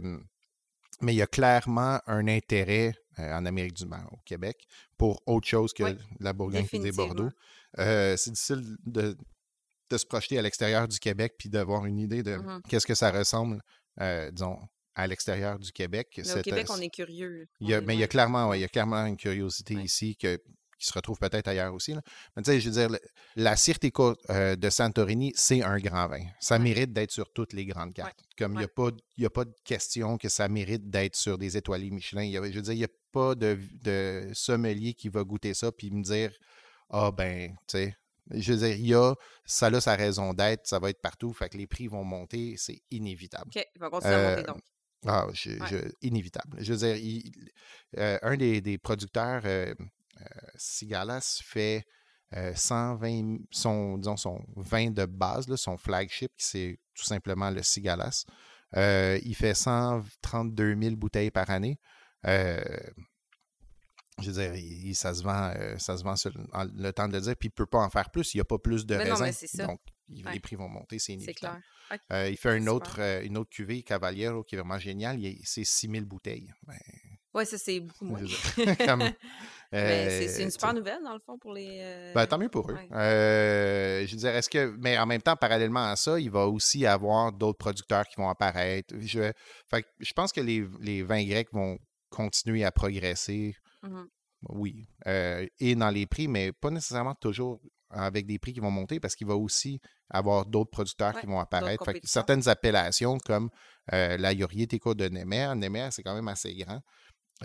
mais 1.01 1.13
il 1.13 1.17
y 1.17 1.21
a 1.21 1.27
clairement 1.27 1.99
un 2.07 2.27
intérêt 2.27 2.93
euh, 3.19 3.33
en 3.33 3.45
Amérique 3.45 3.73
du 3.75 3.85
Nord, 3.85 4.09
au 4.11 4.19
Québec, 4.25 4.65
pour 4.97 5.21
autre 5.25 5.47
chose 5.47 5.73
que 5.73 5.83
Oui, 5.83 5.97
la 6.19 6.33
Bourgogne 6.33 6.67
et 6.71 6.79
des. 6.79 6.91
Bordeaux. 6.91 7.29
Euh, 7.79 8.17
c'est 8.17 8.31
difficile 8.31 8.75
de, 8.85 9.15
de 9.89 9.97
se 9.97 10.05
projeter 10.05 10.37
à 10.37 10.41
l'extérieur 10.41 10.87
du 10.87 10.99
Québec 10.99 11.35
puis 11.37 11.49
d'avoir 11.49 11.85
une 11.85 11.99
idée 11.99 12.23
de 12.23 12.35
Mhm. 12.35 12.61
qu'est-ce 12.67 12.85
que 12.85 12.95
ça 12.95 13.11
ressemble, 13.11 13.61
euh, 13.99 14.31
disons, 14.31 14.57
à 14.95 15.07
l'extérieur 15.07 15.57
du 15.59 15.71
Québec. 15.71 16.07
Mais 16.17 16.23
au 16.23 16.33
Cette, 16.33 16.43
Québec, 16.43 16.67
euh, 16.69 16.73
on 16.77 16.81
est 16.81 16.89
curieux. 16.89 17.47
il 17.59 17.69
y 17.69 17.73
a, 17.73 17.77
On 17.77 17.81
est- 17.81 17.85
mais 17.85 17.95
il 17.95 17.99
y 17.99 18.03
a 18.03 18.07
clairement, 18.07 18.49
ouais, 18.49 18.59
il 18.59 18.61
y 18.61 18.65
a 18.65 18.67
clairement 18.69 19.05
une 19.05 19.17
curiosité 19.17 19.75
Ouais. 19.75 19.83
ici 19.83 20.15
que, 20.17 20.37
qui 20.77 20.87
se 20.87 20.93
retrouve 20.93 21.17
peut-être 21.19 21.47
ailleurs 21.47 21.73
aussi. 21.73 21.93
là. 21.93 22.01
Mais 22.35 22.41
tu 22.43 22.51
sais, 22.51 22.59
je 22.59 22.67
veux 22.69 22.75
dire, 22.75 22.89
le- 22.89 22.99
la 23.35 23.55
Sirteco 23.55 24.15
euh, 24.31 24.55
de 24.55 24.69
Santorini, 24.69 25.31
c'est 25.35 25.61
un 25.63 25.77
grand 25.77 26.07
vin. 26.07 26.23
Ça 26.39 26.55
Ouais. 26.57 26.63
mérite 26.63 26.91
d'être 26.91 27.11
sur 27.11 27.31
toutes 27.31 27.53
les 27.53 27.65
grandes 27.65 27.93
cartes. 27.93 28.19
Comme 28.37 28.53
il 28.53 28.57
n'y 28.59 28.63
a, 28.63 28.67
pas- 28.67 28.89
y 29.17 29.25
a 29.25 29.29
pas 29.29 29.45
de 29.45 29.53
question 29.63 30.17
que 30.17 30.27
ça 30.27 30.49
mérite 30.49 30.89
d'être 30.89 31.15
sur 31.15 31.37
des 31.37 31.55
étoilés 31.55 31.91
Michelin. 31.91 32.23
Il 32.23 32.31
y 32.31 32.37
a- 32.37 32.43
je 32.51 32.55
veux 32.55 32.61
dire, 32.63 32.73
il 32.73 32.77
n'y 32.79 32.83
a 32.83 32.87
pas 33.11 33.35
de, 33.35 33.59
de 33.83 34.29
sommelier 34.33 34.93
qui 34.95 35.09
va 35.09 35.23
goûter 35.23 35.53
ça 35.53 35.71
puis 35.71 35.91
me 35.91 36.01
dire 36.03 36.31
Ah 36.89 37.11
ben, 37.11 37.51
tu 37.67 37.77
sais. 37.77 37.95
Je 38.33 38.53
veux 38.53 38.59
dire, 38.59 38.75
il 38.75 38.87
y 38.87 38.93
a, 38.93 39.13
ça 39.45 39.67
a 39.67 39.81
sa 39.81 39.95
raison 39.95 40.33
d'être, 40.33 40.67
ça 40.67 40.79
va 40.79 40.89
être 40.89 41.01
partout, 41.01 41.33
fait 41.33 41.49
que 41.49 41.57
les 41.57 41.67
prix 41.67 41.87
vont 41.87 42.03
monter, 42.03 42.55
c'est 42.57 42.81
inévitable. 42.91 43.51
OK, 43.55 43.65
il 43.75 43.79
va 43.79 43.89
continuer 43.89 44.13
à 44.15 44.29
monter 44.29 44.41
Euh, 44.41 44.53
donc. 44.53 44.61
Ah, 45.07 45.25
je- 45.33 45.49
Ouais. 45.59 45.67
je- 45.67 45.91
inévitable. 46.01 46.57
Je 46.59 46.73
veux 46.73 46.79
dire, 46.79 46.95
il- 46.95 47.31
euh, 47.97 48.19
un 48.21 48.37
des, 48.37 48.61
des 48.61 48.77
producteurs, 48.77 49.41
euh, 49.45 49.73
euh, 50.19 50.23
Sigalas, 50.55 51.41
fait 51.43 51.83
euh, 52.37 52.53
120, 52.55 53.39
son, 53.51 53.97
disons, 53.97 54.15
son 54.15 54.39
vin 54.55 54.89
de 54.91 55.05
base, 55.05 55.47
là, 55.49 55.57
son 55.57 55.75
flagship, 55.77 56.31
qui 56.37 56.45
c'est 56.45 56.79
tout 56.93 57.03
simplement 57.03 57.49
le 57.49 57.61
Sigalas. 57.63 58.23
Il 58.73 59.35
fait 59.35 59.53
132 59.53 60.75
000 60.81 60.95
bouteilles 60.95 61.31
par 61.31 61.49
année. 61.49 61.77
Euh, 64.19 64.23
je 64.23 64.31
veux 64.31 64.33
dire, 64.41 64.55
il- 64.55 64.95
ça 64.95 65.13
se 65.13 65.23
vend, 65.23 65.53
euh, 65.55 65.77
ça 65.77 65.97
se 65.97 66.03
vend 66.03 66.15
sur 66.15 66.31
le, 66.35 66.43
en- 66.53 66.65
le 66.65 66.91
temps 66.91 67.07
de 67.07 67.13
le 67.13 67.21
dire, 67.21 67.35
puis 67.37 67.47
il 67.47 67.51
ne 67.51 67.55
peut 67.55 67.65
pas 67.65 67.79
en 67.79 67.89
faire 67.89 68.09
plus. 68.11 68.33
Il 68.33 68.37
n'y 68.37 68.41
a 68.41 68.45
pas 68.45 68.57
plus 68.59 68.85
de 68.85 68.95
Mais 68.97 69.05
non, 69.05 69.11
raisins. 69.11 69.23
mais 69.25 69.31
c'est 69.31 69.47
ça. 69.47 69.65
Donc, 69.65 69.79
il- 70.09 70.25
Ouais. 70.25 70.33
les 70.33 70.39
prix 70.39 70.55
vont 70.55 70.67
monter, 70.69 70.99
c'est 70.99 71.07
C'est 71.07 71.13
inévitable. 71.13 71.61
clair. 71.89 71.99
Euh, 72.13 72.29
il 72.29 72.37
fait 72.37 72.57
une 72.57 72.69
autre, 72.69 72.97
euh, 72.99 73.21
une 73.23 73.37
autre 73.37 73.49
cuvée, 73.49 73.81
Cavaliero, 73.83 74.43
qui 74.43 74.55
est 74.55 74.57
vraiment 74.59 74.79
géniale. 74.79 75.19
C'est 75.43 75.65
6000 75.65 76.05
bouteilles. 76.05 76.51
Ben, 76.65 76.75
Ouais, 77.33 77.45
ça, 77.45 77.57
c'est 77.57 77.79
beaucoup 77.79 78.03
moins. 78.05 78.19
Mais 79.71 80.09
c'est- 80.27 80.41
euh, 80.41 80.43
une 80.43 80.51
super 80.51 80.73
nouvelle, 80.73 81.01
dans 81.03 81.13
le 81.13 81.19
fond, 81.25 81.37
pour 81.37 81.53
les. 81.53 81.79
euh, 81.81 82.13
ben, 82.13 82.25
tant 82.27 82.37
mieux 82.37 82.49
pour 82.49 82.69
eux. 82.69 82.73
ouais. 82.75 82.87
Euh, 82.91 84.05
je 84.05 84.11
veux 84.11 84.17
dire, 84.17 84.35
est-ce 84.35 84.49
que. 84.49 84.75
Mais 84.79 84.97
en 84.97 85.05
même 85.05 85.21
temps, 85.21 85.35
parallèlement 85.37 85.89
à 85.89 85.95
ça, 85.95 86.19
il 86.19 86.29
va 86.29 86.47
aussi 86.47 86.85
avoir 86.85 87.31
d'autres 87.31 87.57
producteurs 87.57 88.05
qui 88.05 88.15
vont 88.17 88.27
apparaître. 88.29 88.93
Je, 88.99 89.31
fait 89.69 89.85
je 89.99 90.13
pense 90.13 90.31
que 90.33 90.41
les, 90.41 90.67
les 90.81 91.03
vins 91.03 91.23
grecs 91.23 91.47
vont 91.53 91.77
continuer 92.09 92.65
à 92.65 92.71
progresser. 92.71 93.55
Mhm. 93.83 94.07
Oui. 94.49 94.87
Euh, 95.07 95.45
et 95.59 95.75
dans 95.75 95.89
les 95.91 96.05
prix, 96.07 96.27
mais 96.27 96.51
pas 96.51 96.69
nécessairement 96.71 97.15
toujours 97.15 97.61
avec 97.89 98.25
des 98.25 98.39
prix 98.39 98.53
qui 98.53 98.59
vont 98.59 98.71
monter 98.71 98.99
parce 98.99 99.15
qu'il 99.15 99.27
va 99.27 99.35
aussi 99.35 99.79
avoir 100.09 100.45
d'autres 100.45 100.71
producteurs 100.71 101.13
Ouais, 101.13 101.21
qui 101.21 101.27
vont 101.27 101.39
apparaître. 101.39 101.83
Fait 101.83 101.91
que 101.91 101.97
compétiteurs. 101.97 102.09
certaines 102.11 102.47
appellations 102.47 103.17
comme 103.19 103.49
euh, 103.93 104.17
la 104.17 104.33
Yorieteco 104.33 104.95
de 104.95 105.09
Nemer, 105.09 105.53
Nemer, 105.55 105.89
c'est 105.91 106.01
quand 106.03 106.15
même 106.15 106.27
assez 106.27 106.55
grand. 106.55 106.81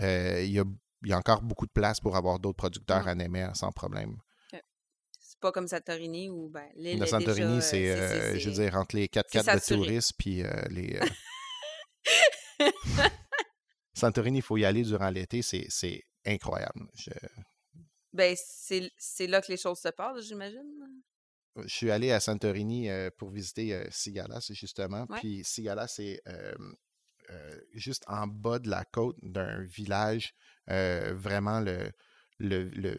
Euh, 0.01 0.41
il, 0.43 0.51
y 0.51 1.09
y 1.09 1.13
a 1.13 1.17
encore 1.17 1.41
beaucoup 1.41 1.65
de 1.65 1.71
place 1.71 1.99
pour 1.99 2.15
avoir 2.15 2.39
d'autres 2.39 2.57
producteurs 2.57 3.03
Mhm. 3.03 3.07
à 3.09 3.15
Nemer 3.15 3.49
sans 3.53 3.71
problème. 3.71 4.15
C'est 5.19 5.39
pas 5.41 5.51
comme 5.51 5.67
Santorini 5.67 6.29
ou 6.29 6.49
ben, 6.49 6.65
l'île 6.75 7.05
Santorini, 7.05 7.57
euh, 7.57 7.61
c'est, 7.61 7.89
euh, 7.91 8.39
je 8.39 8.49
veux 8.49 8.55
dire, 8.55 8.75
entre 8.75 8.95
les 8.95 9.07
4 9.07 9.27
c'est 9.29 9.43
4 9.43 9.69
de 9.69 9.75
touristes 9.75 10.13
puis 10.17 10.41
euh, 10.41 10.49
les. 10.69 10.99
Santorini, 13.93 14.39
il 14.39 14.41
faut 14.41 14.57
y 14.57 14.65
aller 14.65 14.83
durant 14.83 15.09
l'été, 15.09 15.41
c'est, 15.41 15.65
c'est 15.69 16.03
incroyable. 16.27 16.87
Je, 16.95 17.11
Ben, 18.13 18.35
c'est 18.97 19.27
là 19.27 19.41
que 19.41 19.51
les 19.51 19.57
choses 19.57 19.79
se 19.79 19.89
passent, 19.89 20.25
j'imagine. 20.25 20.63
je 21.57 21.67
suis 21.73 21.91
allé 21.91 22.11
à 22.11 22.19
Santorini 22.19 22.89
euh, 22.89 23.09
pour 23.17 23.29
visiter 23.31 23.73
euh, 23.73 23.85
Sigalas, 23.89 24.47
justement. 24.51 25.05
Ouais. 25.09 25.19
Puis 25.19 25.41
Sigalas, 25.43 25.87
c'est 25.87 26.21
euh, 26.27 26.53
euh, 27.31 27.59
juste 27.73 28.03
en 28.07 28.27
bas 28.27 28.59
de 28.59 28.69
la 28.69 28.85
côte 28.85 29.17
d'un 29.21 29.61
village, 29.63 30.33
euh, 30.69 31.13
vraiment 31.15 31.59
le, 31.59 31.91
le, 32.39 32.65
le, 32.69 32.97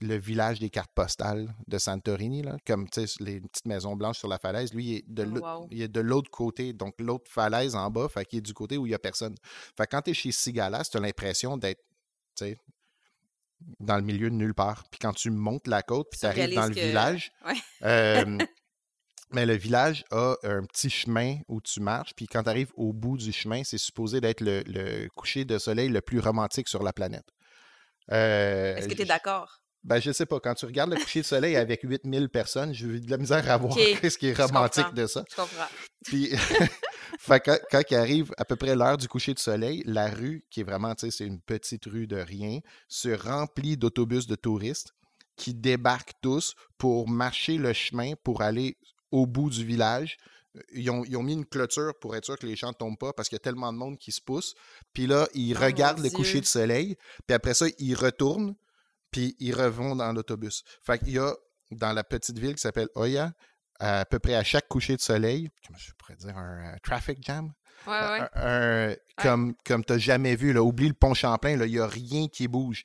le 0.00 0.16
village 0.16 0.58
des 0.58 0.70
cartes 0.70 0.92
postales 0.94 1.54
de 1.68 1.78
Santorini, 1.78 2.42
là, 2.42 2.56
comme 2.66 2.86
les 3.20 3.40
petites 3.40 3.66
maisons 3.66 3.94
blanches 3.96 4.18
sur 4.18 4.28
la 4.28 4.38
falaise. 4.38 4.74
Lui, 4.74 4.84
il 4.86 4.94
est 4.96 5.04
de 5.08 5.24
Oh, 5.24 5.38
wow. 5.40 5.68
il 5.70 5.82
est 5.82 5.88
de 5.88 6.00
l'autre 6.00 6.30
côté, 6.30 6.72
donc 6.72 6.94
l'autre 6.98 7.30
falaise 7.30 7.76
en 7.76 7.90
bas, 7.90 8.08
fait 8.08 8.24
qu'il 8.24 8.38
est 8.40 8.42
du 8.42 8.54
côté 8.54 8.76
où 8.76 8.86
il 8.86 8.90
n'y 8.90 8.94
a 8.94 8.98
personne. 8.98 9.34
Fait 9.76 9.84
que 9.86 9.90
quand 9.92 10.02
tu 10.02 10.10
es 10.10 10.14
chez 10.14 10.32
Sigalas, 10.32 10.88
tu 10.90 10.96
as 10.96 11.00
l'impression 11.00 11.56
d'être 11.56 11.82
sais, 12.36 12.56
dans 13.80 13.96
le 13.96 14.02
milieu 14.02 14.30
de 14.30 14.34
nulle 14.34 14.54
part. 14.54 14.84
Puis 14.90 14.98
quand 14.98 15.12
tu 15.12 15.30
montes 15.30 15.66
la 15.66 15.82
côte, 15.82 16.08
puis 16.10 16.20
tu 16.20 16.26
arrives 16.26 16.54
dans 16.54 16.66
le 16.66 16.74
que... 16.74 16.80
village, 16.80 17.32
Ouais. 17.46 17.54
euh, 17.82 18.38
mais 19.32 19.46
le 19.46 19.54
village 19.54 20.04
a 20.10 20.36
un 20.42 20.64
petit 20.64 20.90
chemin 20.90 21.38
où 21.48 21.60
tu 21.60 21.80
marches, 21.80 22.14
puis 22.14 22.26
quand 22.26 22.42
tu 22.44 22.48
arrives 22.50 22.72
au 22.76 22.92
bout 22.92 23.16
du 23.16 23.32
chemin, 23.32 23.62
c'est 23.64 23.78
supposé 23.78 24.20
d'être 24.20 24.40
le, 24.40 24.62
le 24.66 25.08
coucher 25.16 25.44
de 25.44 25.58
soleil 25.58 25.88
le 25.88 26.00
plus 26.00 26.20
romantique 26.20 26.68
sur 26.68 26.82
la 26.82 26.92
planète. 26.92 27.26
Euh, 28.12 28.76
Est-ce 28.76 28.88
que 28.88 28.94
tu 28.94 29.02
es 29.02 29.06
d'accord? 29.06 29.60
Ben, 29.82 30.00
je 30.00 30.12
sais 30.12 30.24
pas. 30.24 30.40
Quand 30.40 30.54
tu 30.54 30.64
regardes 30.64 30.90
le 30.90 30.96
coucher 30.96 31.20
de 31.20 31.26
soleil 31.26 31.56
avec 31.56 31.82
8000 31.82 32.28
personnes, 32.30 32.72
j'ai 32.72 32.86
eu 32.86 33.00
de 33.00 33.10
la 33.10 33.18
misère 33.18 33.50
à 33.50 33.56
voir 33.58 33.74
ce 33.78 34.18
qui 34.18 34.28
est 34.28 34.40
romantique 34.40 34.94
de 34.94 35.06
ça. 35.06 35.24
Je 35.30 35.36
comprends. 35.36 35.66
Puis, 36.06 36.30
fait 37.18 37.40
que 37.40 37.50
quand, 37.70 37.82
il 37.90 37.96
arrive 37.96 38.32
à 38.36 38.44
peu 38.44 38.56
près 38.56 38.74
l'heure 38.74 38.96
du 38.96 39.08
coucher 39.08 39.34
de 39.34 39.38
soleil, 39.38 39.82
la 39.86 40.10
rue, 40.10 40.44
qui 40.50 40.60
est 40.60 40.64
vraiment, 40.64 40.94
tu 40.94 41.06
sais, 41.06 41.18
c'est 41.18 41.26
une 41.26 41.40
petite 41.40 41.84
rue 41.86 42.06
de 42.06 42.16
rien, 42.16 42.60
se 42.88 43.08
remplit 43.08 43.76
d'autobus 43.76 44.26
de 44.26 44.34
touristes 44.34 44.94
qui 45.36 45.54
débarquent 45.54 46.14
tous 46.20 46.54
pour 46.78 47.08
marcher 47.08 47.58
le 47.58 47.72
chemin 47.72 48.12
pour 48.22 48.42
aller 48.42 48.76
au 49.10 49.26
bout 49.26 49.50
du 49.50 49.64
village. 49.64 50.16
Ils 50.72 50.88
ont, 50.90 51.04
ils 51.04 51.16
ont 51.16 51.22
mis 51.22 51.32
une 51.32 51.46
clôture 51.46 51.92
pour 52.00 52.14
être 52.14 52.24
sûr 52.24 52.38
que 52.38 52.46
les 52.46 52.54
gens 52.54 52.68
ne 52.68 52.74
tombent 52.74 52.98
pas 52.98 53.12
parce 53.12 53.28
qu'il 53.28 53.36
y 53.36 53.40
a 53.40 53.40
tellement 53.40 53.72
de 53.72 53.78
monde 53.78 53.98
qui 53.98 54.12
se 54.12 54.20
pousse. 54.20 54.54
Puis 54.92 55.06
là, 55.06 55.26
ils 55.34 55.56
Oh 55.56 55.60
regardent 55.60 56.02
le 56.02 56.10
coucher 56.10 56.40
de 56.40 56.46
soleil. 56.46 56.96
Puis 57.26 57.34
après 57.34 57.54
ça, 57.54 57.66
ils 57.78 57.94
retournent. 57.94 58.54
Puis 59.10 59.36
ils 59.40 59.54
revont 59.54 59.96
dans 59.96 60.12
l'autobus. 60.12 60.62
Fait 60.82 60.98
qu'il 60.98 61.14
y 61.14 61.18
a 61.18 61.34
dans 61.72 61.92
la 61.92 62.04
petite 62.04 62.38
ville 62.38 62.54
qui 62.54 62.60
s'appelle 62.60 62.88
Oya, 62.94 63.32
à 63.80 64.04
peu 64.04 64.18
près 64.18 64.34
à 64.34 64.44
chaque 64.44 64.68
coucher 64.68 64.96
de 64.96 65.00
soleil, 65.00 65.50
comment 65.66 65.78
je 65.78 65.92
pourrais 65.98 66.16
dire, 66.16 66.36
un 66.36 66.76
traffic 66.82 67.18
jam, 67.22 67.52
Ouais, 67.86 67.92
ouais. 67.92 68.20
un- 68.34 68.90
un- 68.90 68.94
comme, 69.22 69.54
comme 69.66 69.84
tu 69.84 69.92
n'as 69.92 69.98
jamais 69.98 70.36
vu. 70.36 70.52
Là. 70.52 70.62
Oublie 70.62 70.88
le 70.88 70.94
pont 70.94 71.12
Champlain, 71.12 71.50
il 71.62 71.70
n'y 71.70 71.78
a 71.78 71.86
rien 71.86 72.28
qui 72.28 72.48
bouge. 72.48 72.82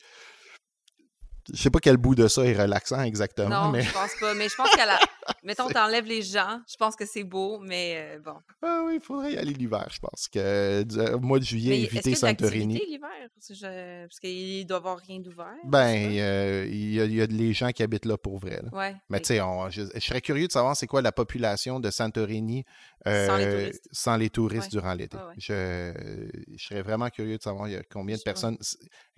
Je 1.54 1.62
sais 1.62 1.70
pas 1.70 1.80
quel 1.80 1.97
bout 1.97 2.16
de 2.16 2.28
ça 2.28 2.43
est 2.45 2.54
relaxant 2.54 3.02
exactement, 3.04 3.66
Non, 3.66 3.72
mais 3.72 3.82
je 3.82 3.91
pense 3.93 4.12
pas. 4.20 4.34
Mais 4.36 4.50
je 4.50 4.56
pense 4.56 4.70
qu'à 4.76 4.86
la. 4.86 5.00
Mettons, 5.43 5.68
t'enlèves 5.70 6.06
les 6.06 6.22
gens, 6.22 6.60
je 6.70 6.76
pense 6.76 6.95
que 6.95 7.06
c'est 7.06 7.24
beau, 7.24 7.60
mais 7.60 7.95
euh, 7.97 8.20
bon. 8.20 8.34
ah 8.64 8.82
oui, 8.86 8.95
il 8.95 9.02
faudrait 9.02 9.34
y 9.34 9.38
aller 9.38 9.54
l'hiver, 9.54 9.88
je 9.91 10.00
pense. 10.00 10.28
que 10.28 10.39
euh, 10.39 11.16
au 11.16 11.20
mois 11.20 11.39
de 11.39 11.43
juillet, 11.45 11.72
Mais 11.72 11.82
éviter 11.84 12.16
Santorini. 12.16 12.82
l'hiver? 12.88 13.10
Parce 13.36 13.47
que 13.47 13.54
je- 13.54 14.06
Parce 14.06 14.20
qu'il 14.20 14.66
doit 14.66 14.78
y 14.78 14.80
avoir 14.80 14.97
rien 14.97 15.20
d'ouvert. 15.20 15.54
Ben, 15.66 16.12
euh, 16.20 16.66
il 16.70 16.93
y, 16.93 17.00
a- 17.02 17.06
y 17.06 17.22
a 17.22 17.26
les 17.28 17.54
gens 17.54 17.70
qui 17.72 17.84
habitent 17.84 18.06
là 18.06 18.18
pour 18.18 18.39
vrai. 18.39 18.60
là. 18.64 18.78
Ouais. 18.78 18.95
Mais 19.10 19.20
tu 19.20 19.28
sais, 19.28 19.38
je, 19.70 19.82
je 19.93 20.00
serais 20.00 20.22
curieux 20.22 20.47
de 20.47 20.52
savoir 20.52 20.76
c'est 20.76 20.88
quoi 20.88 21.02
la 21.02 21.12
population 21.12 21.80
de 21.80 21.89
Santorini 21.91 22.66
Sans 23.06 23.38
les 23.38 23.45
euh, 23.45 23.60
touristes. 23.62 23.88
sans 23.91 24.18
les 24.18 24.30
touristes 24.30 24.64
Ouais. 24.66 24.70
durant 24.82 24.93
l'été. 24.93 25.18
Ouais. 25.18 25.34
Je, 25.38 25.93
je 26.58 26.64
serais 26.66 26.82
vraiment 26.82 27.10
curieux 27.10 27.38
de 27.38 27.41
savoir 27.43 27.68
il 27.68 27.74
y 27.74 27.78
a 27.78 27.84
combien 27.84 28.18
de 28.18 28.22
personnes 28.22 28.58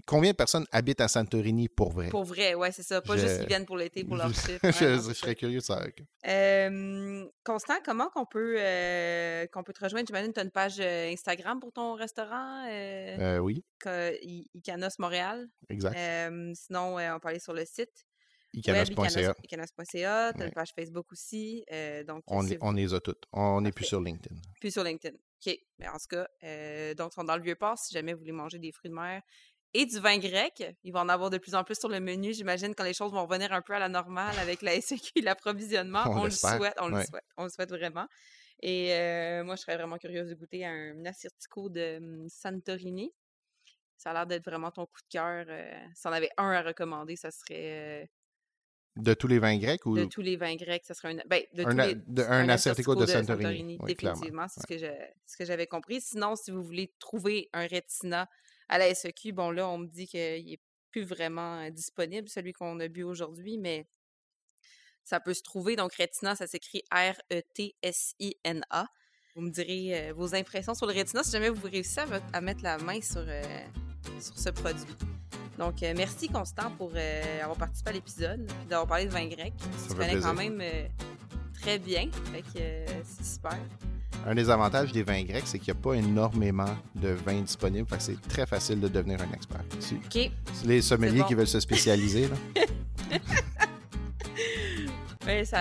combien 0.07 0.31
de 0.31 0.35
personnes 0.35 0.65
habitent 0.71 1.01
à 1.01 1.07
Santorini 1.07 1.69
pour 1.69 1.91
vrai? 1.91 2.09
Pour 2.09 2.20
vrai, 2.23 2.53
ouais, 2.55 2.71
c'est 2.71 2.83
ça. 2.83 3.01
Pas 3.01 3.15
Je- 3.17 3.21
juste 3.21 3.39
qu'ils 3.39 3.47
viennent 3.47 3.65
pour 3.65 3.77
l'été, 3.77 4.03
pour 4.03 4.15
leur 4.17 4.27
chiffre. 4.33 4.59
je- 4.63 5.13
serais 5.13 5.35
curieux 5.35 5.59
de 5.59 5.63
savoir. 5.63 5.87
Euh, 6.27 7.25
Constant, 7.43 7.75
comment 7.83 8.09
qu'on 8.09 8.25
peut, 8.25 8.55
euh, 8.59 9.45
qu'on 9.47 9.63
peut 9.63 9.73
te 9.73 9.83
rejoindre? 9.83 10.05
J'imagine 10.07 10.29
que 10.29 10.35
tu 10.35 10.39
as 10.39 10.43
une 10.43 10.51
page 10.51 10.79
Instagram 10.79 11.59
pour 11.59 11.71
ton 11.73 11.93
restaurant, 11.95 12.65
euh, 12.69 13.37
oui, 13.39 13.63
Icanos 14.53 14.99
Montréal. 14.99 15.47
exact. 15.69 15.97
Sinon, 16.55 16.97
on 16.97 17.19
peut 17.19 17.29
aller 17.29 17.39
sur 17.39 17.53
le 17.53 17.65
site 17.65 18.05
Icanos.ca. 18.53 19.33
icanos.ca. 19.43 20.33
Tu 20.35 20.41
as 20.41 20.45
une 20.45 20.51
page 20.51 20.71
Facebook 20.75 21.11
aussi. 21.11 21.63
donc, 22.07 22.23
On, 22.27 22.41
si 22.41 22.53
est- 22.53 22.57
vous- 22.57 22.67
on 22.67 22.71
les 22.73 22.93
a 22.93 22.99
toutes. 22.99 23.23
On 23.31 23.61
n'est 23.61 23.71
plus 23.71 23.85
sur 23.85 24.01
LinkedIn. 24.01 24.35
Puis 24.59 24.71
sur 24.71 24.83
LinkedIn. 24.83 25.15
OK. 25.15 25.57
Mais 25.79 25.87
en 25.87 25.93
tout 25.93 26.07
cas, 26.09 26.27
euh, 26.43 26.93
donc, 26.93 27.11
ils 27.13 27.15
sont 27.15 27.23
dans 27.23 27.35
le 27.37 27.41
Vieux-Port 27.41 27.77
si 27.79 27.93
jamais 27.93 28.13
vous 28.13 28.19
voulez 28.19 28.31
manger 28.31 28.59
des 28.59 28.71
fruits 28.71 28.89
de 28.91 28.95
mer 28.95 29.21
et 29.73 29.85
du 29.85 29.99
vin 29.99 30.17
grec. 30.17 30.63
Il 30.83 30.91
va 30.93 30.99
en 31.01 31.09
avoir 31.09 31.29
de 31.29 31.37
plus 31.37 31.55
en 31.55 31.63
plus 31.63 31.79
sur 31.79 31.89
le 31.89 31.99
menu, 31.99 32.33
j'imagine, 32.33 32.75
quand 32.75 32.83
les 32.83 32.93
choses 32.93 33.11
vont 33.11 33.25
revenir 33.25 33.51
un 33.53 33.61
peu 33.61 33.73
à 33.73 33.79
la 33.79 33.89
normale 33.89 34.37
avec 34.39 34.61
la 34.61 34.73
SQ 34.81 35.11
et 35.15 35.21
l'approvisionnement. 35.21 36.03
On 36.07 36.19
On, 36.21 36.23
le 36.25 36.29
souhaite, 36.31 36.75
on 36.79 36.87
le 36.89 37.01
souhaite. 37.03 37.23
On 37.37 37.43
le 37.45 37.49
souhaite 37.49 37.69
vraiment. 37.69 38.07
Et 38.61 38.93
euh, 38.93 39.43
moi, 39.43 39.55
je 39.55 39.61
serais 39.61 39.75
vraiment 39.75 39.97
curieuse 39.97 40.29
de 40.29 40.35
goûter 40.35 40.65
un 40.65 41.03
Assyrtiko 41.05 41.69
de 41.69 41.97
hum, 41.97 42.29
Santorini. 42.29 43.11
Ça 43.97 44.11
a 44.11 44.13
l'air 44.13 44.25
d'être 44.27 44.45
vraiment 44.45 44.71
ton 44.71 44.85
coup 44.85 45.01
de 45.01 45.07
cœur. 45.09 45.45
euh, 45.47 45.71
si 45.95 46.07
on 46.07 46.11
avait 46.11 46.29
un 46.37 46.51
à 46.51 46.61
recommander, 46.61 47.15
ça 47.15 47.29
serait 47.31 48.01
euh, 48.03 48.05
De 48.97 49.13
tous 49.13 49.27
les 49.27 49.39
vins 49.39 49.57
grecs 49.57 49.85
ou 49.85 49.95
de 49.95 50.05
tous 50.05 50.21
les 50.21 50.37
vins 50.37 50.55
grecs, 50.55 50.83
ça 50.85 50.93
serait 50.93 51.13
un. 51.13 51.21
Ben, 51.27 51.43
de 51.53 51.63
un, 51.65 51.69
tous 51.71 51.77
les, 51.87 51.95
de- 51.95 52.23
un 52.23 52.49
Assyrtiko 52.49 52.95
de 52.95 53.05
Santorini? 53.05 53.27
Santorini, 53.43 53.77
Oui, 53.81 53.95
clairement. 53.95 54.19
définitivement, 54.19 54.47
c'est 54.47 54.61
ce 54.61 54.67
que 54.67 55.05
ce 55.25 55.45
j'avais 55.45 55.67
compris. 55.67 56.01
Sinon, 56.01 56.35
si 56.35 56.51
vous 56.51 56.61
voulez 56.63 56.93
trouver 56.99 57.49
un 57.53 57.65
rétina 57.67 58.27
à 58.71 58.77
la 58.79 58.93
SEQ, 58.95 59.33
bon 59.33 59.51
là, 59.51 59.67
on 59.69 59.77
me 59.77 59.85
dit 59.87 60.07
qu'il 60.07 60.45
n'est 60.45 60.59
plus 60.89 61.03
vraiment 61.03 61.69
disponible, 61.69 62.27
celui 62.29 62.53
qu'on 62.53 62.79
a 62.79 62.87
bu 62.87 63.03
aujourd'hui, 63.03 63.57
mais 63.59 63.85
ça 65.03 65.19
peut 65.19 65.33
se 65.33 65.41
trouver. 65.43 65.75
Donc, 65.75 65.93
rétina, 65.93 66.35
ça 66.35 66.47
s'écrit 66.47 66.81
R-E-T-S-I-N-A. 67.71 68.87
Vous 69.35 69.41
me 69.41 69.49
direz 69.49 70.09
euh, 70.09 70.13
vos 70.13 70.35
impressions 70.35 70.73
sur 70.73 70.85
le 70.87 70.93
rétina 70.93 71.23
si 71.23 71.31
jamais 71.31 71.49
vous 71.49 71.65
réussissez 71.67 72.01
à, 72.01 72.05
me- 72.05 72.19
à 72.33 72.41
mettre 72.41 72.63
la 72.63 72.77
main 72.77 72.99
sur, 73.01 73.23
euh, 73.25 73.41
sur 74.19 74.37
ce 74.37 74.49
produit. 74.49 74.95
Donc, 75.57 75.81
euh, 75.83 75.93
merci 75.95 76.27
Constant 76.27 76.71
pour 76.71 76.91
avoir 76.95 77.57
participé 77.57 77.89
à 77.91 77.93
l'épisode, 77.93 78.45
puis 78.45 78.67
d'avoir 78.67 78.87
parlé 78.87 79.05
de 79.05 79.11
vin 79.11 79.27
grec. 79.27 79.53
Tu 79.57 79.63
fait 79.89 79.95
connais 79.95 80.19
quand 80.19 80.33
même 80.33 80.61
très 81.53 81.77
bien, 81.79 82.09
fait 82.33 82.41
que 82.41 82.85
c'est 83.03 83.25
super. 83.35 83.57
Un 84.25 84.35
des 84.35 84.49
avantages 84.49 84.91
des 84.91 85.03
vins 85.03 85.23
grecs, 85.23 85.43
c'est 85.45 85.57
qu'il 85.57 85.73
n'y 85.73 85.79
a 85.79 85.81
pas 85.81 85.93
énormément 85.93 86.77
de 86.95 87.09
vins 87.09 87.41
disponibles. 87.41 87.87
Fait 87.89 87.97
que 87.97 88.03
c'est 88.03 88.21
très 88.27 88.45
facile 88.45 88.79
de 88.79 88.87
devenir 88.87 89.19
un 89.21 89.33
expert. 89.33 89.61
OK. 89.61 90.31
c'est 90.53 90.67
les 90.67 90.81
sommeliers 90.81 91.21
bon. 91.21 91.27
qui 91.27 91.33
veulent 91.33 91.47
se 91.47 91.59
spécialiser. 91.59 92.27
Là. 92.27 92.69
Ouais, 95.25 95.45
ça, 95.45 95.59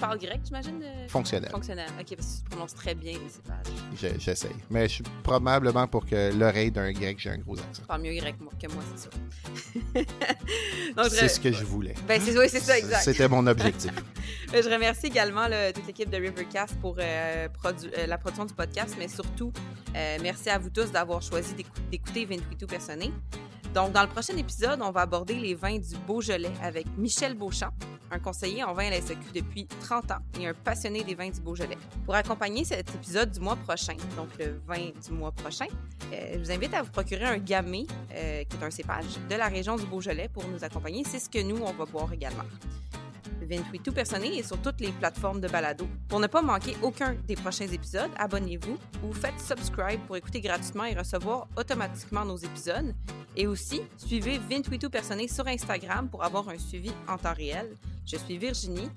parles 0.00 0.18
grec, 0.18 0.40
j'imagine? 0.44 0.82
Fonctionnel. 1.08 1.50
Fonctionnel. 1.50 1.86
OK, 2.00 2.16
parce 2.16 2.28
que 2.28 2.38
tu 2.42 2.50
prononces 2.50 2.74
très 2.74 2.94
bien 2.94 3.12
les 3.12 3.28
cépages. 3.28 3.66
Je- 3.94 4.18
J'essaye. 4.20 4.56
Mais 4.70 4.88
je 4.88 4.94
suis 4.94 5.04
probablement 5.22 5.86
pour 5.86 6.06
que 6.06 6.32
l'oreille 6.36 6.70
d'un 6.70 6.90
grec, 6.92 7.18
j'ai 7.20 7.30
un 7.30 7.38
gros 7.38 7.58
accent. 7.58 7.82
Tu 7.82 7.86
parles 7.86 8.02
mieux 8.02 8.14
grec 8.14 8.36
que 8.60 8.66
moi, 8.72 8.82
c'est 8.96 9.02
sûr. 9.02 9.10
C'est 11.10 11.28
ce 11.28 11.40
que 11.40 11.52
je 11.52 11.64
voulais. 11.64 11.94
Ben, 12.06 12.20
c'est, 12.20 12.36
oui, 12.36 12.46
c'est 12.48 12.60
ça, 12.60 12.76
exact. 12.78 13.02
C'était 13.02 13.28
mon 13.28 13.46
objectif. 13.46 13.92
Je 14.52 14.68
remercie 14.68 15.06
également 15.06 15.46
là, 15.46 15.72
toute 15.72 15.86
l'équipe 15.86 16.10
de 16.10 16.16
Rivercast 16.16 16.74
pour 16.80 16.96
euh, 16.98 17.46
euh, 17.64 18.06
la 18.08 18.18
production 18.18 18.44
du 18.46 18.52
podcast, 18.54 18.96
mais 18.98 19.06
surtout, 19.06 19.52
euh, 19.94 20.18
merci 20.22 20.50
à 20.50 20.58
vous 20.58 20.70
tous 20.70 20.90
d'avoir 20.90 21.22
choisi 21.22 21.54
d'écou- 21.54 21.70
d'écouter 21.90 22.24
28 22.24 22.66
Personné. 22.66 23.12
Donc, 23.72 23.92
dans 23.92 24.02
le 24.02 24.08
prochain 24.08 24.36
épisode, 24.36 24.80
on 24.82 24.90
va 24.90 25.02
aborder 25.02 25.34
les 25.34 25.54
vins 25.54 25.78
du 25.78 25.94
Beaujolais 26.06 26.50
avec 26.62 26.86
Michel 26.98 27.34
Beauchamp, 27.34 27.70
un 28.10 28.18
conseiller 28.18 28.64
en 28.64 28.72
vin 28.72 28.86
à 28.86 28.90
la 28.90 29.00
SEQ 29.00 29.20
depuis 29.34 29.66
30 29.66 30.10
ans 30.10 30.18
et 30.38 30.46
un 30.46 30.54
passionné 30.54 31.04
des 31.04 31.14
vins 31.14 31.30
du 31.30 31.40
Beaujolais. 31.40 31.78
Pour 32.04 32.14
accompagner 32.14 32.64
cet 32.64 32.94
épisode 32.94 33.30
du 33.30 33.40
mois 33.40 33.56
prochain, 33.56 33.94
donc 34.16 34.28
le 34.38 34.60
vin 34.66 34.90
du 35.04 35.12
mois 35.12 35.32
prochain, 35.32 35.66
euh, 36.12 36.34
je 36.34 36.38
vous 36.38 36.50
invite 36.50 36.74
à 36.74 36.82
vous 36.82 36.90
procurer 36.90 37.24
un 37.24 37.38
gamay, 37.38 37.86
euh, 38.14 38.44
qui 38.44 38.56
est 38.56 38.64
un 38.64 38.70
cépage 38.70 39.18
de 39.28 39.34
la 39.34 39.48
région 39.48 39.76
du 39.76 39.86
Beaujolais, 39.86 40.28
pour 40.28 40.46
nous 40.48 40.62
accompagner. 40.64 41.04
C'est 41.04 41.18
ce 41.18 41.28
que 41.28 41.42
nous, 41.42 41.58
on 41.62 41.72
va 41.72 41.84
boire 41.84 42.12
également. 42.12 42.44
28 43.50 43.82
Tout 43.82 43.92
Personné 43.92 44.38
est 44.38 44.42
sur 44.42 44.58
toutes 44.62 44.80
les 44.80 44.92
plateformes 44.92 45.40
de 45.40 45.48
balado. 45.48 45.88
Pour 46.08 46.20
ne 46.20 46.28
pas 46.28 46.40
manquer 46.40 46.76
aucun 46.82 47.16
des 47.26 47.34
prochains 47.34 47.66
épisodes, 47.66 48.10
abonnez-vous 48.16 48.78
ou 49.04 49.12
faites 49.12 49.38
subscribe 49.40 50.00
pour 50.06 50.16
écouter 50.16 50.40
gratuitement 50.40 50.84
et 50.84 50.94
recevoir 50.94 51.48
automatiquement 51.56 52.24
nos 52.24 52.36
épisodes. 52.36 52.94
Et 53.36 53.46
aussi, 53.46 53.82
suivez 53.96 54.38
28 54.38 54.78
Tout 54.78 54.90
Personné 54.90 55.26
sur 55.26 55.46
Instagram 55.46 56.08
pour 56.08 56.22
avoir 56.22 56.48
un 56.48 56.58
suivi 56.58 56.92
en 57.08 57.18
temps 57.18 57.34
réel. 57.34 57.76
Je 58.06 58.16
suis 58.16 58.38
Virginie. 58.38 58.88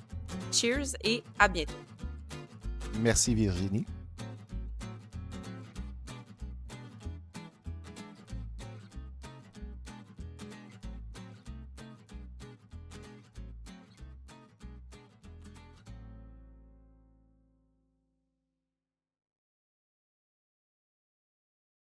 Cheers 0.51 0.95
et 1.03 1.23
à 1.39 1.47
bientôt. 1.47 1.73
Merci 2.99 3.33
Virginie. 3.33 3.85